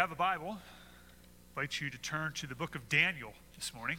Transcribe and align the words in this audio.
Have 0.00 0.12
a 0.12 0.16
Bible, 0.16 0.56
I 0.56 1.60
invite 1.60 1.78
you 1.78 1.90
to 1.90 1.98
turn 1.98 2.32
to 2.36 2.46
the 2.46 2.54
book 2.54 2.74
of 2.74 2.88
Daniel 2.88 3.34
this 3.54 3.74
morning. 3.74 3.98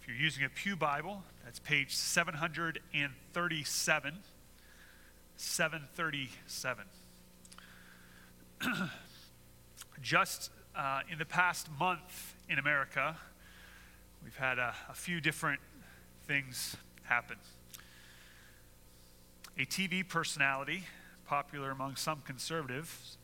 If 0.00 0.06
you're 0.06 0.16
using 0.16 0.44
a 0.44 0.48
Pew 0.48 0.76
Bible, 0.76 1.24
that's 1.44 1.58
page 1.58 1.92
737. 1.92 4.14
737. 5.36 6.84
Just 10.00 10.52
uh, 10.76 11.00
in 11.10 11.18
the 11.18 11.24
past 11.24 11.68
month 11.80 12.36
in 12.48 12.60
America, 12.60 13.16
we've 14.22 14.36
had 14.36 14.60
a, 14.60 14.72
a 14.88 14.94
few 14.94 15.20
different 15.20 15.58
things 16.28 16.76
happen. 17.02 17.38
A 19.58 19.66
TV 19.66 20.08
personality, 20.08 20.84
popular 21.26 21.72
among 21.72 21.96
some 21.96 22.22
conservatives, 22.24 23.16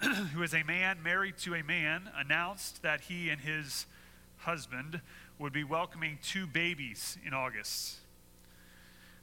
who 0.32 0.42
is 0.42 0.54
a 0.54 0.62
man 0.62 1.02
married 1.02 1.38
to 1.38 1.54
a 1.54 1.62
man, 1.62 2.10
announced 2.16 2.82
that 2.82 3.02
he 3.02 3.30
and 3.30 3.40
his 3.40 3.86
husband 4.38 5.00
would 5.38 5.52
be 5.52 5.64
welcoming 5.64 6.18
two 6.22 6.46
babies 6.46 7.18
in 7.26 7.34
August. 7.34 7.96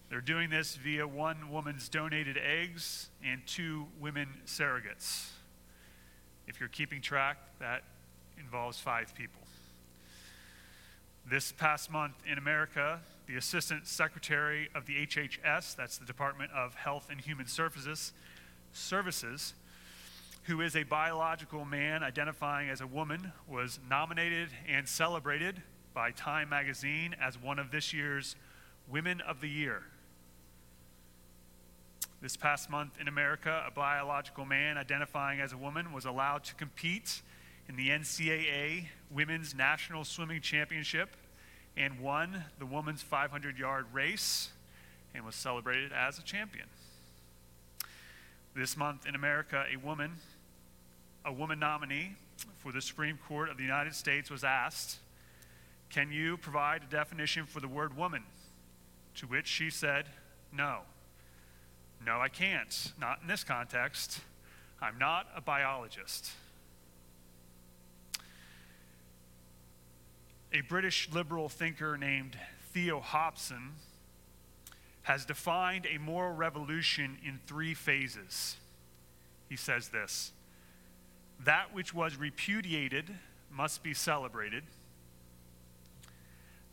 They're 0.10 0.20
doing 0.20 0.50
this 0.50 0.76
via 0.76 1.08
one 1.08 1.52
woman's 1.52 1.88
donated 1.88 2.38
eggs 2.38 3.10
and 3.24 3.42
two 3.48 3.88
women 4.00 4.28
surrogates. 4.46 5.30
If 6.48 6.60
you're 6.60 6.68
keeping 6.68 7.02
track, 7.02 7.38
that 7.60 7.84
involves 8.38 8.78
five 8.78 9.16
people. 9.16 9.42
This 11.30 11.54
past 11.54 11.90
month 11.90 12.16
in 12.30 12.38
America, 12.38 13.00
the 13.28 13.38
Assistant 13.38 13.88
Secretary 13.88 14.68
of 14.76 14.86
the 14.86 15.06
HHS, 15.06 15.78
that's 15.78 15.98
the 15.98 16.06
Department 16.06 16.52
of 16.52 16.74
Health 16.74 17.08
and 17.10 17.22
Human 17.22 17.48
Services, 17.48 18.12
Services 18.74 19.54
who 20.44 20.62
is 20.62 20.76
a 20.76 20.84
biological 20.84 21.66
man 21.66 22.04
identifying 22.04 22.70
as 22.70 22.82
a 22.82 22.88
woman, 22.88 23.32
was 23.48 23.80
nominated 23.90 24.50
and 24.68 24.88
celebrated 24.88 25.62
by 25.94 26.12
Time 26.12 26.50
magazine 26.50 27.16
as 27.22 27.42
one 27.42 27.60
of 27.60 27.72
this 27.72 27.94
year's 27.94 28.36
Women 28.88 29.22
of 29.22 29.42
the 29.42 29.50
Year. 29.50 29.84
This 32.22 32.38
past 32.38 32.70
month 32.70 33.00
in 33.00 33.08
America, 33.08 33.64
a 33.68 33.72
biological 33.72 34.46
man 34.46 34.78
identifying 34.78 35.40
as 35.40 35.54
a 35.54 35.58
woman 35.58 35.92
was 35.92 36.06
allowed 36.06 36.44
to 36.46 36.56
compete 36.56 37.22
in 37.68 37.76
the 37.76 37.90
NCAA 37.90 38.86
Women's 39.10 39.56
National 39.56 40.04
Swimming 40.04 40.42
Championship 40.42 41.16
and 41.78 42.00
won 42.00 42.44
the 42.60 42.66
women's 42.66 43.02
500 43.02 43.58
yard 43.58 43.86
race 43.94 44.50
and 45.16 45.26
was 45.26 45.36
celebrated 45.36 45.92
as 45.94 46.20
a 46.20 46.22
champion. 46.22 46.68
This 48.56 48.76
month 48.76 49.06
in 49.08 49.16
America, 49.16 49.66
a 49.72 49.78
woman, 49.78 50.18
a 51.26 51.32
woman 51.32 51.60
nominee 51.60 52.16
for 52.58 52.72
the 52.72 52.82
Supreme 52.82 53.18
Court 53.28 53.50
of 53.50 53.58
the 53.58 53.64
United 53.64 53.96
States 53.96 54.30
was 54.30 54.44
asked, 54.44 54.98
Can 55.90 56.12
you 56.12 56.38
provide 56.38 56.84
a 56.84 56.92
definition 56.92 57.46
for 57.46 57.60
the 57.60 57.68
word 57.68 57.96
woman? 57.96 58.24
To 59.16 59.28
which 59.28 59.48
she 59.48 59.70
said, 59.70 60.06
No. 60.52 60.80
No, 62.06 62.20
I 62.20 62.30
can't. 62.30 62.94
Not 63.00 63.20
in 63.22 63.28
this 63.28 63.44
context. 63.44 64.22
I'm 64.82 64.98
not 64.98 65.28
a 65.36 65.42
biologist. 65.42 66.32
A 70.54 70.62
British 70.62 71.08
liberal 71.14 71.48
thinker 71.48 71.98
named 71.98 72.38
Theo 72.74 73.00
Hobson 73.00 73.74
has 75.04 75.26
defined 75.26 75.88
a 75.94 75.98
moral 75.98 76.34
revolution 76.34 77.18
in 77.26 77.40
three 77.46 77.74
phases. 77.74 78.58
He 79.50 79.56
says 79.56 79.90
this 79.90 80.32
that 81.46 81.74
which 81.74 81.94
was 81.94 82.18
repudiated 82.18 83.10
must 83.50 83.84
be 83.84 83.94
celebrated, 83.94 84.64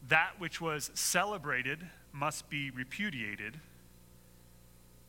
that 0.08 0.32
which 0.38 0.60
was 0.60 0.90
celebrated 0.94 1.78
must 2.12 2.48
be 2.50 2.70
repudiated, 2.70 3.58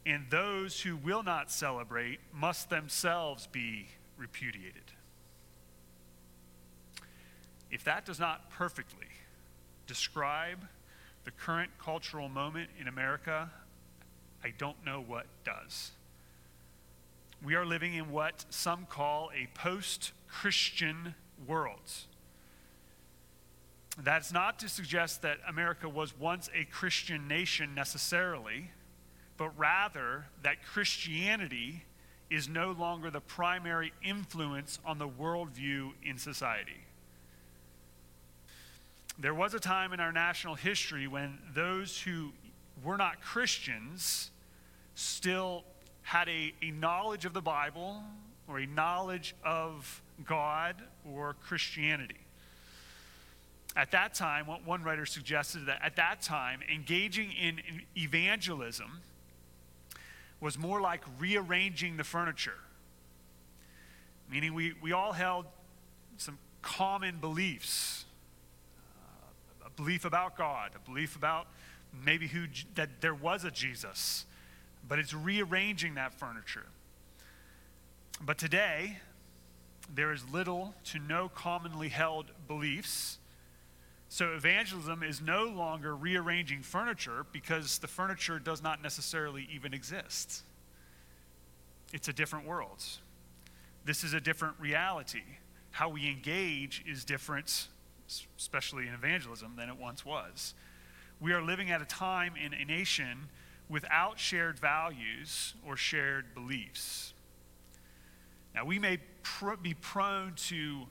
and 0.05 0.25
those 0.29 0.81
who 0.81 0.95
will 0.95 1.23
not 1.23 1.51
celebrate 1.51 2.19
must 2.33 2.69
themselves 2.69 3.47
be 3.47 3.87
repudiated. 4.17 4.83
If 7.71 7.83
that 7.83 8.05
does 8.05 8.19
not 8.19 8.49
perfectly 8.49 9.07
describe 9.85 10.67
the 11.25 11.31
current 11.31 11.71
cultural 11.79 12.29
moment 12.29 12.69
in 12.79 12.87
America, 12.87 13.49
I 14.43 14.53
don't 14.57 14.83
know 14.85 15.03
what 15.05 15.25
does. 15.43 15.91
We 17.43 17.55
are 17.55 17.65
living 17.65 17.93
in 17.93 18.11
what 18.11 18.45
some 18.49 18.85
call 18.85 19.31
a 19.33 19.47
post 19.57 20.11
Christian 20.27 21.15
world. 21.47 21.91
That's 23.97 24.31
not 24.31 24.59
to 24.59 24.69
suggest 24.69 25.21
that 25.21 25.37
America 25.47 25.87
was 25.87 26.17
once 26.17 26.49
a 26.53 26.65
Christian 26.65 27.27
nation 27.27 27.73
necessarily, 27.75 28.71
but 29.37 29.57
rather 29.57 30.25
that 30.43 30.63
Christianity 30.63 31.83
is 32.29 32.47
no 32.47 32.71
longer 32.71 33.09
the 33.09 33.21
primary 33.21 33.91
influence 34.03 34.79
on 34.85 34.97
the 34.99 35.07
worldview 35.07 35.91
in 36.03 36.17
society. 36.17 36.85
There 39.17 39.33
was 39.33 39.53
a 39.53 39.59
time 39.59 39.91
in 39.91 39.99
our 39.99 40.11
national 40.11 40.55
history 40.55 41.07
when 41.07 41.39
those 41.53 41.99
who 42.01 42.31
were 42.83 42.97
not 42.97 43.21
Christians 43.21 44.31
still 44.95 45.63
had 46.09 46.27
a, 46.27 46.51
a 46.63 46.71
knowledge 46.71 47.25
of 47.25 47.33
the 47.33 47.41
Bible 47.41 48.01
or 48.47 48.57
a 48.57 48.65
knowledge 48.65 49.35
of 49.45 50.01
God 50.25 50.75
or 51.07 51.35
Christianity. 51.45 52.17
At 53.75 53.91
that 53.91 54.15
time, 54.15 54.47
what 54.47 54.65
one 54.65 54.81
writer 54.81 55.05
suggested 55.05 55.67
that 55.67 55.79
at 55.83 55.97
that 55.97 56.23
time, 56.23 56.61
engaging 56.73 57.31
in 57.31 57.61
evangelism 57.95 59.01
was 60.39 60.57
more 60.57 60.81
like 60.81 61.03
rearranging 61.19 61.97
the 61.97 62.03
furniture. 62.03 62.57
Meaning, 64.31 64.55
we, 64.55 64.73
we 64.81 64.93
all 64.93 65.11
held 65.11 65.45
some 66.17 66.39
common 66.63 67.19
beliefs 67.19 68.05
uh, 69.63 69.67
A 69.67 69.69
belief 69.69 70.05
about 70.05 70.35
God, 70.35 70.71
a 70.75 70.89
belief 70.89 71.15
about 71.15 71.45
maybe 72.03 72.27
who 72.27 72.45
that 72.73 72.99
there 72.99 73.13
was 73.13 73.43
a 73.43 73.51
Jesus, 73.51 74.25
but 74.87 74.99
it's 74.99 75.13
rearranging 75.13 75.95
that 75.95 76.13
furniture. 76.13 76.65
But 78.21 78.37
today, 78.37 78.97
there 79.93 80.11
is 80.11 80.27
little 80.29 80.75
to 80.85 80.99
no 80.99 81.29
commonly 81.29 81.89
held 81.89 82.31
beliefs. 82.47 83.17
So 84.09 84.33
evangelism 84.33 85.03
is 85.03 85.21
no 85.21 85.45
longer 85.45 85.95
rearranging 85.95 86.63
furniture 86.63 87.25
because 87.31 87.77
the 87.79 87.87
furniture 87.87 88.39
does 88.39 88.61
not 88.61 88.81
necessarily 88.81 89.47
even 89.53 89.73
exist. 89.73 90.43
It's 91.93 92.07
a 92.07 92.13
different 92.13 92.45
world. 92.45 92.83
This 93.85 94.03
is 94.03 94.13
a 94.13 94.19
different 94.19 94.55
reality. 94.59 95.23
How 95.71 95.89
we 95.89 96.07
engage 96.07 96.83
is 96.87 97.05
different 97.05 97.67
especially 98.37 98.87
in 98.87 98.93
evangelism, 98.93 99.55
than 99.55 99.69
it 99.69 99.77
once 99.77 100.05
was. 100.05 100.53
We 101.19 101.33
are 101.33 101.41
living 101.41 101.71
at 101.71 101.81
a 101.81 101.85
time 101.85 102.33
in 102.35 102.53
a 102.53 102.65
nation 102.65 103.27
without 103.69 104.19
shared 104.19 104.59
values 104.59 105.53
or 105.65 105.77
shared 105.77 106.33
beliefs. 106.33 107.13
Now, 108.55 108.65
we 108.65 108.79
may 108.79 108.97
pr- 109.21 109.55
be 109.61 109.75
prone 109.75 110.33
to 110.47 110.87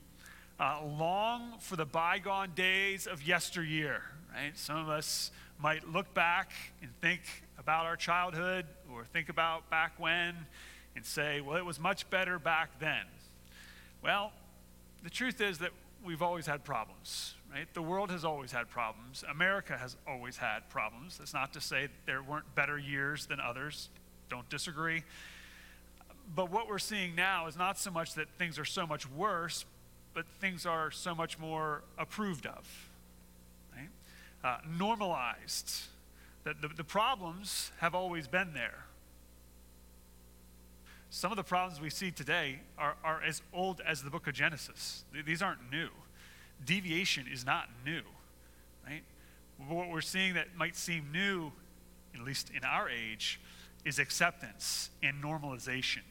uh, 0.59 0.79
long 0.85 1.53
for 1.59 1.75
the 1.75 1.85
bygone 1.85 2.51
days 2.55 3.05
of 3.05 3.21
yesteryear, 3.21 4.01
right? 4.33 4.57
Some 4.57 4.77
of 4.77 4.89
us 4.89 5.31
might 5.59 5.87
look 5.87 6.13
back 6.13 6.51
and 6.81 6.89
think 7.01 7.21
about 7.57 7.85
our 7.85 7.97
childhood 7.97 8.65
or 8.91 9.03
think 9.03 9.29
about 9.29 9.69
back 9.69 9.93
when 9.97 10.35
and 10.95 11.05
say, 11.05 11.41
well, 11.41 11.57
it 11.57 11.65
was 11.65 11.79
much 11.79 12.09
better 12.09 12.39
back 12.39 12.79
then. 12.79 13.05
Well, 14.01 14.31
the 15.03 15.09
truth 15.09 15.41
is 15.41 15.59
that 15.59 15.71
we've 16.03 16.21
always 16.21 16.45
had 16.45 16.63
problems, 16.63 17.35
right? 17.51 17.67
The 17.73 17.81
world 17.81 18.11
has 18.11 18.23
always 18.23 18.51
had 18.51 18.69
problems. 18.69 19.23
America 19.29 19.77
has 19.77 19.95
always 20.07 20.37
had 20.37 20.69
problems. 20.69 21.17
That's 21.17 21.33
not 21.33 21.53
to 21.53 21.61
say 21.61 21.87
there 22.05 22.21
weren't 22.21 22.53
better 22.55 22.77
years 22.77 23.25
than 23.25 23.39
others. 23.39 23.89
Don't 24.29 24.47
disagree. 24.49 25.03
But 26.35 26.51
what 26.51 26.67
we're 26.67 26.79
seeing 26.79 27.15
now 27.15 27.47
is 27.47 27.57
not 27.57 27.79
so 27.79 27.91
much 27.91 28.13
that 28.15 28.27
things 28.37 28.59
are 28.59 28.65
so 28.65 28.85
much 28.85 29.09
worse, 29.09 29.65
but 30.13 30.25
things 30.39 30.65
are 30.65 30.91
so 30.91 31.15
much 31.15 31.39
more 31.39 31.83
approved 31.97 32.45
of, 32.45 32.89
right? 33.75 33.89
Uh, 34.43 34.57
normalized. 34.77 35.83
That 36.45 36.61
the, 36.61 36.69
the 36.69 36.83
problems 36.83 37.71
have 37.79 37.93
always 37.93 38.27
been 38.27 38.53
there. 38.53 38.85
Some 41.09 41.31
of 41.31 41.37
the 41.37 41.43
problems 41.43 41.81
we 41.81 41.89
see 41.89 42.11
today 42.11 42.59
are, 42.77 42.95
are 43.03 43.21
as 43.23 43.41
old 43.51 43.81
as 43.85 44.03
the 44.03 44.09
book 44.09 44.27
of 44.27 44.33
Genesis. 44.33 45.03
These 45.25 45.41
aren't 45.41 45.69
new. 45.71 45.89
Deviation 46.65 47.25
is 47.31 47.45
not 47.45 47.69
new, 47.85 48.01
right? 48.85 49.03
What 49.67 49.89
we're 49.89 50.01
seeing 50.01 50.35
that 50.35 50.55
might 50.55 50.75
seem 50.75 51.11
new, 51.11 51.51
at 52.13 52.21
least 52.21 52.51
in 52.55 52.63
our 52.63 52.89
age, 52.89 53.39
is 53.85 53.99
acceptance 53.99 54.89
and 55.01 55.23
normalization. 55.23 56.01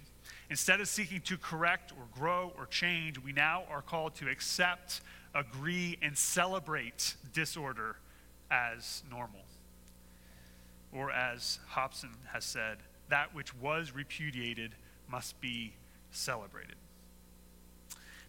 Instead 0.50 0.80
of 0.80 0.88
seeking 0.88 1.20
to 1.22 1.36
correct 1.36 1.92
or 1.92 2.04
grow 2.18 2.52
or 2.56 2.66
change, 2.66 3.18
we 3.18 3.32
now 3.32 3.64
are 3.70 3.82
called 3.82 4.14
to 4.16 4.28
accept, 4.28 5.00
agree, 5.34 5.98
and 6.00 6.16
celebrate 6.16 7.14
disorder 7.34 7.96
as 8.50 9.02
normal. 9.10 9.42
Or 10.92 11.10
as 11.10 11.58
Hobson 11.68 12.10
has 12.32 12.44
said, 12.44 12.78
that 13.10 13.34
which 13.34 13.54
was 13.54 13.92
repudiated 13.94 14.72
must 15.10 15.38
be 15.40 15.74
celebrated. 16.10 16.76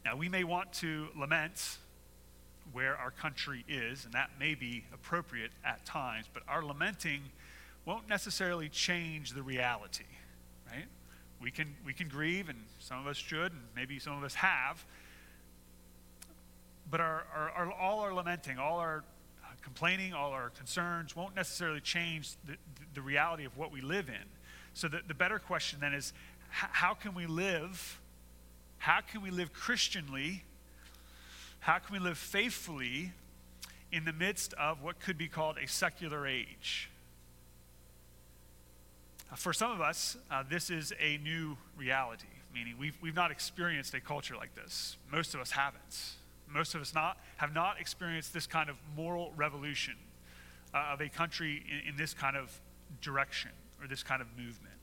Now, 0.03 0.15
we 0.15 0.29
may 0.29 0.43
want 0.43 0.73
to 0.73 1.07
lament 1.15 1.77
where 2.71 2.95
our 2.97 3.11
country 3.11 3.65
is, 3.67 4.05
and 4.05 4.13
that 4.13 4.31
may 4.39 4.55
be 4.55 4.85
appropriate 4.93 5.51
at 5.65 5.85
times, 5.85 6.25
but 6.33 6.43
our 6.47 6.63
lamenting 6.63 7.21
won't 7.85 8.07
necessarily 8.07 8.69
change 8.69 9.33
the 9.33 9.41
reality, 9.41 10.03
right? 10.71 10.85
We 11.41 11.51
can, 11.51 11.75
we 11.85 11.93
can 11.93 12.07
grieve, 12.07 12.49
and 12.49 12.59
some 12.79 12.99
of 12.99 13.07
us 13.07 13.17
should, 13.17 13.51
and 13.51 13.61
maybe 13.75 13.97
some 13.99 14.17
of 14.17 14.23
us 14.23 14.35
have, 14.35 14.83
but 16.89 16.99
our, 16.99 17.25
our, 17.35 17.49
our 17.51 17.71
all 17.73 17.99
our 17.99 18.13
lamenting, 18.13 18.57
all 18.57 18.79
our 18.79 19.03
uh, 19.43 19.47
complaining, 19.61 20.13
all 20.13 20.31
our 20.31 20.49
concerns 20.49 21.15
won't 21.15 21.35
necessarily 21.35 21.81
change 21.81 22.31
the, 22.45 22.55
the 22.93 23.01
reality 23.01 23.45
of 23.45 23.57
what 23.57 23.71
we 23.71 23.81
live 23.81 24.09
in. 24.09 24.25
So 24.73 24.87
the, 24.87 25.01
the 25.07 25.13
better 25.13 25.39
question 25.39 25.79
then 25.79 25.93
is 25.93 26.13
how 26.49 26.93
can 26.93 27.13
we 27.13 27.27
live? 27.27 27.99
How 28.79 29.01
can 29.01 29.21
we 29.21 29.29
live 29.29 29.53
Christianly? 29.53 30.43
How 31.59 31.77
can 31.79 31.93
we 31.93 31.99
live 31.99 32.17
faithfully 32.17 33.11
in 33.91 34.05
the 34.05 34.13
midst 34.13 34.53
of 34.53 34.81
what 34.81 34.99
could 34.99 35.17
be 35.17 35.27
called 35.27 35.57
a 35.61 35.67
secular 35.67 36.25
age? 36.25 36.89
For 39.35 39.53
some 39.53 39.71
of 39.71 39.81
us, 39.81 40.17
uh, 40.31 40.43
this 40.49 40.69
is 40.69 40.93
a 40.99 41.17
new 41.17 41.57
reality, 41.77 42.25
meaning 42.53 42.75
we've, 42.79 42.97
we've 43.01 43.15
not 43.15 43.29
experienced 43.29 43.93
a 43.93 43.99
culture 44.01 44.35
like 44.35 44.55
this. 44.55 44.97
Most 45.11 45.35
of 45.35 45.41
us 45.41 45.51
haven't. 45.51 46.15
Most 46.47 46.73
of 46.73 46.81
us 46.81 46.95
not, 46.95 47.17
have 47.37 47.53
not 47.53 47.79
experienced 47.79 48.33
this 48.33 48.47
kind 48.47 48.69
of 48.69 48.77
moral 48.95 49.31
revolution 49.35 49.95
uh, 50.73 50.93
of 50.93 51.01
a 51.01 51.09
country 51.09 51.63
in, 51.69 51.89
in 51.89 51.97
this 51.97 52.13
kind 52.13 52.35
of 52.35 52.59
direction 53.01 53.51
or 53.81 53.87
this 53.87 54.01
kind 54.01 54.21
of 54.21 54.27
movement. 54.35 54.75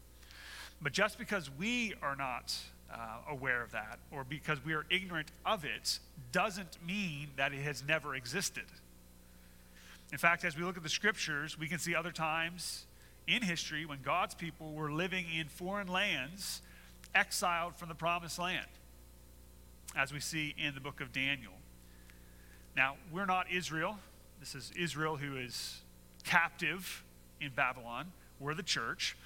But 0.80 0.92
just 0.92 1.18
because 1.18 1.50
we 1.50 1.94
are 2.02 2.14
not 2.14 2.54
uh, 2.92 2.96
aware 3.30 3.62
of 3.62 3.72
that 3.72 3.98
or 4.10 4.24
because 4.24 4.64
we 4.64 4.72
are 4.72 4.86
ignorant 4.90 5.30
of 5.44 5.64
it 5.64 5.98
doesn't 6.32 6.78
mean 6.86 7.28
that 7.36 7.52
it 7.52 7.62
has 7.62 7.82
never 7.86 8.14
existed. 8.14 8.64
In 10.12 10.18
fact, 10.18 10.44
as 10.44 10.56
we 10.56 10.62
look 10.62 10.76
at 10.76 10.82
the 10.82 10.88
scriptures, 10.88 11.58
we 11.58 11.68
can 11.68 11.78
see 11.78 11.94
other 11.94 12.12
times 12.12 12.86
in 13.26 13.42
history 13.42 13.84
when 13.84 13.98
God's 14.02 14.34
people 14.34 14.72
were 14.72 14.92
living 14.92 15.26
in 15.36 15.48
foreign 15.48 15.88
lands, 15.88 16.62
exiled 17.14 17.74
from 17.76 17.88
the 17.88 17.94
promised 17.94 18.38
land, 18.38 18.66
as 19.96 20.12
we 20.12 20.20
see 20.20 20.54
in 20.56 20.74
the 20.74 20.80
book 20.80 21.00
of 21.00 21.12
Daniel. 21.12 21.52
Now, 22.76 22.96
we're 23.10 23.26
not 23.26 23.50
Israel. 23.50 23.98
This 24.38 24.54
is 24.54 24.70
Israel 24.78 25.16
who 25.16 25.36
is 25.36 25.80
captive 26.24 27.02
in 27.40 27.50
Babylon. 27.50 28.12
We're 28.38 28.54
the 28.54 28.62
church. 28.62 29.16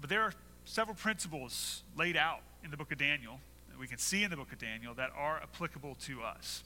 But 0.00 0.10
there 0.10 0.22
are 0.22 0.34
several 0.66 0.94
principles 0.94 1.82
laid 1.96 2.16
out 2.16 2.40
in 2.66 2.72
the 2.72 2.76
book 2.76 2.90
of 2.90 2.98
Daniel 2.98 3.38
that 3.70 3.78
we 3.78 3.86
can 3.86 3.96
see 3.96 4.24
in 4.24 4.30
the 4.30 4.36
book 4.36 4.52
of 4.52 4.58
Daniel 4.58 4.92
that 4.94 5.10
are 5.16 5.40
applicable 5.40 5.94
to 6.00 6.20
us. 6.20 6.64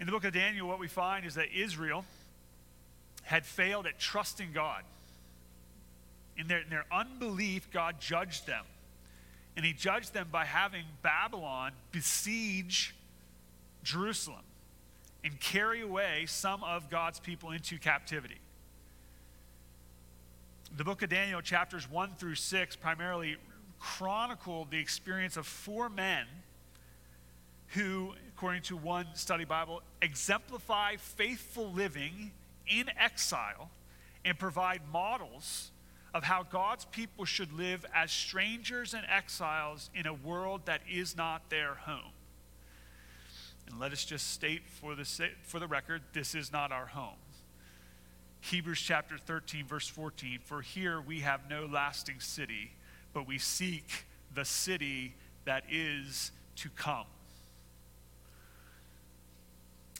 In 0.00 0.06
the 0.06 0.12
book 0.12 0.24
of 0.24 0.32
Daniel, 0.32 0.66
what 0.66 0.78
we 0.80 0.88
find 0.88 1.26
is 1.26 1.34
that 1.34 1.48
Israel 1.54 2.06
had 3.24 3.44
failed 3.44 3.86
at 3.86 3.98
trusting 3.98 4.52
God. 4.54 4.84
In 6.38 6.48
their, 6.48 6.60
in 6.60 6.70
their 6.70 6.86
unbelief, 6.90 7.70
God 7.70 7.96
judged 8.00 8.46
them. 8.46 8.64
And 9.54 9.66
he 9.66 9.74
judged 9.74 10.14
them 10.14 10.28
by 10.32 10.46
having 10.46 10.84
Babylon 11.02 11.72
besiege 11.92 12.94
Jerusalem 13.84 14.40
and 15.22 15.38
carry 15.40 15.82
away 15.82 16.24
some 16.26 16.64
of 16.64 16.88
God's 16.88 17.20
people 17.20 17.50
into 17.50 17.76
captivity. 17.76 18.38
The 20.74 20.84
book 20.84 21.02
of 21.02 21.10
Daniel, 21.10 21.42
chapters 21.42 21.88
1 21.90 22.12
through 22.18 22.36
6, 22.36 22.76
primarily 22.76 23.36
chronicle 23.82 24.66
the 24.70 24.78
experience 24.78 25.36
of 25.36 25.44
four 25.44 25.88
men 25.88 26.24
who, 27.68 28.12
according 28.28 28.62
to 28.62 28.76
one 28.76 29.06
study 29.14 29.44
Bible, 29.44 29.82
exemplify 30.00 30.96
faithful 30.96 31.72
living 31.72 32.30
in 32.68 32.86
exile 32.96 33.70
and 34.24 34.38
provide 34.38 34.82
models 34.92 35.72
of 36.14 36.22
how 36.22 36.44
God's 36.44 36.84
people 36.86 37.24
should 37.24 37.52
live 37.52 37.84
as 37.92 38.12
strangers 38.12 38.94
and 38.94 39.04
exiles 39.10 39.90
in 39.94 40.06
a 40.06 40.14
world 40.14 40.62
that 40.66 40.82
is 40.88 41.16
not 41.16 41.50
their 41.50 41.74
home. 41.74 42.12
And 43.66 43.80
let 43.80 43.90
us 43.92 44.04
just 44.04 44.30
state 44.30 44.62
for 44.68 44.94
the, 44.94 45.04
for 45.42 45.58
the 45.58 45.66
record 45.66 46.02
this 46.12 46.34
is 46.34 46.52
not 46.52 46.70
our 46.70 46.86
home. 46.86 47.16
Hebrews 48.42 48.80
chapter 48.80 49.18
13, 49.18 49.66
verse 49.66 49.88
14 49.88 50.40
For 50.44 50.62
here 50.62 51.00
we 51.00 51.20
have 51.20 51.48
no 51.48 51.66
lasting 51.66 52.20
city, 52.20 52.72
but 53.12 53.26
we 53.26 53.38
seek 53.38 54.06
the 54.34 54.44
city 54.44 55.14
that 55.44 55.64
is 55.70 56.32
to 56.56 56.68
come. 56.70 57.06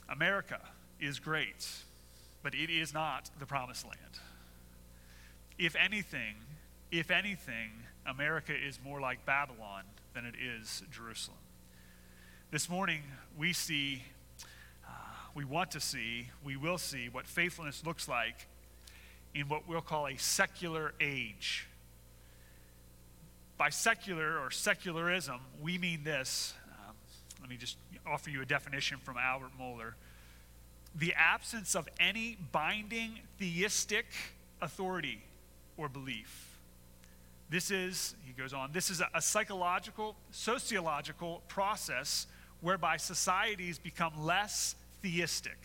America 0.09 0.59
is 0.99 1.19
great 1.19 1.67
but 2.43 2.53
it 2.53 2.69
is 2.69 2.93
not 2.93 3.29
the 3.39 3.45
promised 3.45 3.85
land. 3.85 4.19
If 5.57 5.75
anything, 5.75 6.35
if 6.91 7.09
anything, 7.09 7.71
America 8.05 8.53
is 8.53 8.77
more 8.83 8.99
like 8.99 9.25
Babylon 9.25 9.83
than 10.13 10.25
it 10.25 10.35
is 10.35 10.83
Jerusalem. 10.91 11.37
This 12.51 12.69
morning, 12.69 13.01
we 13.37 13.53
see, 13.53 14.03
uh, 14.85 14.91
we 15.33 15.45
want 15.45 15.71
to 15.71 15.79
see, 15.79 16.27
we 16.43 16.57
will 16.57 16.77
see 16.77 17.07
what 17.09 17.25
faithfulness 17.25 17.83
looks 17.85 18.07
like 18.07 18.47
in 19.33 19.47
what 19.47 19.67
we'll 19.67 19.81
call 19.81 20.07
a 20.07 20.17
secular 20.17 20.93
age. 20.99 21.67
By 23.57 23.69
secular 23.69 24.39
or 24.39 24.51
secularism, 24.51 25.39
we 25.61 25.77
mean 25.77 26.03
this. 26.03 26.53
Um, 26.71 26.95
let 27.41 27.49
me 27.49 27.57
just 27.57 27.77
offer 28.05 28.29
you 28.29 28.41
a 28.41 28.45
definition 28.45 28.97
from 28.97 29.17
Albert 29.17 29.51
Mohler 29.59 29.93
the 30.95 31.13
absence 31.15 31.75
of 31.75 31.89
any 31.99 32.37
binding 32.51 33.19
theistic 33.39 34.05
authority 34.61 35.23
or 35.77 35.89
belief. 35.89 36.59
This 37.49 37.71
is, 37.71 38.15
he 38.25 38.33
goes 38.33 38.53
on, 38.53 38.71
this 38.71 38.89
is 38.89 39.01
a, 39.01 39.09
a 39.13 39.21
psychological, 39.21 40.15
sociological 40.31 41.41
process 41.47 42.27
whereby 42.61 42.97
societies 42.97 43.79
become 43.79 44.13
less 44.23 44.75
theistic. 45.01 45.57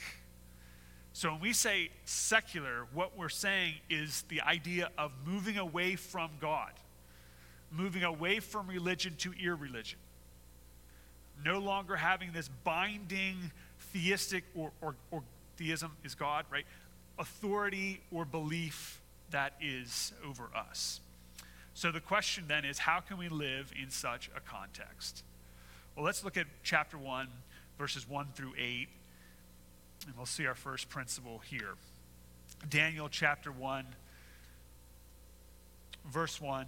So 1.13 1.33
when 1.33 1.41
we 1.41 1.53
say 1.53 1.91
secular, 2.05 2.87
what 2.93 3.17
we're 3.17 3.29
saying 3.29 3.75
is 3.89 4.23
the 4.29 4.41
idea 4.43 4.91
of 4.99 5.13
moving 5.27 5.59
away 5.59 5.97
from 5.97 6.31
God, 6.41 6.73
moving 7.71 8.03
away 8.03 8.41
from 8.41 8.67
religion 8.67 9.15
to 9.19 9.33
irreligion. 9.33 9.99
No 11.45 11.59
longer 11.59 11.97
having 11.97 12.33
this 12.33 12.49
binding 12.65 13.53
theistic 13.93 14.45
or, 14.55 14.73
or, 14.81 14.97
or 15.11 15.23
theism 15.57 15.93
is 16.05 16.15
God, 16.15 16.47
right? 16.51 16.65
Authority 17.19 18.01
or 18.11 18.25
belief 18.25 19.01
that 19.31 19.55
is 19.61 20.13
over 20.27 20.51
us. 20.57 21.01
So 21.75 21.93
the 21.93 22.01
question 22.01 22.45
then 22.49 22.65
is 22.65 22.79
how 22.79 23.01
can 23.01 23.19
we 23.19 23.29
live 23.29 23.73
in 23.81 23.91
such 23.91 24.31
a 24.35 24.41
context? 24.41 25.23
Well, 25.95 26.05
let's 26.05 26.25
look 26.25 26.37
at 26.37 26.47
chapter 26.63 26.99
1, 26.99 27.29
verses 27.79 28.09
1 28.09 28.29
through 28.35 28.55
8, 28.59 28.89
and 30.07 30.17
we'll 30.17 30.27
see 30.27 30.47
our 30.47 30.55
first 30.55 30.89
principle 30.89 31.39
here. 31.39 31.75
Daniel 32.69 33.09
chapter 33.09 33.53
1, 33.53 33.87
verse 36.07 36.41
1. 36.41 36.67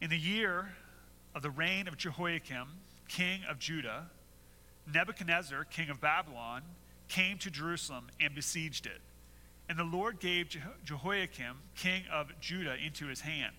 In 0.00 0.08
the 0.08 0.18
year 0.18 0.70
of 1.34 1.42
the 1.42 1.50
reign 1.50 1.86
of 1.86 1.96
Jehoiakim, 1.98 2.66
king 3.08 3.40
of 3.48 3.58
Judah, 3.58 4.06
Nebuchadnezzar, 4.92 5.64
king 5.64 5.90
of 5.90 6.00
Babylon, 6.00 6.62
came 7.08 7.36
to 7.38 7.50
Jerusalem 7.50 8.06
and 8.18 8.34
besieged 8.34 8.86
it. 8.86 9.00
And 9.68 9.78
the 9.78 9.84
Lord 9.84 10.18
gave 10.18 10.56
Jehoiakim, 10.84 11.56
king 11.76 12.04
of 12.10 12.28
Judah, 12.40 12.76
into 12.76 13.06
his 13.06 13.20
hand 13.20 13.54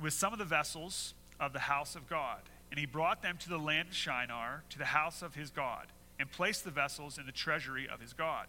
with 0.00 0.12
some 0.12 0.32
of 0.32 0.38
the 0.38 0.44
vessels 0.44 1.14
of 1.38 1.52
the 1.52 1.58
house 1.58 1.96
of 1.96 2.08
God. 2.08 2.40
And 2.70 2.78
he 2.78 2.86
brought 2.86 3.20
them 3.20 3.36
to 3.38 3.48
the 3.48 3.58
land 3.58 3.88
of 3.88 3.94
Shinar, 3.94 4.62
to 4.70 4.78
the 4.78 4.86
house 4.86 5.22
of 5.22 5.34
his 5.34 5.50
God, 5.50 5.86
and 6.18 6.30
placed 6.30 6.64
the 6.64 6.70
vessels 6.70 7.18
in 7.18 7.26
the 7.26 7.32
treasury 7.32 7.88
of 7.92 8.00
his 8.00 8.12
God. 8.12 8.46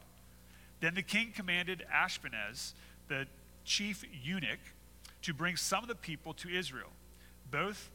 Then 0.80 0.94
the 0.94 1.02
king 1.02 1.34
commanded 1.36 1.84
Ashpenaz, 1.94 2.74
the 3.08 3.26
chief 3.66 4.06
eunuch, 4.24 4.60
to 5.24 5.34
bring 5.34 5.56
some 5.56 5.84
of 5.84 5.90
the 5.90 5.96
people 5.96 6.34
to 6.36 6.50
Israel, 6.50 6.90
both 7.50 7.90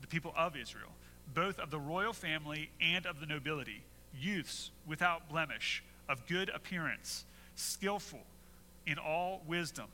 the 0.00 0.06
people 0.06 0.32
of 0.36 0.56
Israel 0.56 0.90
both 1.34 1.58
of 1.58 1.70
the 1.70 1.78
royal 1.78 2.12
family 2.12 2.70
and 2.80 3.06
of 3.06 3.20
the 3.20 3.26
nobility, 3.26 3.82
youths 4.18 4.70
without 4.86 5.28
blemish, 5.28 5.82
of 6.08 6.26
good 6.26 6.50
appearance, 6.50 7.24
skillful 7.54 8.20
in 8.86 8.98
all 8.98 9.42
wisdom, 9.46 9.86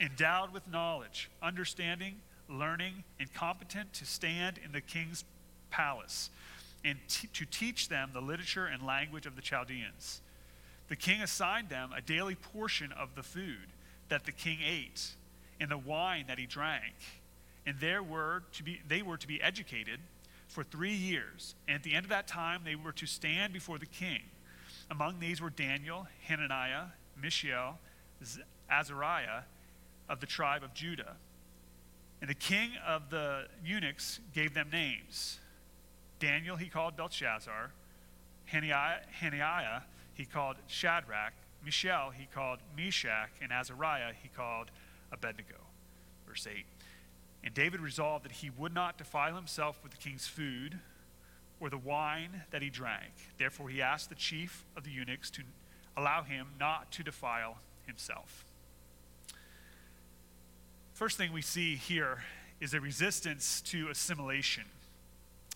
endowed 0.00 0.52
with 0.52 0.66
knowledge, 0.68 1.30
understanding, 1.42 2.16
learning, 2.48 3.04
and 3.18 3.32
competent 3.34 3.92
to 3.92 4.04
stand 4.04 4.58
in 4.64 4.72
the 4.72 4.80
king's 4.80 5.24
palace 5.70 6.30
and 6.84 6.98
t- 7.08 7.28
to 7.32 7.44
teach 7.44 7.88
them 7.88 8.10
the 8.12 8.20
literature 8.20 8.66
and 8.66 8.86
language 8.86 9.26
of 9.26 9.34
the 9.34 9.42
Chaldeans. 9.42 10.20
The 10.88 10.96
king 10.96 11.20
assigned 11.20 11.68
them 11.68 11.90
a 11.92 12.00
daily 12.00 12.36
portion 12.36 12.92
of 12.92 13.16
the 13.16 13.22
food 13.22 13.66
that 14.08 14.24
the 14.24 14.32
king 14.32 14.58
ate 14.64 15.14
and 15.60 15.70
the 15.70 15.78
wine 15.78 16.24
that 16.28 16.38
he 16.38 16.46
drank. 16.46 16.94
And 17.66 17.78
there 17.80 18.02
were 18.02 18.42
to 18.52 18.62
be, 18.62 18.80
they 18.86 19.02
were 19.02 19.16
to 19.16 19.26
be 19.26 19.42
educated 19.42 20.00
for 20.48 20.62
three 20.62 20.94
years. 20.94 21.54
And 21.66 21.74
at 21.74 21.82
the 21.82 21.94
end 21.94 22.04
of 22.04 22.10
that 22.10 22.28
time, 22.28 22.62
they 22.64 22.76
were 22.76 22.92
to 22.92 23.06
stand 23.06 23.52
before 23.52 23.78
the 23.78 23.86
king. 23.86 24.20
Among 24.90 25.18
these 25.18 25.40
were 25.40 25.50
Daniel, 25.50 26.06
Hananiah, 26.26 26.84
Mishael, 27.20 27.78
Azariah 28.70 29.42
of 30.08 30.20
the 30.20 30.26
tribe 30.26 30.62
of 30.62 30.72
Judah. 30.74 31.16
And 32.20 32.30
the 32.30 32.34
king 32.34 32.70
of 32.86 33.10
the 33.10 33.46
eunuchs 33.64 34.20
gave 34.32 34.54
them 34.54 34.68
names. 34.72 35.38
Daniel 36.18 36.56
he 36.56 36.68
called 36.68 36.96
Belshazzar, 36.96 37.72
Hananiah, 38.46 39.00
Hananiah 39.20 39.80
he 40.14 40.24
called 40.24 40.56
Shadrach, 40.66 41.34
Mishael 41.64 42.10
he 42.10 42.26
called 42.32 42.60
Meshach, 42.76 43.30
and 43.42 43.52
Azariah 43.52 44.12
he 44.22 44.28
called 44.28 44.70
Abednego. 45.12 45.56
Verse 46.26 46.46
8. 46.46 46.64
And 47.44 47.54
David 47.54 47.80
resolved 47.80 48.24
that 48.24 48.32
he 48.32 48.50
would 48.50 48.74
not 48.74 48.98
defile 48.98 49.36
himself 49.36 49.78
with 49.82 49.92
the 49.92 49.98
king's 49.98 50.26
food 50.26 50.78
or 51.60 51.70
the 51.70 51.78
wine 51.78 52.42
that 52.50 52.62
he 52.62 52.70
drank. 52.70 53.12
Therefore, 53.38 53.68
he 53.68 53.80
asked 53.80 54.08
the 54.08 54.14
chief 54.14 54.64
of 54.76 54.84
the 54.84 54.90
eunuchs 54.90 55.30
to 55.30 55.42
allow 55.96 56.22
him 56.22 56.48
not 56.58 56.90
to 56.92 57.02
defile 57.02 57.58
himself. 57.86 58.44
First 60.92 61.16
thing 61.16 61.32
we 61.32 61.42
see 61.42 61.76
here 61.76 62.24
is 62.60 62.74
a 62.74 62.80
resistance 62.80 63.60
to 63.62 63.88
assimilation. 63.90 64.64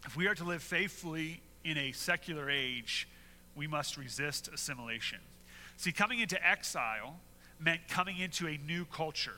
If 0.04 0.16
we 0.16 0.26
are 0.26 0.35
to 0.35 0.45
live 0.45 0.62
faithfully 0.62 1.40
in 1.64 1.76
a 1.76 1.92
secular 1.92 2.49
age, 2.50 3.09
we 3.54 3.66
must 3.66 3.97
resist 3.97 4.49
assimilation. 4.52 5.19
See, 5.76 5.92
coming 5.92 6.21
into 6.21 6.47
exile 6.47 7.16
meant 7.61 7.87
coming 7.88 8.19
into 8.19 8.49
a 8.49 8.59
new 8.67 8.85
culture. 8.87 9.37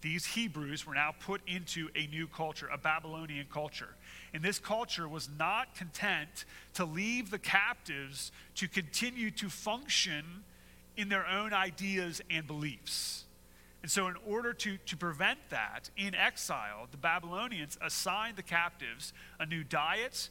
These 0.00 0.26
Hebrews 0.26 0.86
were 0.86 0.94
now 0.94 1.14
put 1.18 1.40
into 1.46 1.88
a 1.96 2.06
new 2.06 2.28
culture, 2.28 2.68
a 2.72 2.78
Babylonian 2.78 3.46
culture. 3.52 3.88
And 4.32 4.42
this 4.42 4.58
culture 4.58 5.08
was 5.08 5.28
not 5.38 5.74
content 5.74 6.44
to 6.74 6.84
leave 6.84 7.30
the 7.30 7.38
captives 7.38 8.30
to 8.56 8.68
continue 8.68 9.30
to 9.32 9.48
function 9.48 10.44
in 10.96 11.08
their 11.08 11.26
own 11.26 11.52
ideas 11.52 12.20
and 12.30 12.46
beliefs. 12.46 13.24
And 13.82 13.90
so, 13.90 14.08
in 14.08 14.14
order 14.26 14.52
to, 14.52 14.78
to 14.78 14.96
prevent 14.96 15.38
that, 15.50 15.90
in 15.96 16.14
exile, 16.14 16.88
the 16.90 16.96
Babylonians 16.96 17.78
assigned 17.80 18.36
the 18.36 18.42
captives 18.42 19.12
a 19.38 19.46
new 19.46 19.62
diet, 19.62 20.28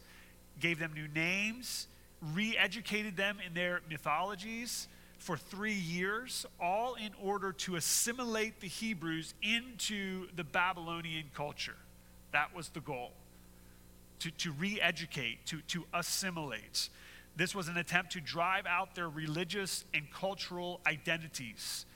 gave 0.59 0.79
them 0.79 0.93
new 0.93 1.07
names, 1.07 1.87
re 2.33 2.57
educated 2.57 3.15
them 3.15 3.37
in 3.45 3.53
their 3.53 3.81
mythologies 3.89 4.87
for 5.25 5.35
three 5.35 5.73
years, 5.73 6.45
all 6.61 6.93
in 6.93 7.09
order 7.19 7.51
to 7.51 7.77
assimilate 7.77 8.59
the 8.59 8.67
Hebrews 8.67 9.33
into 9.41 10.27
the 10.35 10.43
Babylonian 10.43 11.31
culture. 11.33 11.77
That 12.31 12.55
was 12.55 12.69
the 12.69 12.79
goal 12.79 13.11
to, 14.19 14.29
to 14.29 14.51
re 14.51 14.79
educate, 14.79 15.43
to, 15.47 15.61
to 15.69 15.85
assimilate. 15.95 16.89
This 17.35 17.55
was 17.55 17.67
an 17.67 17.77
attempt 17.77 18.11
to 18.11 18.21
drive 18.21 18.67
out 18.67 18.93
their 18.93 19.09
religious 19.09 19.83
and 19.95 20.03
cultural 20.11 20.79
identities 20.85 21.87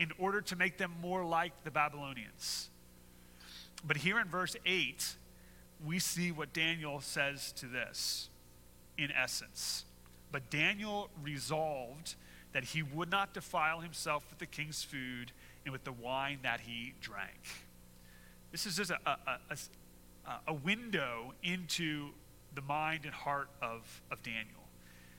in 0.00 0.10
order 0.18 0.40
to 0.40 0.56
make 0.56 0.78
them 0.78 0.92
more 1.02 1.26
like 1.26 1.52
the 1.64 1.70
Babylonians. 1.70 2.70
But 3.86 3.98
here 3.98 4.18
in 4.18 4.28
verse 4.28 4.56
8, 4.64 5.14
we 5.84 5.98
see 5.98 6.32
what 6.32 6.54
Daniel 6.54 7.02
says 7.02 7.52
to 7.58 7.66
this 7.66 8.30
in 8.96 9.12
essence. 9.12 9.84
But 10.32 10.48
Daniel 10.48 11.10
resolved 11.22 12.14
that 12.52 12.64
he 12.64 12.82
would 12.82 13.10
not 13.10 13.34
defile 13.34 13.80
himself 13.80 14.24
with 14.30 14.38
the 14.38 14.46
king's 14.46 14.82
food 14.82 15.32
and 15.64 15.72
with 15.72 15.84
the 15.84 15.92
wine 15.92 16.38
that 16.42 16.60
he 16.60 16.94
drank. 17.00 17.42
This 18.52 18.66
is 18.66 18.76
just 18.76 18.90
a, 18.90 18.98
a, 19.06 19.38
a, 19.50 20.32
a 20.48 20.54
window 20.54 21.34
into 21.42 22.10
the 22.54 22.62
mind 22.62 23.04
and 23.04 23.12
heart 23.12 23.48
of, 23.60 24.02
of 24.10 24.22
Daniel. 24.22 24.68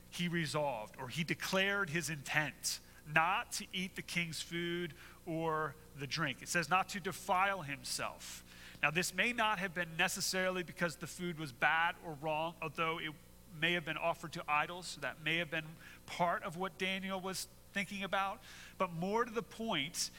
He 0.10 0.28
resolved, 0.28 0.96
or 1.00 1.08
he 1.08 1.24
declared 1.24 1.92
his 1.92 2.10
intent 2.10 2.80
not 3.14 3.52
to 3.54 3.66
eat 3.74 3.96
the 3.96 4.02
king's 4.02 4.42
food 4.42 4.94
or 5.26 5.76
the 6.00 6.08
drink. 6.08 6.40
It 6.42 6.50
says 6.50 6.70
not 6.70 6.90
to 6.90 7.00
defile 7.00 7.62
himself. 7.62 8.44
Now, 8.82 8.92
this 8.92 9.14
may 9.14 9.34
not 9.34 9.60
have 9.60 9.74
been 9.74 9.90
necessarily 9.98 10.64
because 10.64 10.96
the 10.96 11.08
food 11.08 11.38
was 11.38 11.52
bad 11.52 11.96
or 12.06 12.18
wrong, 12.22 12.54
although 12.62 13.00
it 13.00 13.12
may 13.62 13.74
have 13.74 13.86
been 13.86 13.98
offered 13.98 14.34
to 14.34 14.44
idols. 14.48 14.98
That 15.02 15.18
may 15.24 15.38
have 15.38 15.52
been 15.52 15.66
part 16.06 16.44
of 16.44 16.58
what 16.58 16.78
Daniel 16.78 17.20
was 17.20 17.48
thinking 17.74 18.04
about. 18.04 18.40
But 18.78 18.94
more 18.94 19.26
to 19.26 19.32
the 19.32 19.44
point, 19.44 20.12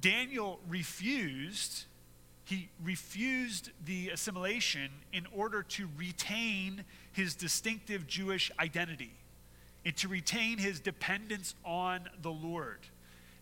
Daniel 0.00 0.60
refused. 0.68 1.84
He 2.44 2.68
refused 2.82 3.70
the 3.84 4.10
assimilation 4.10 4.90
in 5.12 5.26
order 5.34 5.62
to 5.62 5.88
retain 5.96 6.84
his 7.12 7.34
distinctive 7.34 8.06
Jewish 8.06 8.50
identity 8.58 9.12
and 9.84 9.96
to 9.96 10.08
retain 10.08 10.58
his 10.58 10.80
dependence 10.80 11.54
on 11.64 12.08
the 12.22 12.30
Lord. 12.30 12.80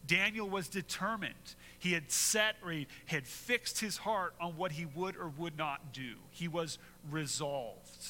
Daniel 0.06 0.48
was 0.48 0.68
determined. 0.68 1.34
He 1.78 1.92
had 1.92 2.10
set 2.10 2.56
or 2.64 2.70
he 2.70 2.86
had 3.06 3.26
fixed 3.26 3.80
his 3.80 3.98
heart 3.98 4.34
on 4.40 4.56
what 4.56 4.72
he 4.72 4.86
would 4.86 5.16
or 5.16 5.28
would 5.36 5.56
not 5.56 5.92
do. 5.92 6.14
He 6.30 6.48
was 6.48 6.78
resolved. 7.10 8.06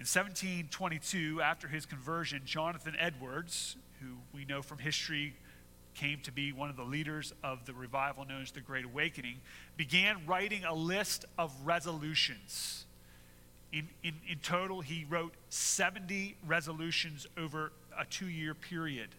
In 0.00 0.04
1722, 0.04 1.42
after 1.42 1.68
his 1.68 1.84
conversion, 1.84 2.40
Jonathan 2.46 2.96
Edwards, 2.98 3.76
who 4.00 4.16
we 4.32 4.46
know 4.46 4.62
from 4.62 4.78
history 4.78 5.34
came 5.92 6.20
to 6.20 6.32
be 6.32 6.52
one 6.52 6.70
of 6.70 6.76
the 6.76 6.84
leaders 6.84 7.34
of 7.44 7.66
the 7.66 7.74
revival 7.74 8.24
known 8.24 8.40
as 8.40 8.50
the 8.50 8.62
Great 8.62 8.86
Awakening, 8.86 9.42
began 9.76 10.24
writing 10.26 10.64
a 10.64 10.72
list 10.72 11.26
of 11.36 11.52
resolutions. 11.66 12.86
In, 13.74 13.90
in, 14.02 14.14
in 14.26 14.38
total, 14.38 14.80
he 14.80 15.04
wrote 15.06 15.34
70 15.50 16.34
resolutions 16.46 17.26
over 17.36 17.70
a 17.94 18.06
two 18.06 18.30
year 18.30 18.54
period 18.54 19.10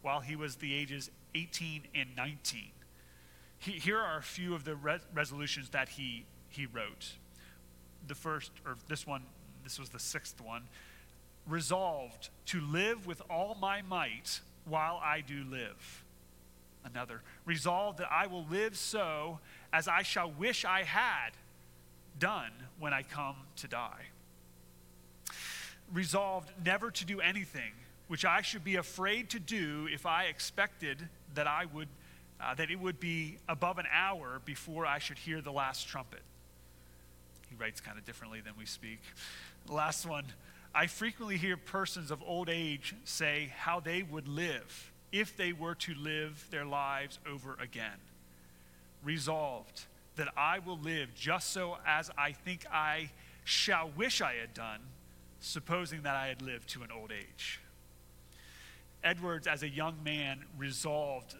while 0.00 0.18
he 0.18 0.34
was 0.34 0.56
the 0.56 0.74
ages 0.74 1.12
18 1.36 1.82
and 1.94 2.08
19. 2.16 2.72
He, 3.60 3.70
here 3.70 4.00
are 4.00 4.18
a 4.18 4.22
few 4.22 4.52
of 4.56 4.64
the 4.64 4.74
re- 4.74 4.98
resolutions 5.14 5.68
that 5.68 5.90
he, 5.90 6.24
he 6.48 6.66
wrote. 6.66 7.12
The 8.08 8.16
first, 8.16 8.50
or 8.66 8.74
this 8.88 9.06
one, 9.06 9.22
this 9.64 9.78
was 9.78 9.90
the 9.90 9.98
sixth 9.98 10.40
one, 10.40 10.62
resolved 11.46 12.30
to 12.46 12.60
live 12.60 13.06
with 13.06 13.22
all 13.28 13.56
my 13.60 13.82
might 13.82 14.40
while 14.64 15.00
I 15.02 15.20
do 15.20 15.44
live. 15.50 16.04
Another, 16.84 17.22
resolved 17.44 17.98
that 17.98 18.10
I 18.10 18.26
will 18.26 18.44
live 18.50 18.76
so 18.76 19.38
as 19.72 19.86
I 19.86 20.02
shall 20.02 20.30
wish 20.30 20.64
I 20.64 20.82
had 20.82 21.30
done 22.18 22.50
when 22.78 22.92
I 22.92 23.02
come 23.02 23.36
to 23.56 23.68
die. 23.68 24.06
Resolved 25.92 26.50
never 26.64 26.90
to 26.90 27.04
do 27.04 27.20
anything 27.20 27.72
which 28.08 28.24
I 28.24 28.42
should 28.42 28.64
be 28.64 28.76
afraid 28.76 29.30
to 29.30 29.38
do 29.38 29.88
if 29.90 30.04
I 30.04 30.24
expected 30.24 31.08
that 31.34 31.46
I 31.46 31.64
would 31.72 31.88
uh, 32.40 32.54
that 32.56 32.70
it 32.70 32.78
would 32.78 32.98
be 32.98 33.38
above 33.48 33.78
an 33.78 33.86
hour 33.92 34.40
before 34.44 34.84
I 34.84 34.98
should 34.98 35.16
hear 35.16 35.40
the 35.40 35.52
last 35.52 35.86
trumpet. 35.86 36.20
Writes 37.62 37.80
kind 37.80 37.96
of 37.96 38.04
differently 38.04 38.40
than 38.40 38.54
we 38.58 38.66
speak. 38.66 38.98
Last 39.68 40.04
one 40.04 40.24
I 40.74 40.88
frequently 40.88 41.36
hear 41.36 41.56
persons 41.56 42.10
of 42.10 42.20
old 42.26 42.48
age 42.48 42.92
say 43.04 43.52
how 43.56 43.78
they 43.78 44.02
would 44.02 44.26
live 44.26 44.90
if 45.12 45.36
they 45.36 45.52
were 45.52 45.76
to 45.76 45.94
live 45.94 46.44
their 46.50 46.64
lives 46.64 47.20
over 47.24 47.56
again. 47.62 48.00
Resolved 49.04 49.82
that 50.16 50.26
I 50.36 50.58
will 50.58 50.78
live 50.78 51.14
just 51.14 51.52
so 51.52 51.76
as 51.86 52.10
I 52.18 52.32
think 52.32 52.66
I 52.72 53.10
shall 53.44 53.92
wish 53.96 54.20
I 54.20 54.34
had 54.40 54.54
done, 54.54 54.80
supposing 55.38 56.02
that 56.02 56.16
I 56.16 56.26
had 56.26 56.42
lived 56.42 56.68
to 56.70 56.82
an 56.82 56.90
old 56.90 57.12
age. 57.12 57.60
Edwards, 59.04 59.46
as 59.46 59.62
a 59.62 59.68
young 59.68 60.02
man, 60.02 60.40
resolved 60.58 61.36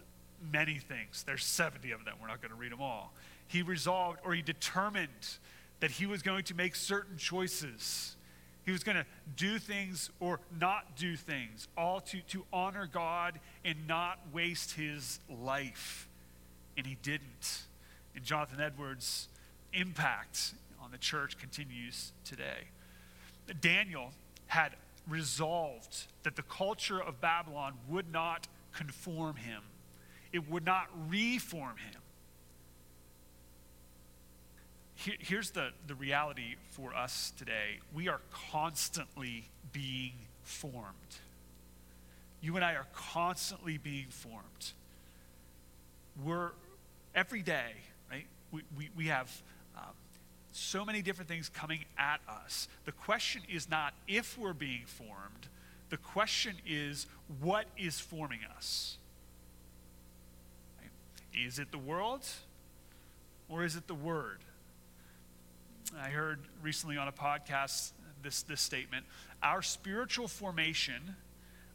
many 0.53 0.79
things. 0.79 1.25
There's 1.25 1.45
70 1.45 1.91
of 1.91 2.05
them. 2.05 2.15
We're 2.21 2.29
not 2.29 2.41
going 2.41 2.53
to 2.53 2.57
read 2.57 2.71
them 2.71 2.81
all. 2.81 3.13
He 3.49 3.63
resolved 3.63 4.21
or 4.25 4.35
he 4.35 4.43
determined 4.43 5.09
that 5.83 5.91
he 5.91 6.07
was 6.07 6.23
going 6.23 6.45
to 6.45 6.55
make 6.55 6.75
certain 6.75 7.19
choices 7.19 8.17
he 8.65 8.71
was 8.71 8.85
going 8.85 8.97
to 8.97 9.07
do 9.37 9.59
things 9.59 10.11
or 10.21 10.39
not 10.61 10.97
do 10.97 11.17
things, 11.17 11.67
all 11.77 12.01
to, 12.01 12.21
to 12.29 12.45
honor 12.53 12.89
God 12.91 13.41
and 13.65 13.77
not 13.89 14.19
waste 14.33 14.73
his 14.73 15.19
life. 15.29 16.09
And 16.77 16.87
he 16.87 16.97
didn't. 17.03 17.65
And 18.15 18.25
Jonathan 18.25 18.61
Edwards' 18.61 19.29
impact 19.73 20.55
on 20.83 20.93
the 20.93 20.99
church 20.99 21.39
continues 21.39 22.13
today. 22.25 22.69
Daniel 23.61 24.13
had 24.47 24.73
resolved 25.09 26.05
that 26.23 26.37
the 26.37 26.43
culture 26.43 27.03
of 27.03 27.21
Babylon 27.21 27.75
would 27.89 28.13
not 28.13 28.47
conform 28.73 29.37
him. 29.37 29.63
it 30.33 30.49
would 30.49 30.65
not 30.65 30.89
reform 31.11 31.77
him. 31.77 32.01
Here, 34.95 35.15
here's 35.19 35.51
the, 35.51 35.71
the 35.87 35.95
reality 35.95 36.57
for 36.71 36.95
us 36.95 37.33
today 37.37 37.81
we 37.95 38.09
are 38.09 38.21
constantly 38.51 39.49
being 39.73 40.13
formed. 40.43 40.85
You 42.41 42.57
and 42.57 42.65
I 42.65 42.75
are 42.75 42.87
constantly 42.93 43.79
being 43.79 44.09
formed. 44.09 44.73
We're 46.25 46.51
every 47.15 47.43
day, 47.43 47.73
right? 48.11 48.27
We, 48.51 48.63
we, 48.77 48.91
we 48.97 49.07
have 49.07 49.31
um, 49.77 49.95
so 50.51 50.85
many 50.85 51.03
different 51.03 51.29
things 51.29 51.49
coming 51.49 51.85
at 51.97 52.21
us. 52.29 52.69
The 52.85 52.93
question 52.93 53.43
is 53.49 53.71
not 53.71 53.95
if 54.09 54.37
we're 54.37 54.53
being 54.53 54.83
formed, 54.87 55.49
the 55.91 55.97
question 55.99 56.57
is 56.67 57.07
what 57.41 57.67
is 57.77 58.01
forming 58.01 58.41
us? 58.57 58.97
Right? 60.81 60.91
Is 61.47 61.59
it 61.59 61.71
the 61.71 61.79
world 61.79 62.27
or 63.49 63.65
is 63.65 63.77
it 63.77 63.87
the 63.87 63.95
Word? 63.95 64.39
I 66.01 66.09
heard 66.09 66.39
recently 66.63 66.97
on 66.97 67.09
a 67.09 67.13
podcast 67.13 67.93
this, 68.23 68.43
this 68.43 68.61
statement 68.61 69.05
Our 69.43 69.63
spiritual 69.63 70.29
formation 70.29 71.17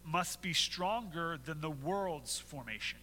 must 0.05 0.41
be 0.41 0.53
stronger 0.53 1.37
than 1.43 1.61
the 1.61 1.69
world's 1.69 2.39
formation. 2.39 2.99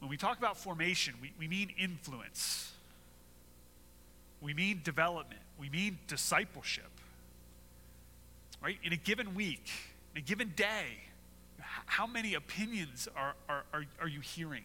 When 0.00 0.10
we 0.10 0.16
talk 0.16 0.38
about 0.38 0.56
formation, 0.56 1.14
we, 1.20 1.32
we 1.38 1.48
mean 1.48 1.70
influence, 1.78 2.72
we 4.40 4.54
mean 4.54 4.80
development, 4.84 5.40
we 5.58 5.68
mean 5.68 5.98
discipleship. 6.06 6.90
Right? 8.60 8.78
In 8.82 8.92
a 8.92 8.96
given 8.96 9.34
week, 9.34 9.70
in 10.14 10.18
a 10.18 10.24
given 10.24 10.52
day, 10.56 10.98
how 11.86 12.06
many 12.06 12.34
opinions 12.34 13.08
are, 13.16 13.34
are, 13.48 13.64
are, 13.72 13.84
are 14.00 14.08
you 14.08 14.20
hearing? 14.20 14.64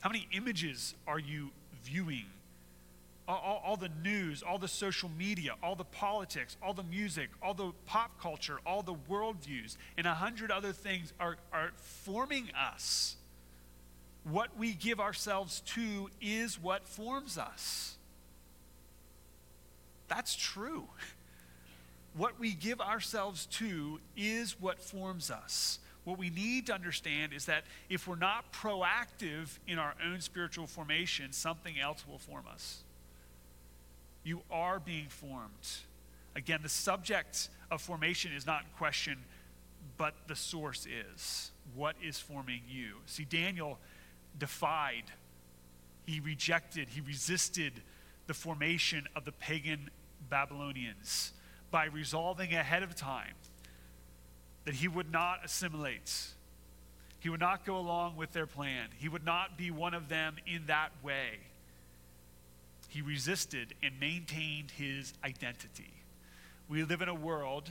How 0.00 0.10
many 0.10 0.28
images 0.32 0.94
are 1.06 1.18
you 1.18 1.50
viewing? 1.84 2.26
All, 3.28 3.62
all, 3.64 3.76
the 3.76 3.90
news, 4.02 4.42
all 4.42 4.58
the 4.58 4.68
social 4.68 5.08
media, 5.16 5.54
all 5.62 5.76
the 5.76 5.84
politics, 5.84 6.56
all 6.60 6.74
the 6.74 6.82
music, 6.82 7.30
all 7.40 7.54
the 7.54 7.72
pop 7.86 8.20
culture, 8.20 8.58
all 8.66 8.82
the 8.82 8.94
worldviews, 9.08 9.76
and 9.96 10.06
a 10.06 10.14
hundred 10.14 10.50
other 10.50 10.72
things 10.72 11.12
are, 11.20 11.36
are 11.52 11.70
forming 11.76 12.50
us. 12.58 13.16
What 14.24 14.58
we 14.58 14.72
give 14.74 14.98
ourselves 14.98 15.60
to 15.66 16.10
is 16.20 16.60
what 16.60 16.88
forms 16.88 17.38
us. 17.38 17.96
That's 20.08 20.34
true. 20.34 20.88
What 22.14 22.38
we 22.38 22.52
give 22.52 22.82
ourselves 22.82 23.46
to 23.52 23.98
is 24.18 24.60
what 24.60 24.82
forms 24.82 25.30
us. 25.30 25.78
What 26.04 26.18
we 26.18 26.30
need 26.30 26.66
to 26.66 26.74
understand 26.74 27.32
is 27.32 27.46
that 27.46 27.64
if 27.88 28.08
we're 28.08 28.16
not 28.16 28.52
proactive 28.52 29.58
in 29.68 29.78
our 29.78 29.94
own 30.04 30.20
spiritual 30.20 30.66
formation, 30.66 31.32
something 31.32 31.78
else 31.78 32.04
will 32.08 32.18
form 32.18 32.44
us. 32.52 32.82
You 34.24 34.42
are 34.50 34.80
being 34.80 35.06
formed. 35.08 35.68
Again, 36.34 36.60
the 36.62 36.68
subject 36.68 37.48
of 37.70 37.80
formation 37.80 38.32
is 38.32 38.46
not 38.46 38.62
in 38.62 38.68
question, 38.76 39.18
but 39.96 40.14
the 40.26 40.36
source 40.36 40.86
is. 40.86 41.52
What 41.74 41.94
is 42.02 42.18
forming 42.18 42.62
you? 42.68 42.96
See, 43.06 43.24
Daniel 43.24 43.78
defied, 44.38 45.04
he 46.06 46.20
rejected, 46.20 46.88
he 46.88 47.00
resisted 47.00 47.74
the 48.26 48.34
formation 48.34 49.06
of 49.14 49.24
the 49.24 49.32
pagan 49.32 49.90
Babylonians 50.28 51.32
by 51.70 51.86
resolving 51.86 52.54
ahead 52.54 52.82
of 52.82 52.94
time 52.96 53.34
that 54.64 54.74
he 54.74 54.88
would 54.88 55.10
not 55.10 55.44
assimilate. 55.44 56.28
He 57.20 57.28
would 57.28 57.40
not 57.40 57.64
go 57.64 57.76
along 57.76 58.16
with 58.16 58.32
their 58.32 58.46
plan. 58.46 58.88
He 58.98 59.08
would 59.08 59.24
not 59.24 59.56
be 59.56 59.70
one 59.70 59.94
of 59.94 60.08
them 60.08 60.36
in 60.46 60.66
that 60.66 60.90
way. 61.02 61.38
He 62.88 63.00
resisted 63.00 63.74
and 63.82 63.98
maintained 63.98 64.72
his 64.72 65.14
identity. 65.24 65.92
We 66.68 66.84
live 66.84 67.00
in 67.00 67.08
a 67.08 67.14
world 67.14 67.70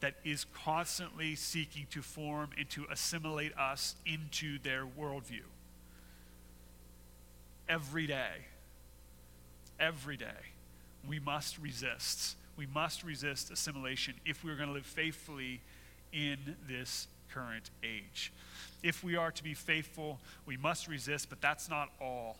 that 0.00 0.14
is 0.24 0.44
constantly 0.52 1.34
seeking 1.36 1.86
to 1.90 2.02
form 2.02 2.50
and 2.58 2.68
to 2.70 2.86
assimilate 2.90 3.56
us 3.56 3.94
into 4.04 4.58
their 4.58 4.84
worldview 4.84 5.44
every 7.68 8.06
day. 8.06 8.46
Every 9.78 10.16
day. 10.16 10.26
We 11.08 11.18
must 11.18 11.58
resist. 11.58 12.36
We 12.56 12.66
must 12.66 13.04
resist 13.04 13.50
assimilation 13.50 14.14
if 14.24 14.44
we're 14.44 14.56
going 14.56 14.68
to 14.68 14.74
live 14.74 14.86
faithfully 14.86 15.60
in 16.12 16.56
this 16.68 17.08
current 17.32 17.70
age. 17.82 18.32
If 18.82 19.02
we 19.02 19.16
are 19.16 19.30
to 19.30 19.42
be 19.42 19.54
faithful, 19.54 20.18
we 20.46 20.56
must 20.56 20.88
resist, 20.88 21.28
but 21.28 21.40
that's 21.40 21.68
not 21.68 21.90
all. 22.00 22.36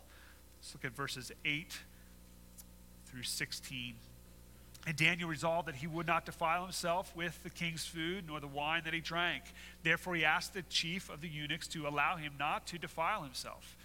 Let's 0.59 0.73
look 0.73 0.85
at 0.85 0.95
verses 0.95 1.31
8 1.45 1.77
through 3.05 3.23
16. 3.23 3.95
And 4.87 4.95
Daniel 4.95 5.27
resolved 5.27 5.67
that 5.67 5.75
he 5.75 5.87
would 5.87 6.07
not 6.07 6.25
defile 6.25 6.63
himself 6.63 7.13
with 7.15 7.43
the 7.43 7.49
king's 7.49 7.85
food 7.85 8.23
nor 8.27 8.39
the 8.39 8.47
wine 8.47 8.83
that 8.85 8.93
he 8.93 9.01
drank. 9.01 9.43
Therefore, 9.83 10.15
he 10.15 10.23
asked 10.23 10.53
the 10.53 10.61
chief 10.63 11.09
of 11.09 11.19
the 11.19 11.27
eunuchs 11.27 11.67
to 11.69 11.87
allow 11.87 12.15
him 12.15 12.33
not 12.39 12.65
to 12.67 12.77
defile 12.77 13.23
himself. 13.23 13.75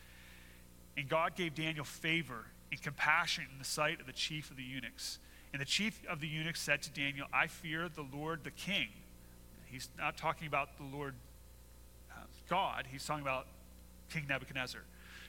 And 0.97 1.09
God 1.09 1.35
gave 1.35 1.55
Daniel 1.55 1.85
favor 1.85 2.47
and 2.71 2.81
compassion 2.81 3.45
in 3.53 3.59
the 3.59 3.65
sight 3.65 4.01
of 4.01 4.07
the 4.07 4.13
chief 4.13 4.51
of 4.51 4.57
the 4.57 4.63
eunuchs. 4.63 5.19
And 5.53 5.61
the 5.61 5.67
chief 5.67 6.01
of 6.09 6.21
the 6.21 6.29
eunuchs 6.29 6.61
said 6.61 6.83
to 6.83 6.91
Daniel, 6.91 7.27
I 7.33 7.49
fear 7.49 7.89
the 7.89 8.07
Lord 8.15 8.45
the 8.45 8.51
king. 8.53 8.89
He's 9.73 9.89
not 9.99 10.17
talking 10.17 10.47
about 10.47 10.77
the 10.77 10.85
Lord 10.85 11.15
uh, 12.11 12.21
God, 12.49 12.87
he's 12.91 13.05
talking 13.05 13.23
about 13.23 13.47
King 14.11 14.27
Nebuchadnezzar, 14.29 14.83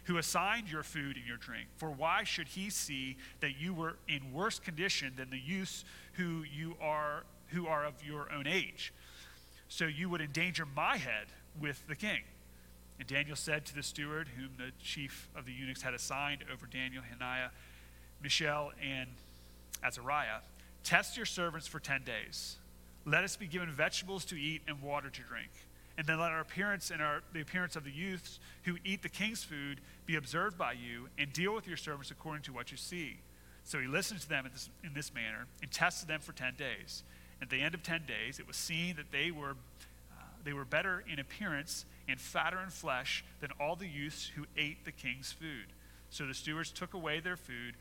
who 0.04 0.18
assigned 0.18 0.70
your 0.70 0.84
food 0.84 1.16
and 1.16 1.26
your 1.26 1.38
drink. 1.38 1.68
For 1.78 1.90
why 1.90 2.26
should 2.26 2.50
he 2.50 2.70
see 2.70 3.16
that 3.40 3.60
you 3.60 3.74
were 3.74 3.96
in 4.08 4.34
worse 4.34 4.60
condition 4.60 5.14
than 5.16 5.30
the 5.30 5.40
youths 5.40 5.86
who 6.14 6.44
you 6.44 6.76
are 6.82 7.24
who 7.48 7.68
are 7.68 7.86
of 7.86 7.94
your 8.06 8.32
own 8.32 8.46
age? 8.46 8.94
So 9.70 9.86
you 9.86 10.10
would 10.10 10.22
endanger 10.22 10.66
my 10.66 10.98
head 10.98 11.28
with 11.60 11.88
the 11.88 11.96
king. 11.96 12.22
And 13.00 13.08
Daniel 13.08 13.36
said 13.36 13.66
to 13.68 13.76
the 13.76 13.82
steward, 13.82 14.28
whom 14.38 14.50
the 14.58 14.72
chief 14.84 15.30
of 15.36 15.46
the 15.46 15.52
eunuchs 15.54 15.82
had 15.82 15.94
assigned 15.94 16.44
over 16.52 16.68
Daniel, 16.68 17.02
Hananiah, 17.02 17.50
Mishael, 18.22 18.72
and 18.82 19.10
Azariah, 19.84 20.40
Test 20.84 21.16
your 21.16 21.26
servants 21.26 21.66
for 21.66 21.80
10 21.80 22.04
days. 22.04 22.58
Let 23.06 23.24
us 23.24 23.36
be 23.36 23.48
given 23.48 23.70
vegetables 23.70 24.26
to 24.26 24.40
eat 24.40 24.62
and 24.68 24.82
water 24.82 25.10
to 25.10 25.22
drink. 25.22 25.52
And 25.98 26.08
then 26.08 26.20
let 26.20 26.32
our 26.32 26.40
appearance 26.40 26.90
and 26.90 27.02
our, 27.02 27.22
the 27.34 27.42
appearance 27.42 27.76
of 27.76 27.84
the 27.84 27.92
youths 27.92 28.40
who 28.64 28.78
eat 28.84 29.04
the 29.04 29.10
king's 29.10 29.44
food 29.44 29.82
be 30.06 30.16
observed 30.16 30.58
by 30.58 30.74
you, 30.74 31.08
and 31.18 31.32
deal 31.32 31.54
with 31.54 31.68
your 31.68 31.78
servants 31.78 32.12
according 32.12 32.44
to 32.44 32.54
what 32.54 32.72
you 32.72 32.78
see. 32.78 33.18
So 33.64 33.80
he 33.80 33.88
listened 33.88 34.20
to 34.22 34.30
them 34.30 34.46
in 34.46 34.52
this, 34.52 34.70
in 34.84 34.94
this 34.94 35.14
manner 35.14 35.46
and 35.62 35.72
tested 35.72 36.10
them 36.10 36.20
for 36.20 36.34
10 36.34 36.56
days. 36.58 37.04
At 37.42 37.50
the 37.50 37.62
end 37.62 37.74
of 37.74 37.84
10 37.84 38.04
days, 38.08 38.40
it 38.40 38.48
was 38.48 38.58
seen 38.58 38.96
that 38.98 39.12
they 39.12 39.32
were, 39.32 39.52
uh, 40.12 40.24
they 40.44 40.54
were 40.54 40.66
better 40.66 41.04
in 41.12 41.20
appearance 41.20 41.86
and 42.08 42.20
fatter 42.20 42.62
in 42.62 42.70
flesh 42.70 43.24
than 43.40 43.52
all 43.60 43.76
the 43.76 43.88
youths 43.88 44.32
who 44.36 44.46
ate 44.58 44.84
the 44.86 44.92
king's 44.92 45.32
food. 45.32 45.68
So 46.10 46.26
the 46.26 46.34
stewards 46.34 46.72
took 46.72 46.94
away 46.94 47.20
their 47.20 47.38
food 47.38 47.76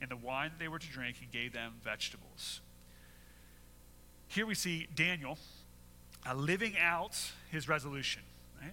and 0.00 0.10
the 0.10 0.16
wine 0.16 0.52
they 0.58 0.68
were 0.68 0.78
to 0.78 0.88
drink 0.88 1.16
and 1.20 1.30
gave 1.30 1.52
them 1.52 1.74
vegetables. 1.82 2.60
Here 4.28 4.46
we 4.46 4.54
see 4.54 4.88
Daniel 4.94 5.38
uh, 6.28 6.34
living 6.34 6.74
out 6.80 7.20
his 7.50 7.68
resolution, 7.68 8.22
right? 8.60 8.72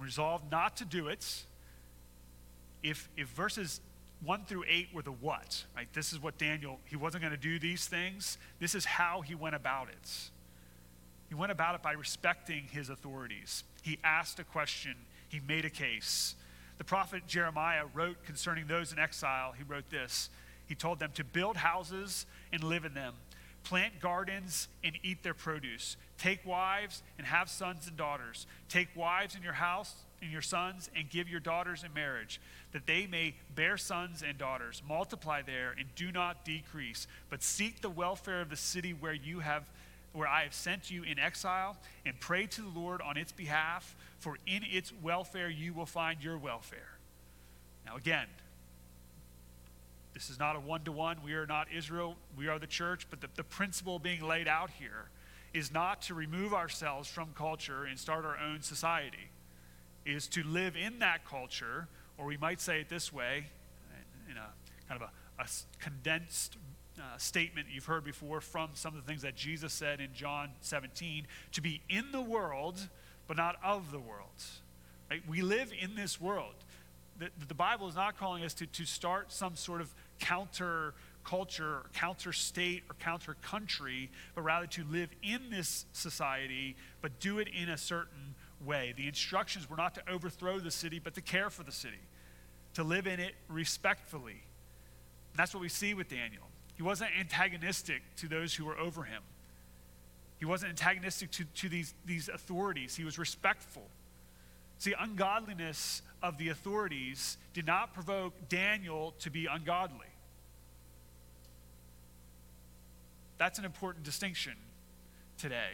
Resolved 0.00 0.50
not 0.50 0.76
to 0.78 0.84
do 0.84 1.08
it. 1.08 1.44
If, 2.82 3.08
if 3.16 3.28
verses 3.28 3.80
1 4.24 4.44
through 4.44 4.64
8 4.68 4.88
were 4.94 5.02
the 5.02 5.12
what, 5.12 5.64
right? 5.76 5.88
This 5.92 6.12
is 6.12 6.22
what 6.22 6.38
Daniel, 6.38 6.78
he 6.84 6.96
wasn't 6.96 7.22
going 7.22 7.32
to 7.32 7.40
do 7.40 7.58
these 7.58 7.86
things. 7.86 8.38
This 8.60 8.74
is 8.74 8.84
how 8.84 9.20
he 9.20 9.34
went 9.34 9.54
about 9.54 9.88
it. 9.88 10.10
He 11.28 11.34
went 11.34 11.50
about 11.50 11.74
it 11.74 11.82
by 11.82 11.92
respecting 11.92 12.64
his 12.70 12.88
authorities. 12.88 13.64
He 13.82 13.98
asked 14.04 14.38
a 14.38 14.44
question, 14.44 14.94
he 15.28 15.40
made 15.48 15.64
a 15.64 15.70
case. 15.70 16.34
The 16.78 16.84
prophet 16.84 17.26
Jeremiah 17.26 17.84
wrote 17.94 18.24
concerning 18.24 18.66
those 18.66 18.92
in 18.92 18.98
exile, 18.98 19.52
he 19.56 19.64
wrote 19.64 19.88
this. 19.90 20.30
He 20.66 20.74
told 20.74 20.98
them 20.98 21.10
to 21.14 21.24
build 21.24 21.56
houses 21.56 22.26
and 22.52 22.62
live 22.62 22.84
in 22.84 22.94
them, 22.94 23.14
plant 23.64 24.00
gardens 24.00 24.68
and 24.82 24.96
eat 25.02 25.22
their 25.22 25.34
produce, 25.34 25.96
take 26.18 26.44
wives 26.44 27.02
and 27.18 27.26
have 27.26 27.48
sons 27.48 27.86
and 27.86 27.96
daughters, 27.96 28.46
take 28.68 28.88
wives 28.94 29.34
in 29.34 29.42
your 29.42 29.52
house 29.52 29.94
and 30.20 30.30
your 30.30 30.42
sons 30.42 30.90
and 30.96 31.10
give 31.10 31.28
your 31.28 31.40
daughters 31.40 31.84
in 31.84 31.92
marriage, 31.94 32.40
that 32.72 32.86
they 32.86 33.06
may 33.06 33.34
bear 33.54 33.76
sons 33.76 34.22
and 34.26 34.38
daughters, 34.38 34.82
multiply 34.88 35.42
there 35.42 35.74
and 35.78 35.86
do 35.94 36.12
not 36.12 36.44
decrease, 36.44 37.06
but 37.30 37.42
seek 37.42 37.80
the 37.80 37.90
welfare 37.90 38.40
of 38.40 38.50
the 38.50 38.56
city 38.56 38.92
where 38.92 39.14
you 39.14 39.40
have 39.40 39.68
where 40.12 40.28
I 40.28 40.42
have 40.42 40.54
sent 40.54 40.90
you 40.90 41.02
in 41.04 41.18
exile, 41.18 41.76
and 42.04 42.18
pray 42.20 42.46
to 42.46 42.60
the 42.60 42.78
Lord 42.78 43.00
on 43.00 43.16
its 43.16 43.32
behalf, 43.32 43.96
for 44.18 44.36
in 44.46 44.62
its 44.70 44.92
welfare 45.02 45.48
you 45.48 45.72
will 45.72 45.86
find 45.86 46.22
your 46.22 46.36
welfare. 46.36 46.98
Now, 47.86 47.96
again, 47.96 48.26
this 50.14 50.30
is 50.30 50.38
not 50.38 50.56
a 50.56 50.60
one 50.60 50.82
to 50.84 50.92
one. 50.92 51.18
We 51.24 51.32
are 51.34 51.46
not 51.46 51.68
Israel, 51.74 52.16
we 52.36 52.48
are 52.48 52.58
the 52.58 52.66
church, 52.66 53.06
but 53.10 53.20
the, 53.20 53.28
the 53.34 53.44
principle 53.44 53.98
being 53.98 54.22
laid 54.22 54.48
out 54.48 54.70
here 54.70 55.08
is 55.54 55.72
not 55.72 56.02
to 56.02 56.14
remove 56.14 56.54
ourselves 56.54 57.08
from 57.08 57.28
culture 57.34 57.84
and 57.84 57.98
start 57.98 58.24
our 58.24 58.38
own 58.38 58.62
society, 58.62 59.30
it 60.04 60.12
is 60.12 60.26
to 60.28 60.42
live 60.42 60.76
in 60.76 60.98
that 60.98 61.24
culture, 61.24 61.88
or 62.18 62.26
we 62.26 62.36
might 62.36 62.60
say 62.60 62.80
it 62.80 62.88
this 62.88 63.12
way, 63.12 63.46
in 64.30 64.36
a 64.36 64.48
kind 64.88 65.00
of 65.00 65.08
a, 65.38 65.42
a 65.42 65.46
condensed 65.78 66.56
uh, 66.98 67.16
statement 67.16 67.66
you've 67.70 67.86
heard 67.86 68.04
before 68.04 68.40
from 68.40 68.70
some 68.74 68.94
of 68.94 69.02
the 69.02 69.06
things 69.06 69.22
that 69.22 69.34
Jesus 69.34 69.72
said 69.72 70.00
in 70.00 70.12
John 70.12 70.50
17 70.60 71.26
to 71.52 71.60
be 71.60 71.80
in 71.88 72.12
the 72.12 72.20
world, 72.20 72.88
but 73.26 73.36
not 73.36 73.56
of 73.64 73.90
the 73.92 73.98
world. 73.98 74.28
Right? 75.10 75.22
We 75.28 75.42
live 75.42 75.72
in 75.78 75.94
this 75.94 76.20
world. 76.20 76.54
The, 77.18 77.30
the 77.46 77.54
Bible 77.54 77.88
is 77.88 77.94
not 77.94 78.18
calling 78.18 78.44
us 78.44 78.54
to, 78.54 78.66
to 78.66 78.84
start 78.84 79.32
some 79.32 79.56
sort 79.56 79.80
of 79.80 79.94
counter 80.22 80.94
culture, 81.24 81.82
counter 81.92 82.32
state, 82.32 82.82
or 82.88 82.94
counter 82.94 83.36
country, 83.42 84.10
but 84.34 84.42
rather 84.42 84.66
to 84.66 84.84
live 84.84 85.10
in 85.22 85.50
this 85.50 85.86
society, 85.92 86.76
but 87.00 87.20
do 87.20 87.38
it 87.38 87.48
in 87.48 87.68
a 87.68 87.76
certain 87.76 88.34
way. 88.64 88.94
The 88.96 89.06
instructions 89.06 89.68
were 89.68 89.76
not 89.76 89.94
to 89.94 90.02
overthrow 90.10 90.58
the 90.58 90.70
city, 90.70 90.98
but 90.98 91.14
to 91.14 91.20
care 91.20 91.50
for 91.50 91.62
the 91.62 91.72
city, 91.72 92.00
to 92.74 92.82
live 92.82 93.06
in 93.06 93.20
it 93.20 93.34
respectfully. 93.48 94.42
And 95.32 95.38
that's 95.38 95.54
what 95.54 95.60
we 95.60 95.68
see 95.68 95.94
with 95.94 96.08
Daniel. 96.08 96.44
He 96.74 96.82
wasn't 96.82 97.10
antagonistic 97.18 98.02
to 98.16 98.28
those 98.28 98.54
who 98.54 98.64
were 98.64 98.78
over 98.78 99.04
him. 99.04 99.22
He 100.38 100.44
wasn't 100.44 100.70
antagonistic 100.70 101.30
to, 101.32 101.44
to 101.44 101.68
these, 101.68 101.94
these 102.04 102.28
authorities. 102.28 102.96
He 102.96 103.04
was 103.04 103.18
respectful. 103.18 103.84
See, 104.78 104.94
ungodliness 104.98 106.02
of 106.20 106.38
the 106.38 106.48
authorities 106.48 107.36
did 107.54 107.66
not 107.66 107.94
provoke 107.94 108.48
Daniel 108.48 109.14
to 109.20 109.30
be 109.30 109.46
ungodly. 109.46 110.06
That's 113.38 113.58
an 113.58 113.64
important 113.64 114.04
distinction 114.04 114.54
today. 115.38 115.70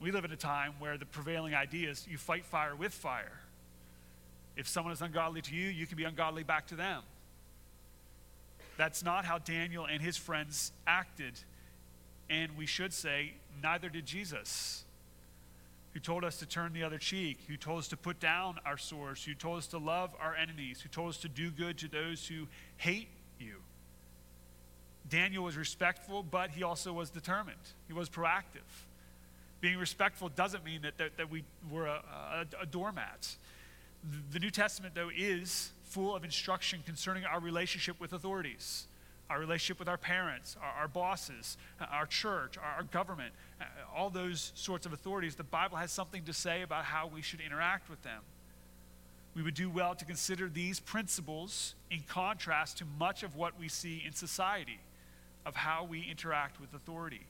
We 0.00 0.12
live 0.12 0.24
in 0.24 0.32
a 0.32 0.36
time 0.36 0.74
where 0.78 0.96
the 0.96 1.06
prevailing 1.06 1.54
idea 1.54 1.90
is 1.90 2.06
you 2.08 2.16
fight 2.16 2.44
fire 2.46 2.74
with 2.74 2.94
fire. 2.94 3.40
If 4.56 4.66
someone 4.66 4.92
is 4.92 5.02
ungodly 5.02 5.42
to 5.42 5.54
you, 5.54 5.68
you 5.68 5.86
can 5.86 5.96
be 5.96 6.04
ungodly 6.04 6.42
back 6.42 6.66
to 6.68 6.74
them. 6.74 7.02
That's 8.76 9.02
not 9.02 9.24
how 9.24 9.38
Daniel 9.38 9.84
and 9.84 10.00
his 10.00 10.16
friends 10.16 10.72
acted. 10.86 11.34
And 12.30 12.56
we 12.56 12.64
should 12.64 12.92
say, 12.92 13.34
neither 13.62 13.88
did 13.88 14.06
Jesus, 14.06 14.84
who 15.92 16.00
told 16.00 16.24
us 16.24 16.38
to 16.38 16.46
turn 16.46 16.72
the 16.72 16.84
other 16.84 16.98
cheek, 16.98 17.40
who 17.46 17.56
told 17.56 17.80
us 17.80 17.88
to 17.88 17.96
put 17.96 18.20
down 18.20 18.56
our 18.64 18.78
swords, 18.78 19.24
who 19.24 19.34
told 19.34 19.58
us 19.58 19.66
to 19.68 19.78
love 19.78 20.14
our 20.20 20.34
enemies, 20.34 20.80
who 20.80 20.88
told 20.88 21.10
us 21.10 21.18
to 21.18 21.28
do 21.28 21.50
good 21.50 21.76
to 21.78 21.88
those 21.88 22.26
who 22.26 22.46
hate 22.76 23.08
you. 23.38 23.56
Daniel 25.10 25.44
was 25.44 25.56
respectful, 25.56 26.22
but 26.22 26.50
he 26.50 26.62
also 26.62 26.92
was 26.92 27.10
determined. 27.10 27.58
He 27.88 27.92
was 27.92 28.08
proactive. 28.08 28.68
Being 29.60 29.76
respectful 29.76 30.30
doesn't 30.30 30.64
mean 30.64 30.82
that, 30.82 30.96
that, 30.98 31.18
that 31.18 31.30
we 31.30 31.44
were 31.70 31.86
a, 31.86 32.02
a, 32.60 32.62
a 32.62 32.66
doormat. 32.66 33.36
The 34.32 34.38
New 34.38 34.50
Testament, 34.50 34.94
though, 34.94 35.10
is 35.14 35.72
full 35.84 36.16
of 36.16 36.24
instruction 36.24 36.80
concerning 36.86 37.24
our 37.24 37.40
relationship 37.40 38.00
with 38.00 38.12
authorities, 38.12 38.86
our 39.28 39.38
relationship 39.38 39.78
with 39.78 39.88
our 39.88 39.98
parents, 39.98 40.56
our, 40.62 40.82
our 40.82 40.88
bosses, 40.88 41.58
our 41.90 42.06
church, 42.06 42.56
our, 42.56 42.76
our 42.76 42.82
government, 42.84 43.34
uh, 43.60 43.64
all 43.94 44.08
those 44.08 44.52
sorts 44.54 44.86
of 44.86 44.92
authorities. 44.92 45.34
The 45.34 45.44
Bible 45.44 45.76
has 45.76 45.90
something 45.90 46.24
to 46.24 46.32
say 46.32 46.62
about 46.62 46.84
how 46.84 47.10
we 47.12 47.20
should 47.20 47.40
interact 47.40 47.90
with 47.90 48.02
them. 48.02 48.22
We 49.34 49.42
would 49.42 49.54
do 49.54 49.68
well 49.68 49.94
to 49.94 50.04
consider 50.04 50.48
these 50.48 50.80
principles 50.80 51.74
in 51.90 52.02
contrast 52.08 52.78
to 52.78 52.84
much 52.98 53.22
of 53.22 53.36
what 53.36 53.58
we 53.58 53.68
see 53.68 54.02
in 54.06 54.12
society 54.12 54.78
of 55.46 55.54
how 55.56 55.84
we 55.84 56.06
interact 56.08 56.60
with 56.60 56.72
authority. 56.74 57.22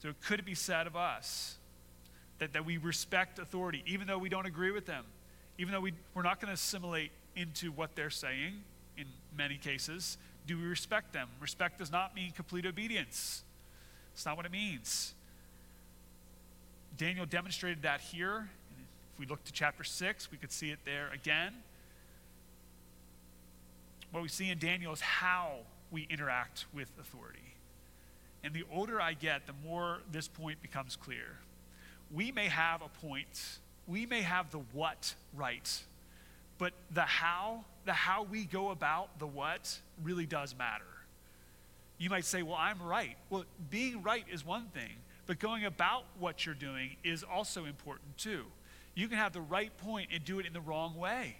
So, 0.00 0.12
could 0.26 0.40
it 0.40 0.46
be 0.46 0.54
said 0.54 0.86
of 0.86 0.96
us 0.96 1.56
that, 2.38 2.52
that 2.54 2.64
we 2.64 2.76
respect 2.76 3.38
authority, 3.38 3.82
even 3.86 4.06
though 4.06 4.18
we 4.18 4.28
don't 4.28 4.46
agree 4.46 4.70
with 4.70 4.86
them, 4.86 5.04
even 5.58 5.72
though 5.72 5.80
we, 5.80 5.92
we're 6.14 6.22
not 6.22 6.40
going 6.40 6.48
to 6.48 6.54
assimilate 6.54 7.10
into 7.36 7.70
what 7.70 7.94
they're 7.94 8.10
saying 8.10 8.54
in 8.96 9.06
many 9.36 9.56
cases? 9.56 10.18
Do 10.46 10.58
we 10.58 10.64
respect 10.64 11.12
them? 11.12 11.28
Respect 11.40 11.78
does 11.78 11.92
not 11.92 12.16
mean 12.16 12.32
complete 12.32 12.66
obedience, 12.66 13.42
it's 14.12 14.26
not 14.26 14.36
what 14.36 14.46
it 14.46 14.52
means. 14.52 15.14
Daniel 16.98 17.24
demonstrated 17.24 17.82
that 17.82 18.00
here. 18.00 18.48
If 19.14 19.18
we 19.18 19.26
look 19.26 19.42
to 19.44 19.52
chapter 19.52 19.82
6, 19.82 20.30
we 20.30 20.36
could 20.36 20.52
see 20.52 20.70
it 20.70 20.78
there 20.84 21.08
again. 21.12 21.52
What 24.10 24.22
we 24.22 24.28
see 24.28 24.50
in 24.50 24.58
Daniel 24.58 24.92
is 24.92 25.00
how 25.00 25.60
we 25.92 26.06
interact 26.10 26.64
with 26.74 26.90
authority. 26.98 27.38
And 28.42 28.52
the 28.52 28.64
older 28.72 29.00
I 29.00 29.12
get, 29.12 29.46
the 29.46 29.52
more 29.64 29.98
this 30.10 30.26
point 30.26 30.60
becomes 30.62 30.96
clear. 30.96 31.38
We 32.12 32.32
may 32.32 32.48
have 32.48 32.82
a 32.82 32.88
point, 33.06 33.58
we 33.86 34.06
may 34.06 34.22
have 34.22 34.50
the 34.50 34.60
what 34.72 35.14
right, 35.34 35.82
but 36.58 36.72
the 36.92 37.02
how, 37.02 37.64
the 37.84 37.92
how 37.92 38.24
we 38.24 38.44
go 38.44 38.70
about 38.70 39.18
the 39.18 39.26
what 39.26 39.78
really 40.02 40.26
does 40.26 40.56
matter. 40.56 40.84
You 41.98 42.10
might 42.10 42.24
say, 42.24 42.42
well, 42.42 42.56
I'm 42.58 42.82
right. 42.82 43.16
Well, 43.30 43.44
being 43.70 44.02
right 44.02 44.24
is 44.30 44.44
one 44.44 44.66
thing, 44.74 44.90
but 45.26 45.38
going 45.38 45.64
about 45.64 46.04
what 46.18 46.44
you're 46.44 46.54
doing 46.54 46.96
is 47.04 47.22
also 47.22 47.64
important 47.64 48.18
too. 48.18 48.44
You 48.94 49.08
can 49.08 49.18
have 49.18 49.32
the 49.32 49.40
right 49.40 49.76
point 49.78 50.10
and 50.12 50.24
do 50.24 50.40
it 50.40 50.46
in 50.46 50.52
the 50.52 50.60
wrong 50.60 50.96
way. 50.96 51.36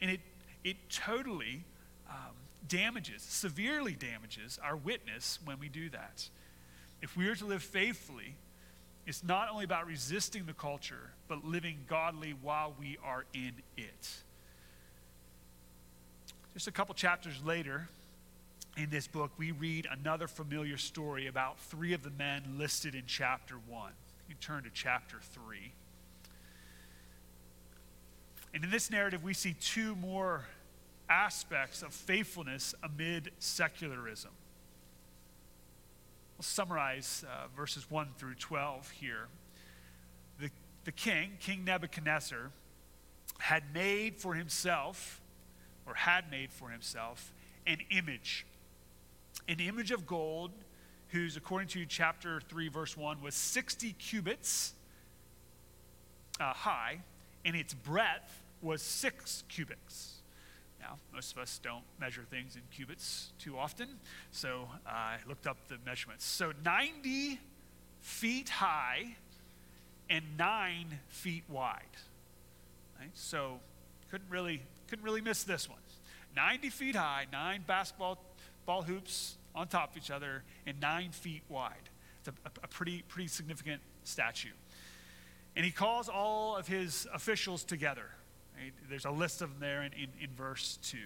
And 0.00 0.10
it, 0.10 0.20
it 0.64 0.76
totally 0.90 1.64
um, 2.08 2.34
damages, 2.68 3.22
severely 3.22 3.92
damages 3.92 4.58
our 4.62 4.76
witness 4.76 5.38
when 5.44 5.58
we 5.58 5.68
do 5.68 5.88
that. 5.90 6.28
If 7.02 7.16
we 7.16 7.28
are 7.28 7.34
to 7.36 7.44
live 7.44 7.62
faithfully, 7.62 8.34
it's 9.06 9.22
not 9.22 9.48
only 9.50 9.64
about 9.64 9.86
resisting 9.86 10.46
the 10.46 10.52
culture, 10.52 11.10
but 11.28 11.44
living 11.44 11.78
godly 11.88 12.34
while 12.42 12.74
we 12.78 12.98
are 13.04 13.24
in 13.32 13.52
it. 13.76 14.08
Just 16.54 16.66
a 16.66 16.72
couple 16.72 16.94
chapters 16.94 17.40
later 17.44 17.88
in 18.76 18.90
this 18.90 19.06
book, 19.06 19.30
we 19.38 19.52
read 19.52 19.86
another 19.90 20.26
familiar 20.26 20.76
story 20.76 21.26
about 21.26 21.58
three 21.58 21.92
of 21.92 22.02
the 22.02 22.10
men 22.10 22.42
listed 22.58 22.94
in 22.94 23.04
chapter 23.06 23.54
1. 23.68 23.92
You 24.28 24.34
turn 24.40 24.64
to 24.64 24.70
chapter 24.72 25.18
3. 25.20 25.72
And 28.54 28.64
in 28.64 28.70
this 28.70 28.90
narrative, 28.90 29.22
we 29.22 29.34
see 29.34 29.54
two 29.60 29.94
more 29.96 30.46
aspects 31.08 31.82
of 31.82 31.92
faithfulness 31.92 32.74
amid 32.82 33.30
secularism. 33.38 34.32
We'll 36.36 36.44
summarize 36.44 37.24
uh, 37.26 37.46
verses 37.56 37.90
1 37.90 38.08
through 38.18 38.34
12 38.34 38.90
here. 38.90 39.28
The, 40.38 40.50
the 40.84 40.92
king, 40.92 41.32
King 41.40 41.64
Nebuchadnezzar, 41.64 42.50
had 43.38 43.62
made 43.72 44.16
for 44.16 44.34
himself, 44.34 45.20
or 45.86 45.94
had 45.94 46.30
made 46.30 46.52
for 46.52 46.68
himself, 46.68 47.32
an 47.66 47.78
image. 47.90 48.46
An 49.48 49.60
image 49.60 49.90
of 49.90 50.06
gold, 50.06 50.50
whose, 51.08 51.36
according 51.36 51.68
to 51.68 51.86
chapter 51.86 52.40
3, 52.48 52.68
verse 52.68 52.96
1, 52.96 53.22
was 53.22 53.34
60 53.34 53.92
cubits 53.92 54.74
uh, 56.38 56.52
high, 56.52 57.00
and 57.44 57.56
its 57.56 57.72
breadth 57.72 58.42
was 58.60 58.82
six 58.82 59.44
cubits. 59.48 60.15
Now, 60.80 60.98
most 61.12 61.32
of 61.32 61.38
us 61.38 61.58
don't 61.62 61.84
measure 61.98 62.24
things 62.30 62.56
in 62.56 62.62
cubits 62.74 63.32
too 63.38 63.58
often, 63.58 63.88
so 64.30 64.68
I 64.86 65.16
looked 65.28 65.46
up 65.46 65.56
the 65.68 65.78
measurements. 65.84 66.24
So 66.24 66.52
90 66.64 67.40
feet 68.00 68.48
high 68.48 69.16
and 70.08 70.24
nine 70.38 71.00
feet 71.08 71.44
wide. 71.48 71.82
Right? 73.00 73.10
So 73.14 73.60
couldn't 74.10 74.30
really 74.30 74.62
couldn't 74.88 75.04
really 75.04 75.20
miss 75.20 75.42
this 75.42 75.68
one. 75.68 75.80
90 76.36 76.70
feet 76.70 76.96
high, 76.96 77.26
nine 77.32 77.64
basketball 77.66 78.18
ball 78.66 78.82
hoops 78.82 79.36
on 79.54 79.68
top 79.68 79.92
of 79.92 79.96
each 79.96 80.10
other, 80.10 80.44
and 80.66 80.80
nine 80.80 81.10
feet 81.10 81.42
wide. 81.48 81.88
It's 82.20 82.28
a, 82.28 82.50
a 82.62 82.68
pretty 82.68 83.02
pretty 83.08 83.28
significant 83.28 83.80
statue. 84.04 84.50
And 85.56 85.64
he 85.64 85.70
calls 85.70 86.08
all 86.08 86.56
of 86.56 86.68
his 86.68 87.08
officials 87.12 87.64
together 87.64 88.10
There's 88.88 89.04
a 89.04 89.10
list 89.10 89.42
of 89.42 89.50
them 89.50 89.60
there 89.60 89.82
in, 89.82 89.92
in, 89.92 90.08
in 90.20 90.30
verse 90.36 90.78
2. 90.82 90.98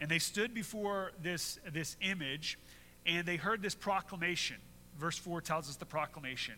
And 0.00 0.10
they 0.10 0.18
stood 0.18 0.52
before 0.54 1.12
this, 1.22 1.58
this 1.72 1.96
image 2.00 2.58
and 3.06 3.26
they 3.26 3.36
heard 3.36 3.62
this 3.62 3.74
proclamation. 3.74 4.56
Verse 4.98 5.16
4 5.18 5.40
tells 5.40 5.68
us 5.68 5.76
the 5.76 5.86
proclamation. 5.86 6.54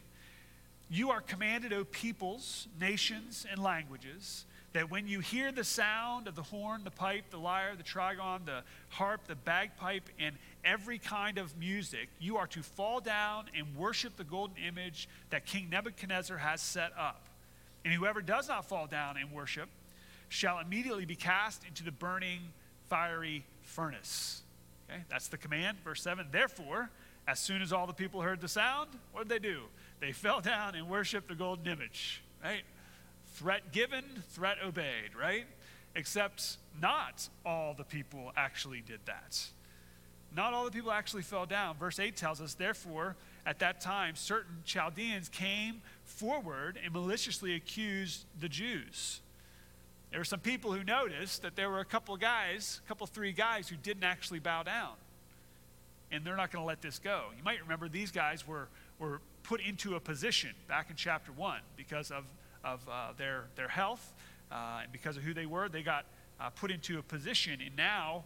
You 0.91 1.11
are 1.11 1.21
commanded, 1.21 1.73
O 1.73 1.85
peoples, 1.85 2.67
nations, 2.81 3.47
and 3.51 3.63
languages, 3.63 4.47
that 4.73 4.91
when 4.91 5.07
you 5.07 5.21
hear 5.21 5.53
the 5.53 5.65
sound 5.65 6.29
of 6.29 6.35
the 6.35 6.43
horn, 6.43 6.83
the 6.85 6.91
pipe, 6.91 7.25
the 7.31 7.39
lyre, 7.39 7.75
the 7.77 7.83
trigon, 7.83 8.47
the 8.47 8.63
harp, 8.89 9.27
the 9.27 9.35
bagpipe, 9.35 10.09
and 10.19 10.37
every 10.65 10.99
kind 10.99 11.37
of 11.37 11.57
music, 11.59 12.09
you 12.19 12.39
are 12.39 12.47
to 12.47 12.63
fall 12.63 13.01
down 13.01 13.47
and 13.57 13.77
worship 13.77 14.17
the 14.17 14.25
golden 14.25 14.57
image 14.67 15.09
that 15.31 15.45
King 15.45 15.69
Nebuchadnezzar 15.71 16.39
has 16.39 16.63
set 16.63 16.93
up. 16.99 17.29
And 17.85 17.93
whoever 17.93 18.23
does 18.23 18.49
not 18.49 18.67
fall 18.67 18.87
down 18.87 19.17
and 19.19 19.31
worship 19.31 19.69
shall 20.29 20.59
immediately 20.59 21.05
be 21.05 21.17
cast 21.17 21.65
into 21.65 21.85
the 21.85 21.93
burning 21.93 22.41
fiery 22.89 23.45
furnace. 23.63 24.43
Okay, 24.91 25.03
that's 25.11 25.29
the 25.29 25.37
command. 25.37 25.79
Verse 25.85 26.03
7 26.03 26.27
Therefore, 26.31 26.91
As 27.27 27.39
soon 27.39 27.61
as 27.61 27.73
all 27.73 27.87
the 27.87 27.93
people 27.93 28.23
heard 28.23 28.41
the 28.41 28.49
sound, 28.49 28.89
what 29.13 29.29
did 29.29 29.43
they 29.43 29.49
do? 29.49 29.63
They 30.01 30.13
fell 30.27 30.41
down 30.41 30.75
and 30.75 30.89
worshiped 30.89 31.29
the 31.29 31.35
golden 31.35 31.67
image, 31.67 32.23
right? 32.43 32.63
Threat 33.35 33.73
given, 33.73 34.05
threat 34.31 34.59
obeyed, 34.65 35.15
right? 35.19 35.45
Except 35.95 36.57
not 36.81 37.29
all 37.45 37.75
the 37.75 37.85
people 37.85 38.33
actually 38.37 38.81
did 38.81 39.01
that. 39.07 39.45
Not 40.35 40.53
all 40.53 40.65
the 40.65 40.71
people 40.71 40.93
actually 40.93 41.23
fell 41.23 41.47
down. 41.47 41.77
Verse 41.77 41.99
8 41.99 42.17
tells 42.17 42.41
us, 42.41 42.55
therefore, 42.55 43.17
at 43.47 43.59
that 43.61 43.81
time, 43.81 44.15
certain 44.15 44.63
Chaldeans 44.65 45.29
came 45.29 45.81
forward 46.05 46.79
and 46.83 46.93
maliciously 46.93 47.55
accused 47.55 48.25
the 48.39 48.49
Jews. 48.49 49.21
There 50.11 50.21
were 50.21 50.25
some 50.25 50.41
people 50.41 50.73
who 50.73 50.83
noticed 50.85 51.43
that 51.43 51.55
there 51.55 51.69
were 51.69 51.81
a 51.81 51.85
couple 51.85 52.15
of 52.15 52.21
guys, 52.21 52.81
a 52.85 52.89
couple, 52.89 53.07
three 53.07 53.33
guys, 53.33 53.69
who 53.69 53.77
didn't 53.77 54.05
actually 54.05 54.39
bow 54.39 54.63
down. 54.63 54.95
And 56.11 56.25
they're 56.25 56.37
not 56.37 56.51
going 56.51 56.63
to 56.63 56.67
let 56.67 56.81
this 56.81 56.99
go. 56.99 57.27
You 57.37 57.45
might 57.45 57.61
remember 57.61 57.89
these 57.89 58.11
guys 58.11 58.47
were, 58.47 58.69
were 58.99 59.21
put 59.43 59.61
into 59.61 59.97
a 59.97 60.01
position 60.01 60.51
back 60.67 60.89
in 60.89 60.97
chapter 60.97 61.31
1 61.33 61.61
because 61.77 62.11
of, 62.11 62.25
of 62.65 62.81
uh, 62.91 63.13
their, 63.19 63.45
their 63.57 63.69
health 63.69 64.15
uh, 64.51 64.81
and 64.83 64.93
because 64.93 65.19
of 65.19 65.23
who 65.23 65.35
they 65.35 65.45
were. 65.45 65.69
They 65.69 65.83
got 65.83 66.07
uh, 66.41 66.49
put 66.51 66.71
into 66.71 66.99
a 66.99 67.03
position, 67.03 67.61
and 67.65 67.77
now 67.77 68.25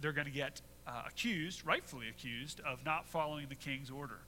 they're 0.00 0.12
going 0.12 0.26
to 0.26 0.32
get 0.32 0.60
uh, 0.86 1.02
accused, 1.08 1.66
rightfully 1.66 2.08
accused, 2.08 2.60
of 2.60 2.84
not 2.84 3.08
following 3.08 3.46
the 3.48 3.56
king's 3.56 3.90
order. 3.90 4.18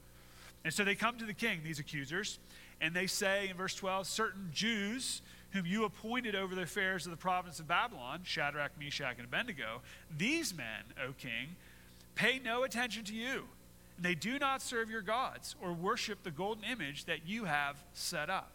And 0.64 0.72
so 0.72 0.82
they 0.82 0.94
come 0.94 1.18
to 1.18 1.26
the 1.26 1.34
king, 1.34 1.60
these 1.62 1.78
accusers, 1.78 2.38
and 2.80 2.94
they 2.94 3.06
say 3.06 3.48
in 3.48 3.56
verse 3.56 3.74
12, 3.74 4.06
certain 4.06 4.50
Jews 4.52 5.22
whom 5.54 5.64
you 5.64 5.84
appointed 5.84 6.34
over 6.34 6.54
the 6.54 6.62
affairs 6.62 7.06
of 7.06 7.12
the 7.12 7.16
province 7.16 7.60
of 7.60 7.68
Babylon, 7.68 8.20
Shadrach, 8.24 8.72
Meshach, 8.78 9.14
and 9.18 9.24
Abednego, 9.24 9.82
these 10.18 10.54
men, 10.54 10.82
O 11.02 11.12
king, 11.12 11.54
pay 12.16 12.40
no 12.44 12.64
attention 12.64 13.04
to 13.04 13.14
you. 13.14 13.44
And 13.96 14.04
they 14.04 14.16
do 14.16 14.40
not 14.40 14.60
serve 14.60 14.90
your 14.90 15.00
gods 15.00 15.54
or 15.62 15.72
worship 15.72 16.24
the 16.24 16.32
golden 16.32 16.64
image 16.64 17.04
that 17.04 17.28
you 17.28 17.44
have 17.44 17.76
set 17.94 18.28
up. 18.28 18.50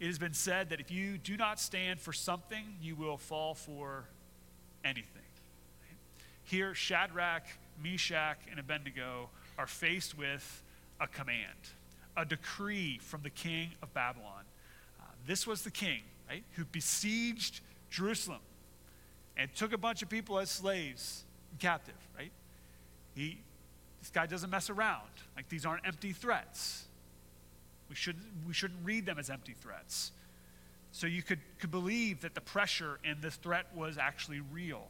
It 0.00 0.06
has 0.06 0.18
been 0.18 0.32
said 0.32 0.70
that 0.70 0.80
if 0.80 0.90
you 0.90 1.18
do 1.18 1.36
not 1.36 1.60
stand 1.60 2.00
for 2.00 2.14
something, 2.14 2.64
you 2.80 2.96
will 2.96 3.18
fall 3.18 3.54
for 3.54 4.04
anything. 4.84 5.06
Here, 6.44 6.74
Shadrach, 6.74 7.44
Meshach, 7.84 8.38
and 8.50 8.58
Abednego 8.58 9.28
are 9.58 9.66
faced 9.66 10.16
with 10.16 10.62
a 10.98 11.06
command, 11.06 11.58
a 12.16 12.24
decree 12.24 12.98
from 13.02 13.22
the 13.22 13.30
king 13.30 13.72
of 13.82 13.92
Babylon. 13.92 14.44
This 15.26 15.46
was 15.46 15.62
the 15.62 15.70
king, 15.70 16.00
right, 16.28 16.44
who 16.52 16.64
besieged 16.64 17.60
Jerusalem 17.90 18.40
and 19.36 19.54
took 19.54 19.72
a 19.72 19.78
bunch 19.78 20.02
of 20.02 20.08
people 20.08 20.38
as 20.38 20.50
slaves 20.50 21.24
and 21.50 21.60
captive, 21.60 21.94
right? 22.16 22.32
He, 23.14 23.38
this 24.00 24.10
guy 24.10 24.26
doesn't 24.26 24.50
mess 24.50 24.70
around. 24.70 25.08
Like 25.36 25.48
these 25.48 25.64
aren't 25.64 25.86
empty 25.86 26.12
threats. 26.12 26.84
We 27.88 27.94
shouldn't, 27.94 28.24
we 28.46 28.52
shouldn't 28.54 28.80
read 28.84 29.06
them 29.06 29.18
as 29.18 29.30
empty 29.30 29.54
threats. 29.60 30.12
So 30.92 31.06
you 31.06 31.22
could, 31.22 31.40
could 31.58 31.70
believe 31.70 32.22
that 32.22 32.34
the 32.34 32.40
pressure 32.40 32.98
and 33.04 33.22
this 33.22 33.36
threat 33.36 33.66
was 33.74 33.96
actually 33.98 34.40
real. 34.40 34.88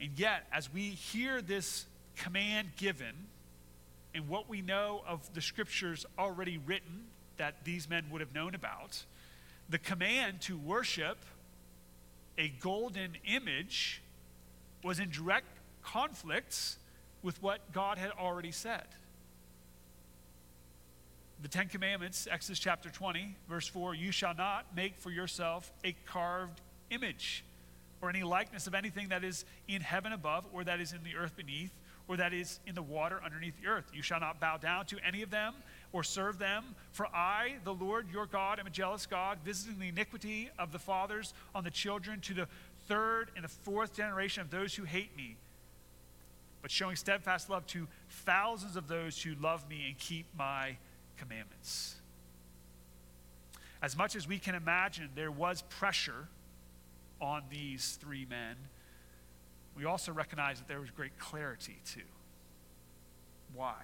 And 0.00 0.10
yet, 0.16 0.46
as 0.52 0.72
we 0.72 0.82
hear 0.90 1.42
this 1.42 1.86
command 2.16 2.68
given, 2.76 3.14
and 4.14 4.28
what 4.28 4.48
we 4.48 4.62
know 4.62 5.02
of 5.06 5.32
the 5.34 5.40
scriptures 5.40 6.06
already 6.18 6.58
written 6.58 7.04
that 7.36 7.64
these 7.64 7.88
men 7.88 8.06
would 8.10 8.20
have 8.20 8.34
known 8.34 8.54
about, 8.54 9.04
the 9.68 9.78
command 9.78 10.40
to 10.42 10.56
worship 10.56 11.18
a 12.36 12.48
golden 12.48 13.16
image 13.26 14.02
was 14.82 15.00
in 15.00 15.10
direct 15.10 15.46
conflicts 15.82 16.78
with 17.22 17.42
what 17.42 17.72
God 17.72 17.98
had 17.98 18.10
already 18.12 18.52
said. 18.52 18.86
The 21.42 21.48
Ten 21.48 21.68
Commandments, 21.68 22.26
Exodus 22.30 22.58
chapter 22.58 22.88
20, 22.88 23.36
verse 23.48 23.66
4 23.66 23.94
You 23.94 24.10
shall 24.10 24.34
not 24.34 24.74
make 24.74 24.96
for 24.96 25.10
yourself 25.10 25.72
a 25.84 25.94
carved 26.06 26.60
image 26.90 27.44
or 28.00 28.08
any 28.08 28.22
likeness 28.22 28.66
of 28.66 28.74
anything 28.74 29.08
that 29.08 29.24
is 29.24 29.44
in 29.66 29.80
heaven 29.80 30.12
above, 30.12 30.46
or 30.52 30.64
that 30.64 30.80
is 30.80 30.92
in 30.92 31.02
the 31.02 31.16
earth 31.16 31.36
beneath, 31.36 31.72
or 32.06 32.16
that 32.16 32.32
is 32.32 32.60
in 32.66 32.74
the 32.74 32.82
water 32.82 33.20
underneath 33.24 33.60
the 33.60 33.68
earth. 33.68 33.90
You 33.92 34.02
shall 34.02 34.20
not 34.20 34.40
bow 34.40 34.56
down 34.56 34.86
to 34.86 34.98
any 35.04 35.22
of 35.22 35.30
them 35.30 35.54
or 35.92 36.02
serve 36.02 36.38
them. 36.38 36.64
For 36.92 37.06
I, 37.06 37.56
the 37.64 37.74
Lord 37.74 38.08
your 38.12 38.26
God, 38.26 38.58
am 38.58 38.66
a 38.66 38.70
jealous 38.70 39.06
God, 39.06 39.38
visiting 39.44 39.78
the 39.78 39.88
iniquity 39.88 40.50
of 40.58 40.72
the 40.72 40.78
fathers 40.78 41.32
on 41.54 41.64
the 41.64 41.70
children 41.70 42.20
to 42.22 42.34
the 42.34 42.48
third 42.86 43.30
and 43.36 43.44
the 43.44 43.48
fourth 43.48 43.94
generation 43.94 44.40
of 44.40 44.50
those 44.50 44.74
who 44.74 44.84
hate 44.84 45.16
me, 45.16 45.36
but 46.62 46.70
showing 46.70 46.96
steadfast 46.96 47.50
love 47.50 47.66
to 47.66 47.86
thousands 48.08 48.76
of 48.76 48.88
those 48.88 49.22
who 49.22 49.34
love 49.40 49.68
me 49.68 49.84
and 49.86 49.98
keep 49.98 50.26
my 50.36 50.76
commandments. 51.16 51.96
As 53.80 53.96
much 53.96 54.16
as 54.16 54.26
we 54.26 54.38
can 54.38 54.54
imagine, 54.54 55.10
there 55.14 55.30
was 55.30 55.62
pressure 55.62 56.28
on 57.20 57.42
these 57.50 57.98
three 58.00 58.26
men, 58.28 58.56
we 59.76 59.84
also 59.84 60.12
recognize 60.12 60.58
that 60.58 60.66
there 60.66 60.80
was 60.80 60.90
great 60.90 61.16
clarity 61.18 61.78
too. 61.84 62.00
Why? 63.54 63.74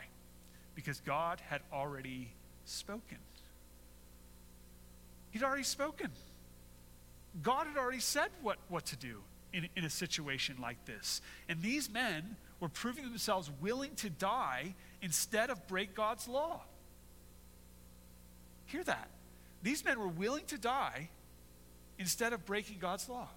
Because 0.75 1.01
God 1.01 1.41
had 1.49 1.61
already 1.73 2.31
spoken. 2.65 3.19
He'd 5.31 5.43
already 5.43 5.65
spoken. 5.65 6.11
God 7.43 7.67
had 7.67 7.77
already 7.77 8.01
said 8.01 8.29
what, 8.43 8.59
what 8.69 8.87
to 8.87 8.97
do 8.97 9.21
in, 9.53 9.69
in 9.77 9.85
a 9.85 9.91
situation 9.91 10.57
like 10.61 10.85
this. 10.85 11.21
And 11.49 11.63
these 11.63 11.91
men 11.91 12.37
were 12.61 12.69
proving 12.69 13.05
themselves 13.05 13.51
willing 13.61 13.95
to 13.97 14.11
die 14.11 14.75
instead 15.03 15.51
of 15.51 15.67
break 15.67 15.95
God's 15.95 16.29
law. 16.29 16.63
Hear 18.67 18.85
that. 18.85 19.09
These 19.63 19.85
men 19.85 19.99
were 19.99 20.09
willing 20.09 20.45
to 20.47 20.59
die 20.59 21.09
instead 21.99 22.33
of 22.33 22.45
breaking 22.47 22.79
God's 22.79 23.09
law. 23.09 23.29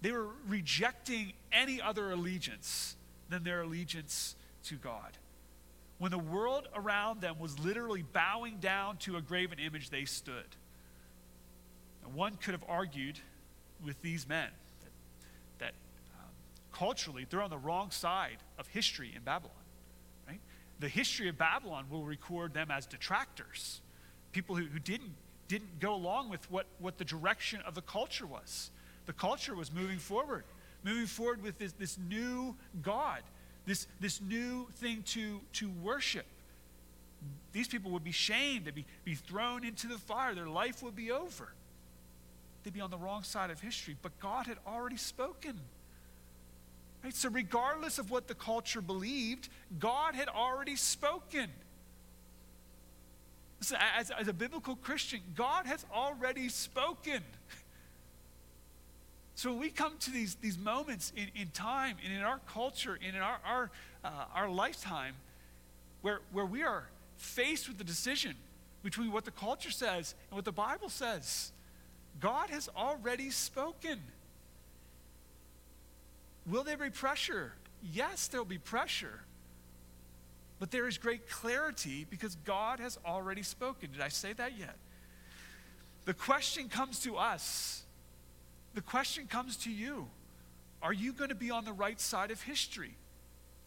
They 0.00 0.12
were 0.12 0.28
rejecting 0.46 1.32
any 1.52 1.80
other 1.80 2.10
allegiance 2.10 2.96
than 3.28 3.44
their 3.44 3.62
allegiance 3.62 4.36
to 4.64 4.76
God. 4.76 5.16
When 5.98 6.10
the 6.10 6.18
world 6.18 6.68
around 6.74 7.20
them 7.20 7.38
was 7.38 7.58
literally 7.58 8.02
bowing 8.02 8.58
down 8.58 8.98
to 8.98 9.16
a 9.16 9.20
graven 9.20 9.58
image, 9.58 9.90
they 9.90 10.04
stood. 10.04 10.56
One 12.14 12.36
could 12.36 12.52
have 12.52 12.64
argued 12.66 13.18
with 13.84 14.00
these 14.00 14.26
men 14.26 14.48
that, 14.80 14.90
that 15.58 15.74
um, 16.18 16.30
culturally 16.72 17.26
they're 17.28 17.42
on 17.42 17.50
the 17.50 17.58
wrong 17.58 17.90
side 17.90 18.38
of 18.58 18.66
history 18.68 19.12
in 19.14 19.22
Babylon. 19.22 19.52
Right? 20.26 20.40
The 20.80 20.88
history 20.88 21.28
of 21.28 21.36
Babylon 21.36 21.84
will 21.90 22.04
record 22.04 22.54
them 22.54 22.70
as 22.70 22.86
detractors, 22.86 23.82
people 24.32 24.56
who, 24.56 24.64
who 24.64 24.78
didn't 24.78 25.12
didn't 25.48 25.80
go 25.80 25.94
along 25.94 26.28
with 26.28 26.48
what, 26.50 26.66
what 26.78 26.98
the 26.98 27.04
direction 27.04 27.60
of 27.66 27.74
the 27.74 27.80
culture 27.82 28.26
was. 28.26 28.70
The 29.06 29.12
culture 29.14 29.54
was 29.54 29.72
moving 29.72 29.98
forward, 29.98 30.44
moving 30.84 31.06
forward 31.06 31.42
with 31.42 31.58
this, 31.58 31.72
this 31.72 31.98
new 31.98 32.54
God, 32.82 33.22
this, 33.68 33.86
this 34.00 34.20
new 34.20 34.66
thing 34.76 35.02
to, 35.08 35.40
to 35.54 35.68
worship. 35.82 36.26
These 37.52 37.68
people 37.68 37.90
would 37.92 38.04
be 38.04 38.12
shamed, 38.12 38.66
they'd 38.66 38.74
be, 38.74 38.86
be 39.04 39.14
thrown 39.14 39.64
into 39.64 39.86
the 39.86 39.98
fire, 39.98 40.34
their 40.34 40.48
life 40.48 40.82
would 40.82 40.96
be 40.96 41.10
over. 41.10 41.48
They'd 42.62 42.74
be 42.74 42.80
on 42.80 42.90
the 42.90 42.98
wrong 42.98 43.22
side 43.22 43.50
of 43.50 43.60
history, 43.60 43.96
but 44.02 44.18
God 44.20 44.46
had 44.46 44.58
already 44.66 44.96
spoken. 44.96 45.58
Right? 47.02 47.14
So, 47.14 47.30
regardless 47.30 47.98
of 47.98 48.10
what 48.10 48.26
the 48.26 48.34
culture 48.34 48.80
believed, 48.80 49.48
God 49.78 50.14
had 50.14 50.28
already 50.28 50.76
spoken. 50.76 51.48
Listen, 53.60 53.78
as, 53.96 54.10
as 54.10 54.28
a 54.28 54.32
biblical 54.32 54.76
Christian, 54.76 55.20
God 55.34 55.66
has 55.66 55.84
already 55.92 56.48
spoken. 56.48 57.22
So 59.38 59.52
we 59.52 59.70
come 59.70 59.92
to 60.00 60.10
these, 60.10 60.34
these 60.34 60.58
moments 60.58 61.12
in, 61.14 61.28
in 61.40 61.50
time 61.50 61.94
and 62.04 62.12
in 62.12 62.22
our 62.22 62.40
culture 62.52 62.98
and 63.06 63.14
in 63.14 63.22
our, 63.22 63.38
our, 63.46 63.70
uh, 64.04 64.24
our 64.34 64.48
lifetime 64.48 65.14
where, 66.02 66.18
where 66.32 66.44
we 66.44 66.64
are 66.64 66.88
faced 67.18 67.68
with 67.68 67.78
the 67.78 67.84
decision 67.84 68.34
between 68.82 69.12
what 69.12 69.24
the 69.24 69.30
culture 69.30 69.70
says 69.70 70.16
and 70.28 70.34
what 70.34 70.44
the 70.44 70.50
Bible 70.50 70.88
says, 70.88 71.52
God 72.18 72.50
has 72.50 72.68
already 72.76 73.30
spoken. 73.30 74.00
Will 76.44 76.64
there 76.64 76.76
be 76.76 76.90
pressure? 76.90 77.52
Yes, 77.92 78.26
there'll 78.26 78.44
be 78.44 78.58
pressure. 78.58 79.20
But 80.58 80.72
there 80.72 80.88
is 80.88 80.98
great 80.98 81.30
clarity 81.30 82.08
because 82.10 82.34
God 82.44 82.80
has 82.80 82.98
already 83.06 83.44
spoken. 83.44 83.92
Did 83.92 84.00
I 84.00 84.08
say 84.08 84.32
that 84.32 84.58
yet? 84.58 84.74
The 86.06 86.14
question 86.14 86.68
comes 86.68 86.98
to 87.04 87.16
us. 87.16 87.84
The 88.74 88.80
question 88.80 89.26
comes 89.26 89.56
to 89.58 89.70
you. 89.70 90.08
Are 90.82 90.92
you 90.92 91.12
going 91.12 91.30
to 91.30 91.34
be 91.34 91.50
on 91.50 91.64
the 91.64 91.72
right 91.72 92.00
side 92.00 92.30
of 92.30 92.42
history? 92.42 92.94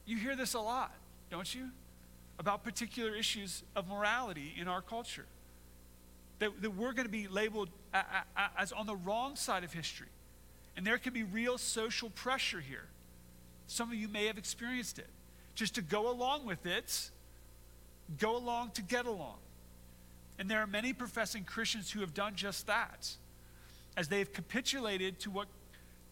You 0.05 0.17
hear 0.17 0.35
this 0.35 0.53
a 0.53 0.59
lot, 0.59 0.93
don't 1.29 1.53
you? 1.53 1.69
About 2.39 2.63
particular 2.63 3.13
issues 3.13 3.63
of 3.75 3.87
morality 3.87 4.53
in 4.57 4.67
our 4.67 4.81
culture. 4.81 5.25
That, 6.39 6.61
that 6.61 6.71
we're 6.71 6.93
going 6.93 7.05
to 7.05 7.11
be 7.11 7.27
labeled 7.27 7.69
as 8.57 8.71
on 8.71 8.87
the 8.87 8.95
wrong 8.95 9.35
side 9.35 9.63
of 9.63 9.73
history. 9.73 10.07
And 10.75 10.87
there 10.87 10.97
can 10.97 11.13
be 11.13 11.23
real 11.23 11.57
social 11.57 12.09
pressure 12.09 12.61
here. 12.61 12.85
Some 13.67 13.89
of 13.89 13.95
you 13.95 14.07
may 14.07 14.25
have 14.27 14.37
experienced 14.37 14.99
it 14.99 15.07
just 15.55 15.75
to 15.75 15.81
go 15.81 16.09
along 16.09 16.45
with 16.45 16.65
it, 16.65 17.11
go 18.19 18.37
along 18.37 18.71
to 18.71 18.81
get 18.81 19.05
along. 19.05 19.37
And 20.39 20.49
there 20.49 20.59
are 20.59 20.67
many 20.67 20.93
professing 20.93 21.43
Christians 21.43 21.91
who 21.91 21.99
have 21.99 22.13
done 22.13 22.35
just 22.35 22.67
that, 22.67 23.15
as 23.97 24.07
they 24.07 24.19
have 24.19 24.33
capitulated 24.33 25.19
to 25.19 25.29
what, 25.29 25.47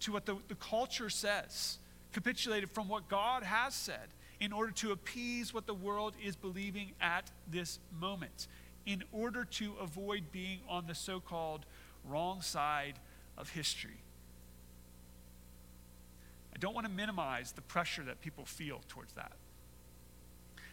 to 0.02 0.12
what 0.12 0.26
the, 0.26 0.36
the 0.48 0.56
culture 0.56 1.10
says, 1.10 1.78
capitulated 2.14 2.70
from 2.72 2.88
what 2.88 3.08
God 3.08 3.44
has 3.44 3.74
said 3.74 4.10
in 4.40 4.54
order 4.54 4.72
to 4.72 4.92
appease 4.92 5.54
what 5.54 5.68
the 5.68 5.74
world 5.74 6.14
is 6.24 6.36
believing 6.36 6.92
at 7.02 7.30
this 7.50 7.80
moment, 8.00 8.48
in 8.86 9.04
order 9.12 9.44
to 9.44 9.74
avoid 9.82 10.24
being 10.32 10.60
on 10.68 10.88
the 10.88 10.96
so 10.96 11.20
called 11.20 11.66
wrong 12.08 12.42
side 12.42 12.96
of 13.38 13.50
history. 13.50 13.98
I 16.56 16.58
don't 16.58 16.74
want 16.74 16.88
to 16.88 16.92
minimize 16.92 17.52
the 17.52 17.62
pressure 17.62 18.04
that 18.04 18.22
people 18.22 18.46
feel 18.46 18.82
towards 18.88 19.14
that. 19.14 19.32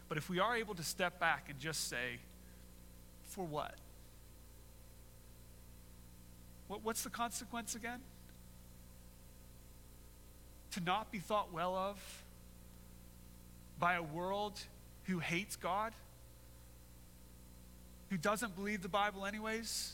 But 0.08 0.18
if 0.18 0.30
we 0.30 0.38
are 0.38 0.56
able 0.56 0.74
to 0.74 0.82
step 0.82 1.18
back 1.18 1.46
and 1.48 1.58
just 1.58 1.88
say, 1.88 2.18
for 3.24 3.44
what? 3.44 3.74
What 6.68 6.84
what's 6.84 7.02
the 7.02 7.10
consequence 7.10 7.74
again? 7.74 8.00
To 10.72 10.80
not 10.80 11.10
be 11.10 11.18
thought 11.18 11.52
well 11.52 11.74
of 11.74 12.24
by 13.78 13.94
a 13.94 14.02
world 14.02 14.58
who 15.04 15.18
hates 15.18 15.56
God, 15.56 15.92
who 18.10 18.16
doesn't 18.16 18.56
believe 18.56 18.82
the 18.82 18.88
Bible, 18.88 19.26
anyways. 19.26 19.92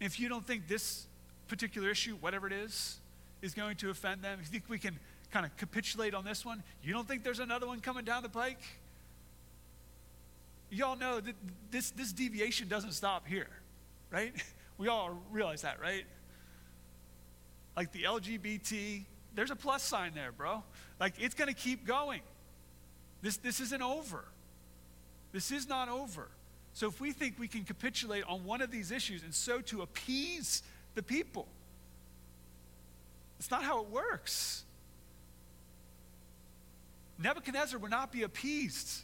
If 0.00 0.18
you 0.18 0.28
don't 0.28 0.46
think 0.46 0.66
this 0.66 1.06
particular 1.48 1.90
issue, 1.90 2.16
whatever 2.20 2.46
it 2.46 2.52
is, 2.52 2.98
is 3.42 3.54
going 3.54 3.76
to 3.76 3.90
offend 3.90 4.22
them, 4.22 4.38
if 4.40 4.46
you 4.46 4.52
think 4.52 4.64
we 4.68 4.78
can 4.78 4.98
kind 5.30 5.46
of 5.46 5.56
capitulate 5.56 6.14
on 6.14 6.24
this 6.24 6.44
one, 6.44 6.62
you 6.82 6.92
don't 6.92 7.06
think 7.06 7.22
there's 7.22 7.38
another 7.38 7.66
one 7.66 7.80
coming 7.80 8.04
down 8.04 8.22
the 8.22 8.28
pike? 8.28 8.62
Y'all 10.70 10.96
know 10.96 11.20
that 11.20 11.34
this, 11.70 11.90
this 11.90 12.12
deviation 12.12 12.68
doesn't 12.68 12.92
stop 12.92 13.26
here, 13.26 13.48
right? 14.10 14.32
We 14.80 14.88
all 14.88 15.20
realize 15.30 15.60
that, 15.60 15.78
right? 15.78 16.06
Like 17.76 17.92
the 17.92 18.04
LGBT, 18.04 19.04
there's 19.34 19.50
a 19.50 19.56
plus 19.56 19.82
sign 19.82 20.14
there, 20.14 20.32
bro. 20.32 20.64
Like 20.98 21.12
it's 21.18 21.34
going 21.34 21.48
to 21.48 21.54
keep 21.54 21.86
going. 21.86 22.22
This, 23.20 23.36
this 23.36 23.60
isn't 23.60 23.82
over. 23.82 24.24
This 25.32 25.50
is 25.52 25.68
not 25.68 25.90
over. 25.90 26.28
So 26.72 26.88
if 26.88 26.98
we 26.98 27.12
think 27.12 27.38
we 27.38 27.46
can 27.46 27.64
capitulate 27.64 28.24
on 28.24 28.46
one 28.46 28.62
of 28.62 28.70
these 28.70 28.90
issues 28.90 29.22
and 29.22 29.34
so 29.34 29.60
to 29.60 29.82
appease 29.82 30.62
the 30.94 31.02
people, 31.02 31.46
it's 33.38 33.50
not 33.50 33.62
how 33.62 33.82
it 33.82 33.90
works. 33.90 34.64
Nebuchadnezzar 37.18 37.78
will 37.78 37.90
not 37.90 38.12
be 38.12 38.22
appeased. 38.22 39.02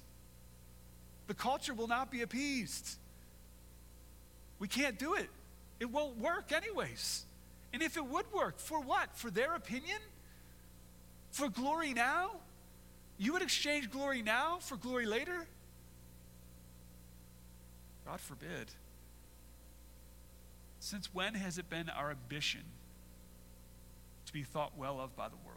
The 1.27 1.35
culture 1.35 1.75
will 1.75 1.89
not 1.89 2.11
be 2.11 2.23
appeased. 2.23 2.97
We 4.59 4.69
can't 4.69 4.99
do 4.99 5.13
it. 5.13 5.29
It 5.79 5.91
won't 5.91 6.19
work, 6.19 6.53
anyways. 6.53 7.25
And 7.73 7.83
if 7.83 7.97
it 7.97 8.07
would 8.07 8.33
work, 8.33 8.59
for 8.59 8.81
what? 8.81 9.15
For 9.17 9.31
their 9.31 9.55
opinion? 9.55 9.99
For 11.31 11.49
glory 11.49 11.93
now? 11.93 12.31
You 13.19 13.33
would 13.33 13.43
exchange 13.43 13.91
glory 13.91 14.23
now 14.23 14.59
for 14.61 14.77
glory 14.77 15.07
later? 15.07 15.47
God 18.07 18.21
forbid. 18.21 18.71
Since 20.81 21.13
when 21.13 21.35
has 21.35 21.59
it 21.59 21.69
been 21.69 21.89
our 21.89 22.11
ambition 22.11 22.61
to 24.27 24.33
be 24.33 24.45
thought 24.45 24.73
well 24.77 25.01
of 25.01 25.17
by 25.17 25.29
the 25.29 25.37
world? 25.45 25.57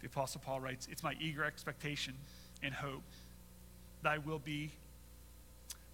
The 0.00 0.06
Apostle 0.06 0.42
Paul 0.44 0.60
writes, 0.60 0.86
It's 0.90 1.02
my 1.02 1.14
eager 1.18 1.44
expectation 1.44 2.14
and 2.62 2.74
hope 2.74 3.04
that 4.02 4.12
I 4.12 4.18
will 4.18 4.38
be, 4.38 4.70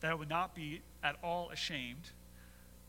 that 0.00 0.10
I 0.10 0.14
would 0.14 0.28
not 0.28 0.54
be 0.54 0.82
at 1.02 1.16
all 1.22 1.50
ashamed 1.50 2.10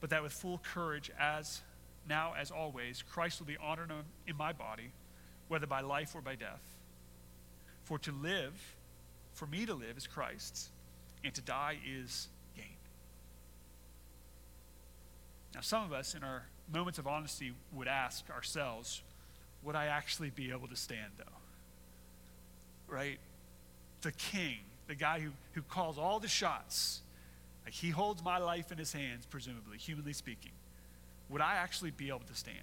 but 0.01 0.09
that 0.09 0.23
with 0.23 0.33
full 0.33 0.57
courage, 0.57 1.11
as 1.17 1.61
now 2.09 2.33
as 2.37 2.51
always, 2.51 3.03
Christ 3.03 3.39
will 3.39 3.47
be 3.47 3.57
honored 3.57 3.91
in 4.27 4.35
my 4.35 4.51
body, 4.51 4.91
whether 5.47 5.67
by 5.67 5.81
life 5.81 6.15
or 6.15 6.21
by 6.21 6.35
death. 6.35 6.63
For 7.83 7.99
to 7.99 8.11
live, 8.11 8.59
for 9.33 9.45
me 9.45 9.65
to 9.67 9.75
live 9.75 9.95
is 9.95 10.07
Christ's, 10.07 10.69
and 11.23 11.33
to 11.35 11.41
die 11.41 11.77
is 11.87 12.27
gain. 12.57 12.65
Now, 15.53 15.61
some 15.61 15.83
of 15.83 15.93
us 15.93 16.15
in 16.15 16.23
our 16.23 16.43
moments 16.73 16.97
of 16.97 17.05
honesty 17.05 17.53
would 17.71 17.87
ask 17.87 18.27
ourselves, 18.31 19.03
would 19.61 19.75
I 19.75 19.85
actually 19.85 20.31
be 20.31 20.49
able 20.49 20.67
to 20.67 20.75
stand, 20.75 21.11
though? 21.19 21.25
Right? 22.87 23.19
The 24.01 24.11
king, 24.13 24.57
the 24.91 24.95
guy 24.95 25.21
who, 25.21 25.29
who 25.53 25.61
calls 25.61 25.97
all 25.97 26.19
the 26.19 26.27
shots, 26.27 26.99
like 27.63 27.73
he 27.73 27.91
holds 27.91 28.21
my 28.25 28.39
life 28.39 28.73
in 28.73 28.77
his 28.77 28.91
hands, 28.91 29.25
presumably, 29.25 29.77
humanly 29.77 30.11
speaking. 30.11 30.51
Would 31.29 31.39
I 31.39 31.55
actually 31.55 31.91
be 31.91 32.09
able 32.09 32.27
to 32.27 32.35
stand? 32.35 32.57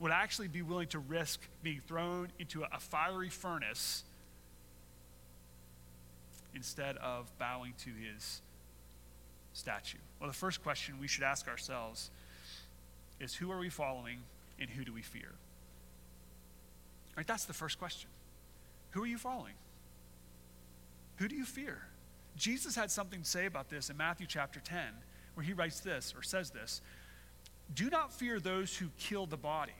Would 0.00 0.10
I 0.10 0.22
actually 0.22 0.48
be 0.48 0.62
willing 0.62 0.88
to 0.88 0.98
risk 0.98 1.42
being 1.62 1.82
thrown 1.86 2.28
into 2.38 2.64
a 2.64 2.80
fiery 2.80 3.28
furnace 3.28 4.02
instead 6.54 6.96
of 6.96 7.30
bowing 7.38 7.74
to 7.84 7.90
his 7.90 8.40
statue? 9.52 9.98
Well, 10.18 10.30
the 10.30 10.34
first 10.34 10.62
question 10.62 10.94
we 10.98 11.06
should 11.06 11.24
ask 11.24 11.48
ourselves 11.48 12.10
is 13.20 13.34
who 13.34 13.52
are 13.52 13.58
we 13.58 13.68
following 13.68 14.20
and 14.58 14.70
who 14.70 14.86
do 14.86 14.94
we 14.94 15.02
fear? 15.02 15.32
Right, 17.14 17.26
that's 17.26 17.44
the 17.44 17.52
first 17.52 17.78
question. 17.78 18.08
Who 18.92 19.02
are 19.02 19.06
you 19.06 19.18
following? 19.18 19.52
Who 21.18 21.28
do 21.28 21.36
you 21.36 21.44
fear? 21.44 21.82
Jesus 22.36 22.76
had 22.76 22.90
something 22.90 23.22
to 23.22 23.28
say 23.28 23.46
about 23.46 23.68
this 23.68 23.90
in 23.90 23.96
Matthew 23.96 24.26
chapter 24.26 24.60
10, 24.60 24.78
where 25.34 25.44
he 25.44 25.52
writes 25.52 25.80
this 25.80 26.14
or 26.16 26.22
says 26.22 26.50
this 26.50 26.80
Do 27.74 27.90
not 27.90 28.12
fear 28.12 28.40
those 28.40 28.76
who 28.76 28.86
kill 28.98 29.26
the 29.26 29.36
body, 29.36 29.72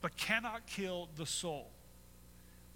but 0.00 0.16
cannot 0.16 0.66
kill 0.66 1.08
the 1.16 1.26
soul. 1.26 1.70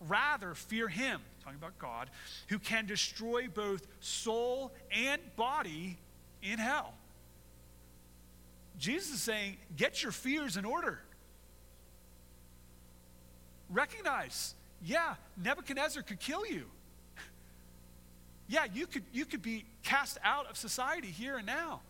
Rather, 0.07 0.55
fear 0.55 0.89
him, 0.89 1.21
talking 1.43 1.59
about 1.59 1.79
God, 1.79 2.11
who 2.49 2.59
can 2.59 2.87
destroy 2.87 3.49
both 3.53 3.87
soul 4.01 4.73
and 4.93 5.21
body 5.35 5.99
in 6.43 6.59
hell. 6.59 6.95
Jesus 8.79 9.15
is 9.15 9.21
saying, 9.21 9.57
get 9.77 10.05
your 10.05 10.13
fears 10.13 10.57
in 10.57 10.65
order. 10.65 11.01
Recognize, 13.69 14.55
yeah, 14.85 15.17
Nebuchadnezzar 15.37 16.05
could 16.05 16.21
kill 16.21 16.47
you 16.47 16.67
yeah, 18.49 18.67
you 18.73 18.87
could, 18.87 19.05
you 19.13 19.25
could 19.25 19.43
be 19.43 19.65
cast 19.83 20.19
out 20.25 20.51
of 20.51 20.57
society 20.57 21.09
here 21.09 21.37
and 21.37 21.47
now. 21.47 21.81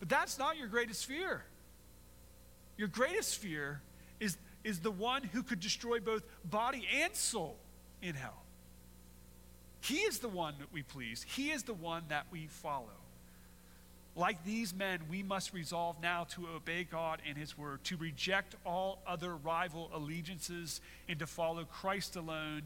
But 0.00 0.08
that's 0.08 0.38
not 0.38 0.58
your 0.58 0.68
greatest 0.68 1.06
fear. 1.06 1.42
Your 2.76 2.88
greatest 2.88 3.38
fear 3.38 3.80
is, 4.20 4.36
is 4.62 4.80
the 4.80 4.90
one 4.90 5.22
who 5.22 5.42
could 5.42 5.60
destroy 5.60 6.00
both 6.00 6.22
body 6.44 6.86
and 7.02 7.14
soul 7.14 7.56
in 8.02 8.14
hell. 8.14 8.42
He 9.80 9.96
is 9.96 10.18
the 10.18 10.28
one 10.28 10.54
that 10.58 10.72
we 10.72 10.82
please, 10.82 11.24
He 11.26 11.50
is 11.50 11.62
the 11.62 11.74
one 11.74 12.04
that 12.08 12.26
we 12.30 12.46
follow. 12.46 12.86
Like 14.16 14.44
these 14.44 14.72
men, 14.72 15.00
we 15.10 15.24
must 15.24 15.52
resolve 15.52 16.00
now 16.00 16.24
to 16.30 16.46
obey 16.54 16.84
God 16.84 17.20
and 17.26 17.36
His 17.36 17.58
word, 17.58 17.82
to 17.84 17.96
reject 17.96 18.54
all 18.64 19.02
other 19.06 19.34
rival 19.34 19.90
allegiances, 19.92 20.80
and 21.08 21.18
to 21.18 21.26
follow 21.26 21.64
Christ 21.64 22.14
alone 22.14 22.62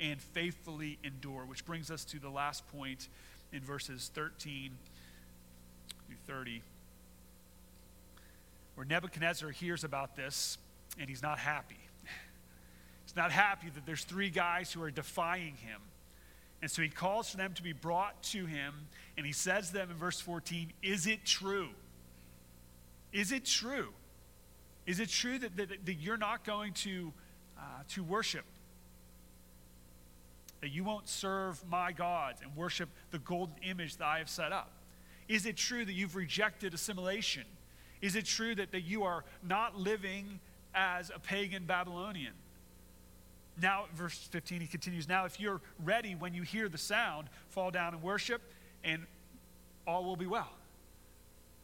and 0.00 0.20
faithfully 0.20 0.98
endure. 1.04 1.44
Which 1.44 1.64
brings 1.64 1.90
us 1.90 2.04
to 2.06 2.18
the 2.18 2.30
last 2.30 2.66
point 2.68 3.08
in 3.52 3.60
verses 3.60 4.10
13 4.14 4.72
through 6.06 6.16
30, 6.26 6.62
where 8.74 8.86
Nebuchadnezzar 8.86 9.50
hears 9.50 9.84
about 9.84 10.16
this 10.16 10.58
and 10.98 11.08
he's 11.08 11.22
not 11.22 11.38
happy. 11.38 11.78
He's 13.04 13.16
not 13.16 13.32
happy 13.32 13.68
that 13.74 13.86
there's 13.86 14.04
three 14.04 14.30
guys 14.30 14.72
who 14.72 14.80
are 14.82 14.90
defying 14.90 15.54
him. 15.56 15.80
And 16.62 16.70
so 16.70 16.80
he 16.82 16.88
calls 16.88 17.30
for 17.30 17.38
them 17.38 17.54
to 17.54 17.62
be 17.62 17.72
brought 17.72 18.22
to 18.24 18.46
him, 18.46 18.74
and 19.16 19.26
he 19.26 19.32
says 19.32 19.68
to 19.68 19.72
them 19.72 19.90
in 19.90 19.96
verse 19.96 20.20
14, 20.20 20.72
Is 20.82 21.06
it 21.06 21.24
true? 21.24 21.70
Is 23.12 23.32
it 23.32 23.44
true? 23.44 23.88
Is 24.86 25.00
it 25.00 25.08
true 25.08 25.38
that, 25.38 25.56
that, 25.56 25.86
that 25.86 25.94
you're 25.94 26.16
not 26.16 26.44
going 26.44 26.72
to, 26.74 27.12
uh, 27.58 27.62
to 27.94 28.04
worship 28.04 28.44
that 30.60 30.70
you 30.70 30.84
won't 30.84 31.08
serve 31.08 31.62
my 31.68 31.92
gods 31.92 32.42
and 32.42 32.54
worship 32.56 32.88
the 33.10 33.18
golden 33.18 33.56
image 33.62 33.96
that 33.96 34.06
I 34.06 34.18
have 34.18 34.28
set 34.28 34.52
up? 34.52 34.70
Is 35.28 35.46
it 35.46 35.56
true 35.56 35.84
that 35.84 35.92
you've 35.92 36.16
rejected 36.16 36.74
assimilation? 36.74 37.44
Is 38.00 38.16
it 38.16 38.24
true 38.24 38.54
that, 38.56 38.72
that 38.72 38.82
you 38.82 39.04
are 39.04 39.24
not 39.42 39.78
living 39.78 40.40
as 40.74 41.10
a 41.14 41.18
pagan 41.18 41.64
Babylonian? 41.66 42.32
Now, 43.60 43.84
verse 43.94 44.16
15, 44.30 44.60
he 44.60 44.66
continues 44.66 45.08
Now, 45.08 45.26
if 45.26 45.38
you're 45.38 45.60
ready 45.84 46.14
when 46.14 46.34
you 46.34 46.42
hear 46.42 46.68
the 46.68 46.78
sound, 46.78 47.28
fall 47.48 47.70
down 47.70 47.94
and 47.94 48.02
worship, 48.02 48.40
and 48.82 49.06
all 49.86 50.04
will 50.04 50.16
be 50.16 50.26
well. 50.26 50.50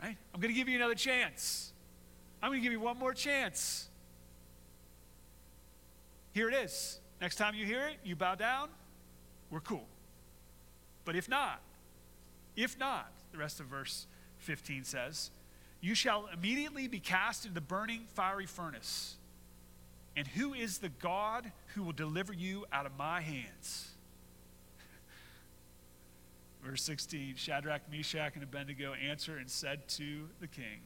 Right? 0.03 0.17
I'm 0.35 0.41
going 0.41 0.53
to 0.53 0.59
give 0.59 0.69
you 0.69 0.77
another 0.77 0.95
chance. 0.95 1.73
I'm 2.43 2.51
going 2.51 2.61
to 2.61 2.63
give 2.63 2.73
you 2.73 2.81
one 2.81 2.99
more 2.99 3.15
chance. 3.15 3.89
here 6.33 6.49
it 6.49 6.55
is. 6.55 7.01
Next 7.21 7.37
time 7.37 7.55
you 7.55 7.65
hear 7.65 7.89
it, 7.89 7.97
you 8.05 8.15
bow 8.15 8.35
down, 8.35 8.69
we're 9.51 9.61
cool. 9.61 9.87
But 11.05 11.17
if 11.17 11.29
not, 11.29 11.61
if 12.57 12.79
not, 12.79 13.13
the 13.33 13.39
rest 13.39 13.61
of 13.61 13.67
verse 13.67 14.07
15 14.39 14.85
says, 14.85 15.31
You 15.81 15.95
shall 15.95 16.29
immediately 16.33 16.89
be 16.89 17.01
cast 17.01 17.45
into 17.45 17.55
the 17.55 17.61
burning 17.61 18.07
fiery 18.15 18.47
furnace. 18.47 19.17
And 20.17 20.27
who 20.27 20.55
is 20.55 20.79
the 20.79 20.89
God 20.89 21.53
who 21.75 21.83
will 21.83 21.93
deliver 21.93 22.33
you 22.33 22.65
out 22.73 22.87
of 22.87 22.97
my 22.97 23.21
hands? 23.21 23.91
Verse 26.65 26.83
16 26.83 27.35
Shadrach, 27.37 27.83
Meshach, 27.93 28.35
and 28.35 28.43
Abednego 28.43 28.95
answered 28.95 29.39
and 29.39 29.51
said 29.51 29.87
to 29.89 30.29
the 30.41 30.47
king, 30.47 30.81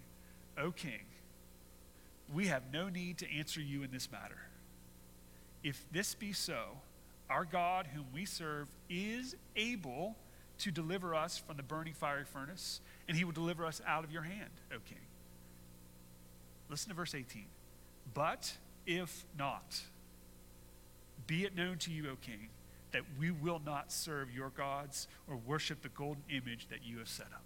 O 0.58 0.72
king, 0.72 1.04
we 2.34 2.48
have 2.48 2.64
no 2.72 2.88
need 2.88 3.18
to 3.18 3.32
answer 3.32 3.60
you 3.60 3.84
in 3.84 3.92
this 3.92 4.10
matter. 4.10 4.38
If 5.62 5.84
this 5.92 6.14
be 6.14 6.32
so, 6.32 6.78
our 7.30 7.44
God, 7.44 7.86
whom 7.94 8.06
we 8.12 8.24
serve, 8.24 8.66
is 8.90 9.36
able 9.56 10.16
to 10.58 10.70
deliver 10.70 11.14
us 11.14 11.38
from 11.38 11.56
the 11.56 11.62
burning 11.62 11.94
fiery 11.94 12.24
furnace, 12.24 12.80
and 13.08 13.16
he 13.16 13.24
will 13.24 13.32
deliver 13.32 13.64
us 13.64 13.80
out 13.86 14.04
of 14.04 14.12
your 14.12 14.22
hand, 14.22 14.50
O 14.74 14.78
king. 14.86 14.98
Listen 16.68 16.90
to 16.90 16.94
verse 16.94 17.14
18. 17.14 17.46
But 18.12 18.52
if 18.86 19.24
not, 19.38 19.80
be 21.26 21.44
it 21.44 21.56
known 21.56 21.78
to 21.78 21.92
you, 21.92 22.10
O 22.10 22.16
king, 22.20 22.48
that 22.92 23.02
we 23.18 23.30
will 23.30 23.60
not 23.64 23.92
serve 23.92 24.32
your 24.32 24.50
gods 24.50 25.06
or 25.28 25.36
worship 25.36 25.82
the 25.82 25.88
golden 25.90 26.24
image 26.28 26.68
that 26.68 26.84
you 26.84 26.98
have 26.98 27.08
set 27.08 27.28
up. 27.32 27.42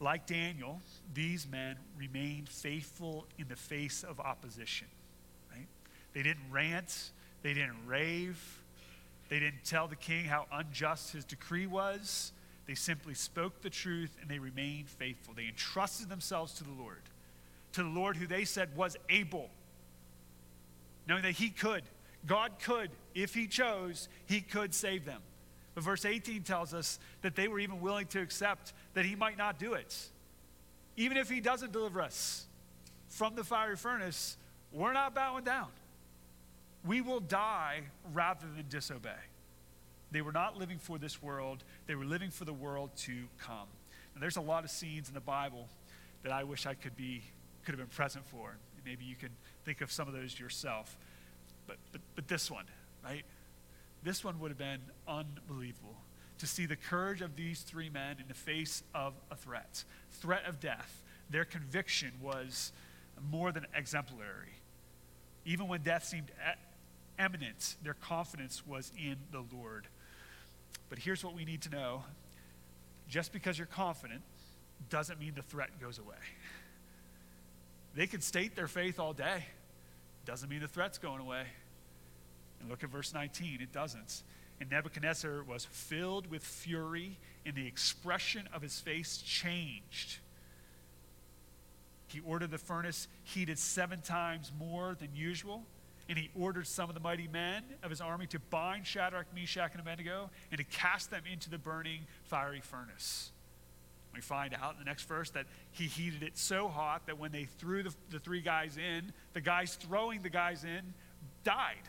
Like 0.00 0.26
Daniel, 0.26 0.80
these 1.12 1.46
men 1.46 1.76
remained 1.96 2.48
faithful 2.48 3.26
in 3.38 3.48
the 3.48 3.56
face 3.56 4.02
of 4.02 4.18
opposition. 4.18 4.88
They 6.14 6.22
didn't 6.22 6.50
rant, 6.50 7.10
they 7.42 7.52
didn't 7.52 7.86
rave, 7.86 8.40
they 9.28 9.40
didn't 9.40 9.64
tell 9.64 9.88
the 9.88 9.96
king 9.96 10.24
how 10.24 10.46
unjust 10.52 11.12
his 11.12 11.24
decree 11.24 11.66
was. 11.66 12.32
They 12.66 12.74
simply 12.74 13.14
spoke 13.14 13.60
the 13.60 13.70
truth 13.70 14.16
and 14.20 14.30
they 14.30 14.38
remained 14.38 14.88
faithful. 14.88 15.34
They 15.34 15.48
entrusted 15.48 16.08
themselves 16.08 16.54
to 16.54 16.64
the 16.64 16.72
Lord, 16.72 17.02
to 17.72 17.82
the 17.82 17.88
Lord 17.88 18.16
who 18.16 18.26
they 18.26 18.44
said 18.44 18.76
was 18.76 18.96
able, 19.10 19.50
knowing 21.06 21.22
that 21.22 21.32
he 21.32 21.50
could. 21.50 21.82
God 22.26 22.52
could, 22.62 22.90
if 23.14 23.34
he 23.34 23.46
chose, 23.46 24.08
he 24.26 24.40
could 24.40 24.72
save 24.72 25.04
them. 25.04 25.20
But 25.74 25.84
verse 25.84 26.04
18 26.04 26.42
tells 26.42 26.72
us 26.72 26.98
that 27.22 27.34
they 27.34 27.48
were 27.48 27.58
even 27.58 27.80
willing 27.80 28.06
to 28.06 28.20
accept 28.20 28.72
that 28.94 29.04
he 29.04 29.16
might 29.16 29.36
not 29.36 29.58
do 29.58 29.74
it. 29.74 29.94
Even 30.96 31.16
if 31.16 31.28
he 31.28 31.40
doesn't 31.40 31.72
deliver 31.72 32.00
us 32.00 32.46
from 33.08 33.34
the 33.34 33.44
fiery 33.44 33.76
furnace, 33.76 34.36
we're 34.72 34.92
not 34.92 35.14
bowing 35.14 35.44
down. 35.44 35.68
We 36.86 37.00
will 37.00 37.20
die 37.20 37.82
rather 38.12 38.46
than 38.54 38.66
disobey. 38.68 39.10
They 40.10 40.20
were 40.20 40.32
not 40.32 40.56
living 40.56 40.78
for 40.78 40.98
this 40.98 41.22
world, 41.22 41.64
they 41.86 41.94
were 41.94 42.04
living 42.04 42.30
for 42.30 42.44
the 42.44 42.52
world 42.52 42.90
to 42.98 43.24
come. 43.38 43.68
There's 44.20 44.36
a 44.36 44.40
lot 44.40 44.62
of 44.62 44.70
scenes 44.70 45.08
in 45.08 45.14
the 45.14 45.20
Bible 45.20 45.68
that 46.22 46.32
I 46.32 46.44
wish 46.44 46.66
I 46.66 46.74
could 46.74 46.96
be 46.96 47.22
could 47.64 47.72
have 47.72 47.78
been 47.78 47.96
present 47.96 48.24
for. 48.26 48.56
Maybe 48.84 49.04
you 49.04 49.16
can 49.16 49.30
think 49.64 49.80
of 49.80 49.90
some 49.90 50.06
of 50.06 50.14
those 50.14 50.38
yourself. 50.38 50.96
But 51.66 51.78
but 51.90 52.00
but 52.14 52.28
this 52.28 52.50
one, 52.50 52.66
right? 53.02 53.24
This 54.02 54.22
one 54.22 54.38
would 54.38 54.50
have 54.50 54.58
been 54.58 54.80
unbelievable 55.08 55.96
to 56.38 56.46
see 56.46 56.66
the 56.66 56.76
courage 56.76 57.22
of 57.22 57.36
these 57.36 57.62
three 57.62 57.88
men 57.88 58.16
in 58.20 58.28
the 58.28 58.34
face 58.34 58.82
of 58.94 59.14
a 59.30 59.36
threat, 59.36 59.84
threat 60.10 60.44
of 60.46 60.60
death. 60.60 61.02
Their 61.30 61.44
conviction 61.44 62.12
was 62.20 62.72
more 63.30 63.50
than 63.50 63.66
exemplary. 63.74 64.60
Even 65.44 65.68
when 65.68 65.82
death 65.82 66.04
seemed 66.04 66.30
eminent, 67.18 67.76
their 67.82 67.94
confidence 67.94 68.66
was 68.66 68.92
in 68.96 69.16
the 69.30 69.44
Lord. 69.54 69.86
But 70.88 70.98
here's 70.98 71.24
what 71.24 71.34
we 71.34 71.44
need 71.44 71.62
to 71.62 71.70
know 71.70 72.04
just 73.08 73.32
because 73.32 73.58
you're 73.58 73.66
confident 73.66 74.22
doesn't 74.88 75.20
mean 75.20 75.32
the 75.34 75.42
threat 75.42 75.70
goes 75.80 75.98
away. 75.98 76.16
They 77.94 78.06
can 78.06 78.20
state 78.20 78.56
their 78.56 78.66
faith 78.66 78.98
all 78.98 79.12
day, 79.12 79.46
doesn't 80.24 80.48
mean 80.48 80.60
the 80.60 80.68
threat's 80.68 80.98
going 80.98 81.20
away. 81.20 81.44
And 82.60 82.68
look 82.68 82.82
at 82.82 82.90
verse 82.90 83.14
19, 83.14 83.60
it 83.60 83.72
doesn't. 83.72 84.22
And 84.60 84.70
Nebuchadnezzar 84.70 85.42
was 85.44 85.64
filled 85.64 86.30
with 86.30 86.42
fury, 86.42 87.18
and 87.44 87.54
the 87.54 87.66
expression 87.66 88.48
of 88.52 88.62
his 88.62 88.80
face 88.80 89.18
changed. 89.18 90.18
He 92.08 92.20
ordered 92.20 92.50
the 92.50 92.58
furnace 92.58 93.08
heated 93.24 93.58
seven 93.58 94.00
times 94.00 94.52
more 94.58 94.96
than 94.98 95.10
usual 95.14 95.64
and 96.08 96.18
he 96.18 96.30
ordered 96.38 96.66
some 96.66 96.90
of 96.90 96.94
the 96.94 97.00
mighty 97.00 97.28
men 97.28 97.62
of 97.82 97.90
his 97.90 98.00
army 98.00 98.26
to 98.26 98.38
bind 98.38 98.86
Shadrach, 98.86 99.26
Meshach, 99.34 99.72
and 99.72 99.80
Abednego 99.80 100.30
and 100.50 100.58
to 100.58 100.64
cast 100.64 101.10
them 101.10 101.22
into 101.30 101.48
the 101.48 101.58
burning 101.58 102.00
fiery 102.24 102.60
furnace. 102.60 103.30
We 104.14 104.20
find 104.20 104.54
out 104.54 104.74
in 104.74 104.78
the 104.78 104.84
next 104.84 105.08
verse 105.08 105.30
that 105.30 105.46
he 105.72 105.84
heated 105.84 106.22
it 106.22 106.38
so 106.38 106.68
hot 106.68 107.06
that 107.06 107.18
when 107.18 107.32
they 107.32 107.44
threw 107.44 107.82
the, 107.82 107.94
the 108.10 108.18
three 108.18 108.42
guys 108.42 108.76
in, 108.76 109.12
the 109.32 109.40
guys 109.40 109.76
throwing 109.76 110.22
the 110.22 110.30
guys 110.30 110.62
in 110.62 110.94
died. 111.42 111.88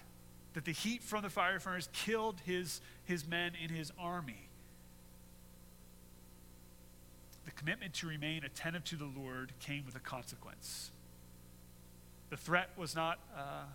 That 0.54 0.66
the 0.66 0.72
heat 0.72 1.04
from 1.04 1.22
the 1.22 1.30
fire 1.30 1.60
furnace 1.60 1.90
killed 1.92 2.38
his, 2.46 2.82
his 3.04 3.28
men 3.28 3.52
in 3.62 3.70
his 3.70 3.92
army. 4.00 4.48
The 7.44 7.52
commitment 7.52 7.94
to 7.96 8.08
remain 8.08 8.44
attentive 8.44 8.86
to 8.86 8.96
the 8.96 9.10
Lord 9.16 9.52
came 9.60 9.86
with 9.86 9.96
a 9.96 10.00
consequence. 10.00 10.92
The 12.30 12.38
threat 12.38 12.70
was 12.78 12.96
not. 12.96 13.20
Uh, 13.38 13.66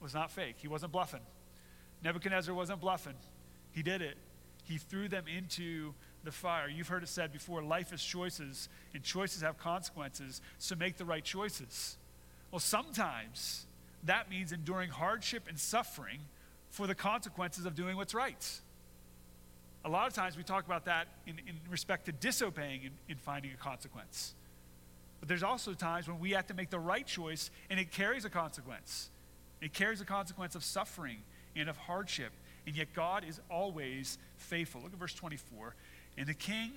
was 0.00 0.14
not 0.14 0.30
fake. 0.30 0.56
He 0.58 0.68
wasn't 0.68 0.92
bluffing. 0.92 1.20
Nebuchadnezzar 2.02 2.54
wasn't 2.54 2.80
bluffing. 2.80 3.14
He 3.72 3.82
did 3.82 4.02
it. 4.02 4.16
He 4.64 4.78
threw 4.78 5.08
them 5.08 5.24
into 5.26 5.94
the 6.24 6.32
fire. 6.32 6.68
You've 6.68 6.88
heard 6.88 7.02
it 7.02 7.08
said 7.08 7.32
before 7.32 7.62
life 7.62 7.92
is 7.92 8.02
choices, 8.02 8.68
and 8.94 9.02
choices 9.02 9.42
have 9.42 9.58
consequences, 9.58 10.40
so 10.58 10.76
make 10.76 10.96
the 10.96 11.04
right 11.04 11.24
choices. 11.24 11.96
Well, 12.50 12.60
sometimes 12.60 13.66
that 14.04 14.30
means 14.30 14.52
enduring 14.52 14.90
hardship 14.90 15.44
and 15.48 15.58
suffering 15.58 16.20
for 16.70 16.86
the 16.86 16.94
consequences 16.94 17.66
of 17.66 17.74
doing 17.74 17.96
what's 17.96 18.14
right. 18.14 18.60
A 19.84 19.88
lot 19.88 20.06
of 20.06 20.12
times 20.12 20.36
we 20.36 20.42
talk 20.42 20.66
about 20.66 20.84
that 20.84 21.08
in, 21.26 21.38
in 21.46 21.56
respect 21.70 22.06
to 22.06 22.12
disobeying 22.12 22.82
and, 22.84 22.94
in 23.08 23.16
finding 23.16 23.52
a 23.52 23.56
consequence. 23.56 24.34
But 25.20 25.28
there's 25.28 25.42
also 25.42 25.74
times 25.74 26.08
when 26.08 26.18
we 26.18 26.32
have 26.32 26.46
to 26.48 26.54
make 26.54 26.70
the 26.70 26.78
right 26.78 27.06
choice 27.06 27.50
and 27.70 27.80
it 27.80 27.90
carries 27.90 28.24
a 28.24 28.30
consequence. 28.30 29.10
It 29.60 29.72
carries 29.72 29.98
the 29.98 30.04
consequence 30.04 30.54
of 30.54 30.64
suffering 30.64 31.18
and 31.56 31.68
of 31.68 31.76
hardship. 31.76 32.32
And 32.66 32.76
yet 32.76 32.92
God 32.94 33.24
is 33.26 33.40
always 33.50 34.18
faithful. 34.36 34.80
Look 34.82 34.92
at 34.92 34.98
verse 34.98 35.14
24. 35.14 35.74
And 36.18 36.26
the 36.26 36.34
king, 36.34 36.72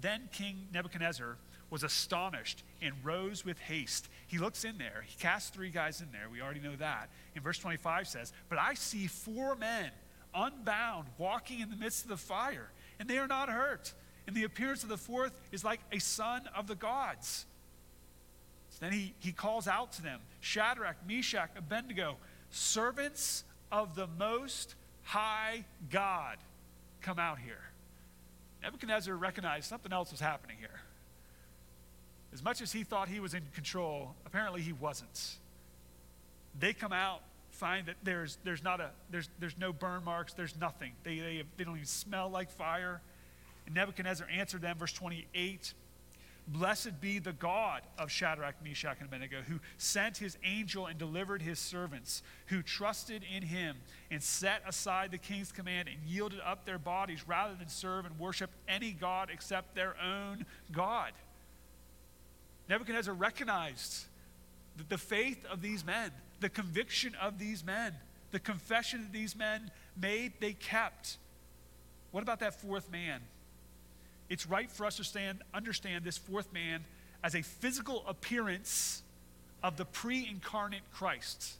then 0.00 0.28
King 0.32 0.66
Nebuchadnezzar, 0.72 1.36
was 1.70 1.82
astonished 1.82 2.64
and 2.82 2.92
rose 3.02 3.44
with 3.44 3.58
haste. 3.58 4.08
He 4.26 4.36
looks 4.36 4.64
in 4.64 4.76
there. 4.76 5.04
He 5.06 5.18
casts 5.18 5.50
three 5.50 5.70
guys 5.70 6.02
in 6.02 6.12
there. 6.12 6.28
We 6.30 6.42
already 6.42 6.60
know 6.60 6.76
that. 6.76 7.08
And 7.34 7.42
verse 7.42 7.58
25 7.58 8.08
says, 8.08 8.32
But 8.50 8.58
I 8.58 8.74
see 8.74 9.06
four 9.06 9.56
men 9.56 9.90
unbound 10.34 11.08
walking 11.16 11.60
in 11.60 11.70
the 11.70 11.76
midst 11.76 12.04
of 12.04 12.10
the 12.10 12.16
fire, 12.16 12.70
and 12.98 13.08
they 13.08 13.18
are 13.18 13.26
not 13.26 13.48
hurt. 13.48 13.94
And 14.26 14.36
the 14.36 14.44
appearance 14.44 14.82
of 14.82 14.88
the 14.88 14.98
fourth 14.98 15.32
is 15.50 15.64
like 15.64 15.80
a 15.90 15.98
son 15.98 16.42
of 16.54 16.66
the 16.66 16.74
gods. 16.74 17.46
Then 18.82 18.90
he, 18.90 19.14
he 19.20 19.30
calls 19.30 19.68
out 19.68 19.92
to 19.92 20.02
them 20.02 20.18
Shadrach, 20.40 20.96
Meshach, 21.06 21.50
Abednego, 21.56 22.16
servants 22.50 23.44
of 23.70 23.94
the 23.94 24.08
Most 24.18 24.74
High 25.04 25.64
God, 25.88 26.38
come 27.00 27.20
out 27.20 27.38
here. 27.38 27.60
Nebuchadnezzar 28.60 29.14
recognized 29.14 29.66
something 29.66 29.92
else 29.92 30.10
was 30.10 30.18
happening 30.18 30.56
here. 30.58 30.80
As 32.32 32.42
much 32.42 32.60
as 32.60 32.72
he 32.72 32.82
thought 32.82 33.06
he 33.06 33.20
was 33.20 33.34
in 33.34 33.42
control, 33.54 34.16
apparently 34.26 34.62
he 34.62 34.72
wasn't. 34.72 35.36
They 36.58 36.72
come 36.72 36.92
out, 36.92 37.20
find 37.52 37.86
that 37.86 37.96
there's, 38.02 38.38
there's, 38.42 38.64
not 38.64 38.80
a, 38.80 38.90
there's, 39.12 39.28
there's 39.38 39.56
no 39.56 39.72
burn 39.72 40.02
marks, 40.02 40.32
there's 40.32 40.58
nothing. 40.60 40.90
They, 41.04 41.20
they, 41.20 41.42
they 41.56 41.62
don't 41.62 41.76
even 41.76 41.86
smell 41.86 42.30
like 42.30 42.50
fire. 42.50 43.00
And 43.66 43.76
Nebuchadnezzar 43.76 44.26
answered 44.28 44.62
them, 44.62 44.76
verse 44.76 44.92
28 44.92 45.72
Blessed 46.52 47.00
be 47.00 47.18
the 47.18 47.32
God 47.32 47.80
of 47.98 48.10
Shadrach, 48.10 48.56
Meshach, 48.62 48.98
and 49.00 49.08
Abednego, 49.08 49.40
who 49.40 49.58
sent 49.78 50.18
his 50.18 50.36
angel 50.44 50.86
and 50.86 50.98
delivered 50.98 51.40
his 51.40 51.58
servants, 51.58 52.22
who 52.46 52.62
trusted 52.62 53.22
in 53.34 53.42
him 53.42 53.78
and 54.10 54.22
set 54.22 54.62
aside 54.66 55.12
the 55.12 55.18
king's 55.18 55.50
command 55.50 55.88
and 55.88 55.96
yielded 56.06 56.40
up 56.44 56.66
their 56.66 56.78
bodies 56.78 57.26
rather 57.26 57.54
than 57.54 57.68
serve 57.68 58.04
and 58.04 58.18
worship 58.18 58.50
any 58.68 58.92
God 58.92 59.30
except 59.32 59.74
their 59.74 59.96
own 59.98 60.44
God. 60.70 61.12
Nebuchadnezzar 62.68 63.14
recognized 63.14 64.04
that 64.76 64.90
the 64.90 64.98
faith 64.98 65.46
of 65.46 65.62
these 65.62 65.86
men, 65.86 66.10
the 66.40 66.50
conviction 66.50 67.14
of 67.20 67.38
these 67.38 67.64
men, 67.64 67.94
the 68.30 68.40
confession 68.40 69.02
that 69.02 69.12
these 69.12 69.34
men 69.34 69.70
made, 69.98 70.34
they 70.38 70.52
kept. 70.52 71.16
What 72.10 72.22
about 72.22 72.40
that 72.40 72.60
fourth 72.60 72.90
man? 72.90 73.22
It's 74.32 74.46
right 74.46 74.70
for 74.70 74.86
us 74.86 74.96
to 74.96 75.04
stand, 75.04 75.42
understand 75.52 76.04
this 76.06 76.16
fourth 76.16 76.50
man 76.54 76.86
as 77.22 77.34
a 77.34 77.42
physical 77.42 78.02
appearance 78.08 79.02
of 79.62 79.76
the 79.76 79.84
pre 79.84 80.26
incarnate 80.26 80.80
Christ. 80.90 81.56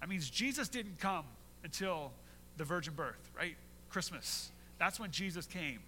That 0.00 0.08
means 0.08 0.28
Jesus 0.28 0.68
didn't 0.68 0.98
come 0.98 1.24
until 1.62 2.10
the 2.56 2.64
virgin 2.64 2.94
birth, 2.94 3.30
right? 3.38 3.54
Christmas. 3.90 4.50
That's 4.80 4.98
when 4.98 5.12
Jesus 5.12 5.46
came. 5.46 5.78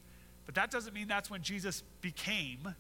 But 0.47 0.55
that 0.55 0.71
doesn't 0.71 0.95
mean 0.95 1.09
that's 1.09 1.29
when 1.29 1.43
Jesus 1.43 1.83
became 2.01 2.73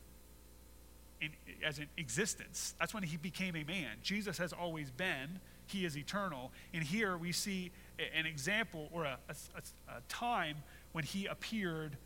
in, 1.20 1.30
as 1.64 1.80
an 1.80 1.88
existence. 1.96 2.76
That's 2.78 2.94
when 2.94 3.02
he 3.02 3.16
became 3.16 3.56
a 3.56 3.64
man. 3.64 3.96
Jesus 4.04 4.38
has 4.38 4.52
always 4.52 4.92
been, 4.92 5.40
he 5.66 5.84
is 5.84 5.98
eternal. 5.98 6.52
And 6.72 6.84
here 6.84 7.16
we 7.16 7.32
see 7.32 7.72
an 8.16 8.24
example 8.24 8.88
or 8.92 9.02
a, 9.02 9.18
a, 9.28 9.96
a 9.96 10.00
time 10.08 10.58
when 10.92 11.02
he 11.02 11.26
appeared 11.26 11.96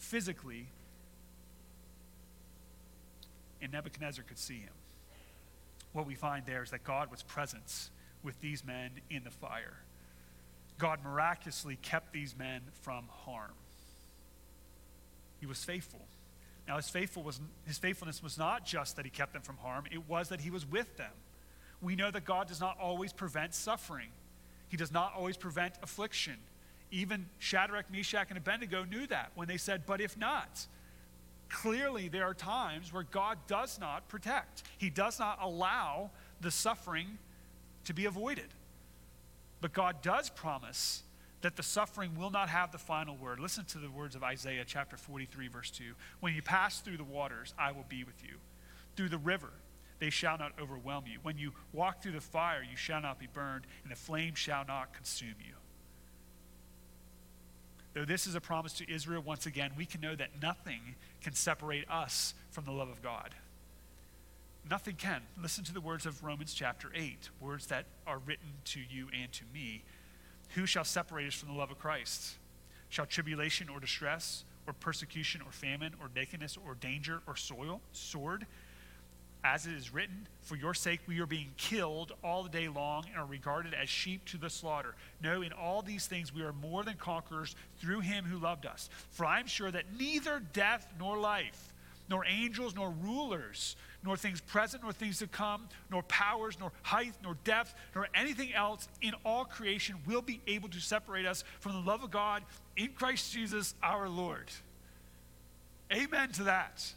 physically 0.00 0.66
and 3.62 3.70
Nebuchadnezzar 3.72 4.24
could 4.26 4.38
see 4.38 4.58
him. 4.58 4.72
What 5.92 6.06
we 6.06 6.14
find 6.14 6.46
there 6.46 6.62
is 6.62 6.70
that 6.70 6.84
God 6.84 7.10
was 7.10 7.22
present 7.22 7.90
with 8.22 8.40
these 8.40 8.64
men 8.64 8.90
in 9.10 9.24
the 9.24 9.30
fire. 9.30 9.76
God 10.78 11.00
miraculously 11.04 11.76
kept 11.82 12.12
these 12.12 12.36
men 12.36 12.62
from 12.82 13.04
harm. 13.24 13.52
He 15.40 15.46
was 15.46 15.62
faithful. 15.62 16.00
Now, 16.66 16.76
his, 16.76 16.88
faithful 16.88 17.22
was, 17.22 17.40
his 17.66 17.78
faithfulness 17.78 18.22
was 18.22 18.38
not 18.38 18.64
just 18.64 18.96
that 18.96 19.04
he 19.04 19.10
kept 19.10 19.32
them 19.32 19.42
from 19.42 19.56
harm, 19.58 19.84
it 19.90 20.08
was 20.08 20.28
that 20.28 20.40
he 20.40 20.50
was 20.50 20.64
with 20.64 20.96
them. 20.96 21.12
We 21.82 21.96
know 21.96 22.10
that 22.10 22.24
God 22.24 22.46
does 22.48 22.60
not 22.60 22.78
always 22.78 23.12
prevent 23.12 23.54
suffering, 23.54 24.08
he 24.68 24.76
does 24.76 24.92
not 24.92 25.12
always 25.16 25.36
prevent 25.36 25.74
affliction. 25.82 26.36
Even 26.90 27.26
Shadrach, 27.38 27.90
Meshach, 27.90 28.26
and 28.30 28.38
Abednego 28.38 28.84
knew 28.84 29.06
that 29.06 29.32
when 29.34 29.48
they 29.48 29.56
said, 29.56 29.82
But 29.86 30.00
if 30.00 30.16
not, 30.16 30.66
clearly 31.48 32.08
there 32.08 32.24
are 32.24 32.34
times 32.34 32.92
where 32.92 33.04
God 33.04 33.38
does 33.46 33.78
not 33.78 34.08
protect, 34.08 34.62
He 34.78 34.90
does 34.90 35.18
not 35.18 35.38
allow 35.40 36.10
the 36.40 36.50
suffering 36.50 37.18
to 37.84 37.94
be 37.94 38.06
avoided. 38.06 38.48
But 39.60 39.72
God 39.72 40.02
does 40.02 40.30
promise 40.30 41.02
that 41.42 41.56
the 41.56 41.62
suffering 41.62 42.18
will 42.18 42.30
not 42.30 42.48
have 42.48 42.72
the 42.72 42.78
final 42.78 43.16
word. 43.16 43.40
Listen 43.40 43.64
to 43.66 43.78
the 43.78 43.90
words 43.90 44.14
of 44.14 44.22
Isaiah 44.22 44.64
chapter 44.66 44.96
43, 44.96 45.48
verse 45.48 45.70
2. 45.70 45.84
When 46.20 46.34
you 46.34 46.42
pass 46.42 46.80
through 46.80 46.98
the 46.98 47.04
waters, 47.04 47.54
I 47.58 47.72
will 47.72 47.86
be 47.88 48.04
with 48.04 48.22
you. 48.22 48.36
Through 48.96 49.08
the 49.10 49.18
river, 49.18 49.50
they 49.98 50.10
shall 50.10 50.38
not 50.38 50.52
overwhelm 50.60 51.04
you. 51.06 51.18
When 51.22 51.38
you 51.38 51.52
walk 51.72 52.02
through 52.02 52.12
the 52.12 52.20
fire, 52.20 52.62
you 52.62 52.76
shall 52.76 53.00
not 53.00 53.18
be 53.18 53.26
burned, 53.32 53.66
and 53.82 53.92
the 53.92 53.96
flame 53.96 54.34
shall 54.34 54.64
not 54.66 54.92
consume 54.92 55.34
you. 55.38 55.54
Though 57.92 58.04
this 58.04 58.26
is 58.26 58.34
a 58.34 58.40
promise 58.40 58.72
to 58.74 58.92
Israel, 58.92 59.22
once 59.22 59.46
again, 59.46 59.72
we 59.76 59.84
can 59.84 60.00
know 60.00 60.14
that 60.14 60.40
nothing 60.40 60.94
can 61.20 61.34
separate 61.34 61.90
us 61.90 62.34
from 62.50 62.64
the 62.64 62.70
love 62.70 62.88
of 62.88 63.02
God. 63.02 63.34
Nothing 64.68 64.94
can. 64.94 65.22
Listen 65.40 65.64
to 65.64 65.74
the 65.74 65.80
words 65.80 66.06
of 66.06 66.22
Romans 66.22 66.54
chapter 66.54 66.90
8, 66.94 67.30
words 67.40 67.66
that 67.66 67.86
are 68.06 68.18
written 68.18 68.48
to 68.66 68.80
you 68.80 69.08
and 69.20 69.32
to 69.32 69.42
me. 69.52 69.82
Who 70.50 70.66
shall 70.66 70.84
separate 70.84 71.26
us 71.26 71.34
from 71.34 71.48
the 71.48 71.54
love 71.54 71.70
of 71.70 71.78
Christ? 71.78 72.36
Shall 72.88 73.06
tribulation 73.06 73.68
or 73.68 73.80
distress, 73.80 74.44
or 74.66 74.72
persecution, 74.72 75.40
or 75.44 75.50
famine, 75.50 75.94
or 76.00 76.10
nakedness, 76.14 76.56
or 76.64 76.74
danger, 76.74 77.22
or 77.26 77.34
soil, 77.34 77.80
sword? 77.92 78.46
As 79.42 79.66
it 79.66 79.72
is 79.72 79.92
written, 79.92 80.28
For 80.42 80.54
your 80.54 80.74
sake 80.74 81.00
we 81.06 81.18
are 81.20 81.26
being 81.26 81.52
killed 81.56 82.12
all 82.22 82.42
the 82.42 82.50
day 82.50 82.68
long 82.68 83.06
and 83.06 83.16
are 83.16 83.26
regarded 83.26 83.72
as 83.72 83.88
sheep 83.88 84.24
to 84.26 84.36
the 84.36 84.50
slaughter. 84.50 84.94
No, 85.22 85.40
in 85.40 85.52
all 85.52 85.80
these 85.80 86.06
things 86.06 86.34
we 86.34 86.42
are 86.42 86.52
more 86.52 86.84
than 86.84 86.94
conquerors 86.94 87.56
through 87.78 88.00
him 88.00 88.24
who 88.24 88.38
loved 88.38 88.66
us. 88.66 88.90
For 89.10 89.24
I 89.24 89.40
am 89.40 89.46
sure 89.46 89.70
that 89.70 89.98
neither 89.98 90.42
death 90.52 90.92
nor 90.98 91.18
life, 91.18 91.72
nor 92.10 92.26
angels 92.26 92.74
nor 92.74 92.90
rulers, 92.90 93.76
nor 94.04 94.16
things 94.16 94.42
present, 94.42 94.82
nor 94.82 94.92
things 94.92 95.20
to 95.20 95.26
come, 95.26 95.68
nor 95.90 96.02
powers, 96.02 96.58
nor 96.60 96.72
height, 96.82 97.14
nor 97.22 97.34
depth, 97.44 97.74
nor 97.94 98.08
anything 98.14 98.52
else 98.52 98.88
in 99.00 99.14
all 99.24 99.46
creation 99.46 99.96
will 100.06 100.22
be 100.22 100.40
able 100.46 100.68
to 100.68 100.80
separate 100.80 101.24
us 101.24 101.44
from 101.60 101.72
the 101.72 101.78
love 101.78 102.02
of 102.02 102.10
God 102.10 102.42
in 102.76 102.88
Christ 102.88 103.32
Jesus 103.32 103.74
our 103.82 104.08
Lord. 104.08 104.50
Amen 105.92 106.30
to 106.32 106.44
that. 106.44 106.92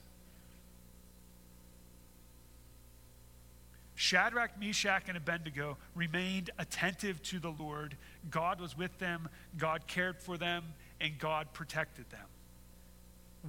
Shadrach, 4.13 4.59
Meshach, 4.59 5.05
and 5.07 5.17
Abednego 5.17 5.75
remained 5.95 6.51
attentive 6.59 7.19
to 7.23 7.39
the 7.39 7.49
Lord. 7.49 7.97
God 8.29 8.61
was 8.61 8.77
with 8.77 8.95
them, 8.99 9.27
God 9.57 9.87
cared 9.87 10.19
for 10.19 10.37
them, 10.37 10.65
and 11.01 11.17
God 11.17 11.51
protected 11.51 12.07
them. 12.11 12.27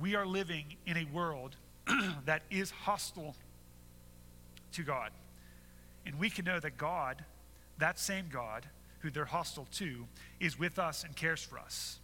We 0.00 0.14
are 0.14 0.24
living 0.24 0.64
in 0.86 0.96
a 0.96 1.04
world 1.12 1.56
that 2.24 2.44
is 2.50 2.70
hostile 2.70 3.36
to 4.72 4.82
God. 4.82 5.10
And 6.06 6.18
we 6.18 6.30
can 6.30 6.46
know 6.46 6.60
that 6.60 6.78
God, 6.78 7.22
that 7.76 7.98
same 7.98 8.30
God 8.32 8.64
who 9.00 9.10
they're 9.10 9.26
hostile 9.26 9.68
to, 9.72 10.06
is 10.40 10.58
with 10.58 10.78
us 10.78 11.04
and 11.04 11.14
cares 11.14 11.42
for 11.42 11.58
us, 11.58 11.98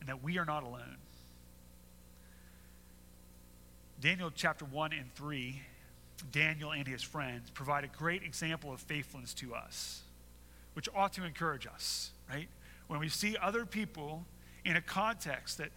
and 0.00 0.08
that 0.10 0.22
we 0.22 0.36
are 0.36 0.44
not 0.44 0.64
alone. 0.64 0.98
Daniel 4.02 4.30
chapter 4.34 4.66
1 4.66 4.92
and 4.92 5.10
3, 5.14 5.62
Daniel 6.32 6.72
and 6.72 6.86
his 6.86 7.02
friends 7.02 7.50
provide 7.50 7.84
a 7.84 7.88
great 7.88 8.22
example 8.22 8.72
of 8.72 8.80
faithfulness 8.80 9.34
to 9.34 9.54
us, 9.54 10.02
which 10.74 10.88
ought 10.94 11.12
to 11.14 11.24
encourage 11.24 11.66
us, 11.66 12.10
right? 12.28 12.48
When 12.88 13.00
we 13.00 13.08
see 13.08 13.36
other 13.40 13.64
people 13.64 14.24
in 14.64 14.76
a 14.76 14.82
context 14.82 15.58
that 15.58 15.70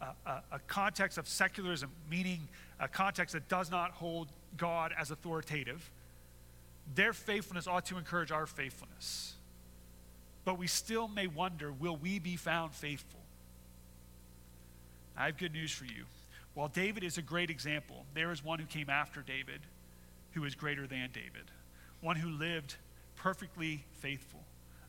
uh, 0.00 0.12
a, 0.26 0.42
a, 0.52 0.58
context 0.68 1.18
of 1.18 1.26
secularism, 1.26 1.90
meaning 2.08 2.46
a 2.78 2.86
context 2.86 3.32
that 3.32 3.48
does 3.48 3.70
not 3.70 3.90
hold 3.90 4.28
God 4.56 4.92
as 4.96 5.10
authoritative, 5.10 5.90
their 6.94 7.12
faithfulness 7.12 7.66
ought 7.66 7.86
to 7.86 7.98
encourage 7.98 8.30
our 8.30 8.46
faithfulness. 8.46 9.34
But 10.44 10.58
we 10.58 10.66
still 10.66 11.08
may 11.08 11.26
wonder 11.26 11.72
will 11.72 11.96
we 11.96 12.18
be 12.18 12.36
found 12.36 12.72
faithful? 12.72 13.20
I 15.16 15.26
have 15.26 15.36
good 15.36 15.52
news 15.52 15.72
for 15.72 15.84
you. 15.84 16.04
While 16.58 16.66
David 16.66 17.04
is 17.04 17.18
a 17.18 17.22
great 17.22 17.50
example, 17.50 18.04
there 18.14 18.32
is 18.32 18.42
one 18.42 18.58
who 18.58 18.66
came 18.66 18.90
after 18.90 19.22
David 19.22 19.60
who 20.32 20.44
is 20.44 20.56
greater 20.56 20.88
than 20.88 21.08
David, 21.12 21.52
one 22.00 22.16
who 22.16 22.30
lived 22.30 22.74
perfectly 23.14 23.84
faithful, 24.00 24.40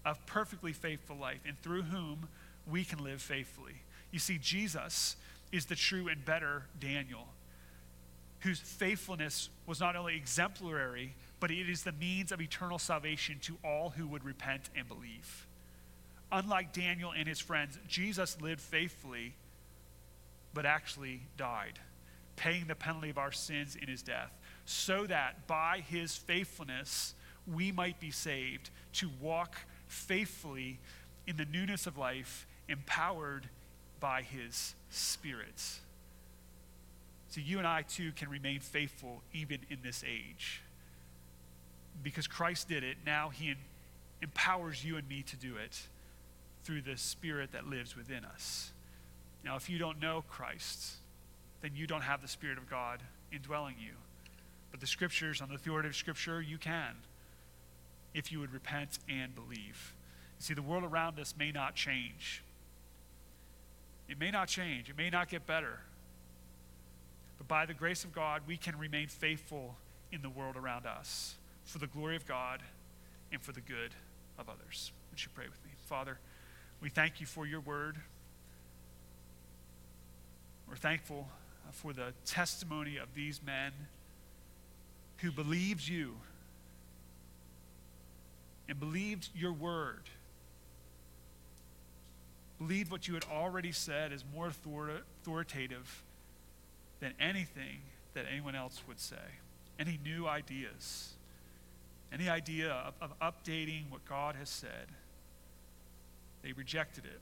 a 0.03 0.15
perfectly 0.25 0.73
faithful 0.73 1.15
life, 1.15 1.41
and 1.45 1.61
through 1.61 1.83
whom 1.83 2.27
we 2.67 2.83
can 2.83 3.03
live 3.03 3.21
faithfully. 3.21 3.83
You 4.09 4.17
see, 4.17 4.39
Jesus 4.39 5.15
is 5.51 5.67
the 5.67 5.75
true 5.75 6.07
and 6.07 6.25
better 6.25 6.63
Daniel 6.79 7.27
whose 8.39 8.59
faithfulness 8.59 9.49
was 9.67 9.79
not 9.79 9.95
only 9.95 10.15
exemplary, 10.15 11.13
but 11.39 11.51
it 11.51 11.69
is 11.69 11.83
the 11.83 11.91
means 11.91 12.31
of 12.31 12.41
eternal 12.41 12.79
salvation 12.79 13.37
to 13.41 13.59
all 13.63 13.91
who 13.91 14.07
would 14.07 14.25
repent 14.25 14.71
and 14.75 14.87
believe. 14.87 15.45
Unlike 16.31 16.73
Daniel 16.73 17.11
and 17.15 17.27
his 17.27 17.39
friends, 17.39 17.77
Jesus 17.87 18.41
lived 18.41 18.61
faithfully, 18.61 19.35
but 20.53 20.65
actually 20.65 21.21
died, 21.37 21.79
paying 22.35 22.65
the 22.67 22.75
penalty 22.75 23.09
of 23.09 23.17
our 23.17 23.31
sins 23.31 23.75
in 23.75 23.87
his 23.87 24.01
death, 24.01 24.31
so 24.65 25.05
that 25.07 25.47
by 25.47 25.83
his 25.87 26.15
faithfulness 26.15 27.13
we 27.51 27.71
might 27.71 27.99
be 27.99 28.11
saved 28.11 28.69
to 28.93 29.09
walk 29.21 29.55
faithfully 29.87 30.79
in 31.27 31.37
the 31.37 31.45
newness 31.45 31.87
of 31.87 31.97
life, 31.97 32.47
empowered 32.67 33.47
by 33.99 34.21
his 34.21 34.75
Spirit. 34.89 35.61
So 37.29 37.41
you 37.41 37.59
and 37.59 37.67
I 37.67 37.83
too 37.83 38.11
can 38.13 38.29
remain 38.29 38.59
faithful 38.59 39.21
even 39.33 39.59
in 39.69 39.79
this 39.83 40.03
age. 40.07 40.61
Because 42.01 42.27
Christ 42.27 42.69
did 42.69 42.83
it, 42.83 42.97
now 43.05 43.29
he 43.29 43.55
empowers 44.21 44.83
you 44.83 44.97
and 44.97 45.07
me 45.07 45.21
to 45.23 45.35
do 45.35 45.55
it 45.57 45.79
through 46.63 46.81
the 46.81 46.97
Spirit 46.97 47.51
that 47.51 47.67
lives 47.67 47.95
within 47.95 48.25
us. 48.25 48.71
Now, 49.43 49.55
if 49.55 49.69
you 49.69 49.77
don't 49.77 50.01
know 50.01 50.23
Christ, 50.27 50.95
then 51.61 51.71
you 51.75 51.87
don't 51.87 52.01
have 52.01 52.21
the 52.21 52.27
Spirit 52.27 52.57
of 52.57 52.69
God 52.69 53.01
indwelling 53.31 53.75
you. 53.79 53.93
But 54.71 54.79
the 54.79 54.87
Scriptures, 54.87 55.41
on 55.41 55.49
the 55.49 55.55
authority 55.55 55.89
of 55.89 55.95
Scripture, 55.95 56.41
you 56.41 56.57
can 56.57 56.95
if 58.13 58.31
you 58.31 58.39
would 58.39 58.53
repent 58.53 58.99
and 59.07 59.33
believe. 59.35 59.93
You 60.37 60.43
see, 60.43 60.53
the 60.53 60.61
world 60.61 60.83
around 60.83 61.19
us 61.19 61.33
may 61.37 61.51
not 61.51 61.75
change. 61.75 62.43
It 64.07 64.19
may 64.19 64.31
not 64.31 64.47
change. 64.47 64.89
It 64.89 64.97
may 64.97 65.09
not 65.09 65.29
get 65.29 65.45
better. 65.45 65.79
But 67.37 67.47
by 67.47 67.65
the 67.65 67.73
grace 67.73 68.03
of 68.03 68.13
God, 68.13 68.41
we 68.47 68.57
can 68.57 68.77
remain 68.77 69.07
faithful 69.07 69.75
in 70.11 70.21
the 70.21 70.29
world 70.29 70.55
around 70.55 70.85
us 70.85 71.35
for 71.65 71.77
the 71.77 71.87
glory 71.87 72.15
of 72.15 72.27
God 72.27 72.61
and 73.31 73.41
for 73.41 73.51
the 73.51 73.61
good 73.61 73.91
of 74.39 74.49
others. 74.49 74.91
Would 75.11 75.23
you 75.23 75.29
pray 75.35 75.45
with 75.45 75.63
me? 75.63 75.71
Father, 75.85 76.17
we 76.81 76.89
thank 76.89 77.19
you 77.19 77.27
for 77.27 77.45
your 77.45 77.59
word. 77.59 77.97
We're 80.69 80.75
thankful 80.75 81.27
uh, 81.67 81.71
for 81.71 81.93
the 81.93 82.13
testimony 82.25 82.97
of 82.97 83.15
these 83.15 83.41
men 83.43 83.71
who 85.17 85.31
believed 85.31 85.87
you 85.87 86.15
and 88.67 88.79
believed 88.79 89.29
your 89.35 89.51
word. 89.51 90.03
Believed 92.59 92.91
what 92.91 93.07
you 93.07 93.15
had 93.15 93.25
already 93.31 93.71
said 93.71 94.11
is 94.11 94.23
more 94.33 94.47
authoritative 94.47 96.03
than 96.99 97.13
anything 97.19 97.81
that 98.13 98.25
anyone 98.31 98.53
else 98.53 98.81
would 98.87 98.99
say, 98.99 99.15
any 99.79 99.97
new 100.03 100.27
ideas. 100.27 101.13
any 102.11 102.29
idea 102.29 102.71
of, 102.71 102.93
of 103.01 103.19
updating 103.19 103.89
what 103.89 104.03
God 104.05 104.35
has 104.35 104.49
said. 104.49 104.87
They 106.41 106.51
rejected 106.53 107.05
it. 107.05 107.19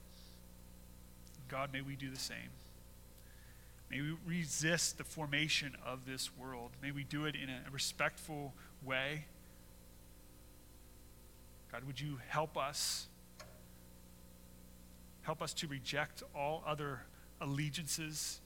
God, 1.50 1.72
may 1.72 1.82
we 1.82 1.95
do 1.95 2.10
the 2.10 2.20
same. 2.20 2.50
May 3.90 4.02
we 4.02 4.16
resist 4.26 4.98
the 4.98 5.04
formation 5.04 5.76
of 5.86 6.06
this 6.06 6.30
world. 6.38 6.72
May 6.82 6.92
we 6.92 7.04
do 7.04 7.26
it 7.26 7.36
in 7.36 7.50
a 7.50 7.72
respectful 7.72 8.54
way. 8.84 9.26
God, 11.72 11.84
would 11.86 12.00
you 12.00 12.20
help 12.28 12.58
us? 12.58 13.08
Help 15.22 15.42
us 15.42 15.54
to 15.54 15.68
reject 15.68 16.24
all 16.36 16.64
other 16.66 17.02
allegiances 17.42 18.42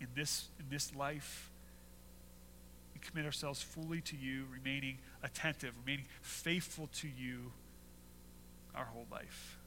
in 0.00 0.08
this, 0.14 0.48
in 0.58 0.66
this 0.70 0.94
life 0.94 1.50
and 2.94 3.02
commit 3.02 3.24
ourselves 3.24 3.62
fully 3.62 4.00
to 4.02 4.16
you, 4.16 4.46
remaining 4.52 4.98
attentive, 5.22 5.74
remaining 5.84 6.06
faithful 6.20 6.88
to 6.94 7.08
you 7.08 7.52
our 8.74 8.84
whole 8.84 9.06
life. 9.10 9.58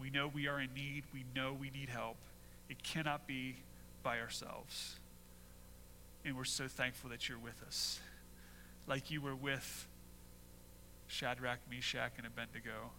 We 0.00 0.10
know 0.10 0.28
we 0.28 0.46
are 0.48 0.60
in 0.60 0.72
need. 0.74 1.04
We 1.12 1.24
know 1.34 1.52
we 1.52 1.70
need 1.70 1.88
help. 1.88 2.16
It 2.70 2.82
cannot 2.84 3.26
be 3.26 3.56
by 4.02 4.20
ourselves. 4.20 4.96
And 6.24 6.36
we're 6.36 6.44
so 6.44 6.68
thankful 6.68 7.10
that 7.10 7.28
you're 7.28 7.38
with 7.38 7.62
us. 7.66 7.98
Like 8.86 9.10
you 9.10 9.20
were 9.20 9.34
with 9.34 9.88
Shadrach, 11.08 11.58
Meshach, 11.68 12.12
and 12.16 12.26
Abednego. 12.26 12.92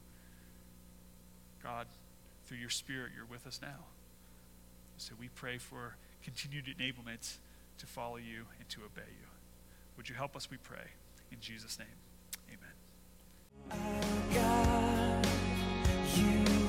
God, 1.64 1.88
through 2.46 2.58
your 2.58 2.70
Spirit, 2.70 3.12
you're 3.16 3.26
with 3.26 3.48
us 3.48 3.60
now. 3.62 3.86
So 4.98 5.14
we 5.18 5.30
pray 5.30 5.58
for 5.58 5.96
continued 6.22 6.66
enablement 6.66 7.38
to 7.78 7.86
follow 7.88 8.18
you 8.18 8.46
and 8.60 8.68
to 8.70 8.82
obey 8.82 9.10
you. 9.10 9.28
Would 9.96 10.10
you 10.10 10.16
help 10.16 10.36
us, 10.36 10.52
we 10.52 10.58
pray. 10.58 10.92
In 11.32 11.40
Jesus' 11.40 11.80
name, 11.80 11.88
amen. 16.52 16.61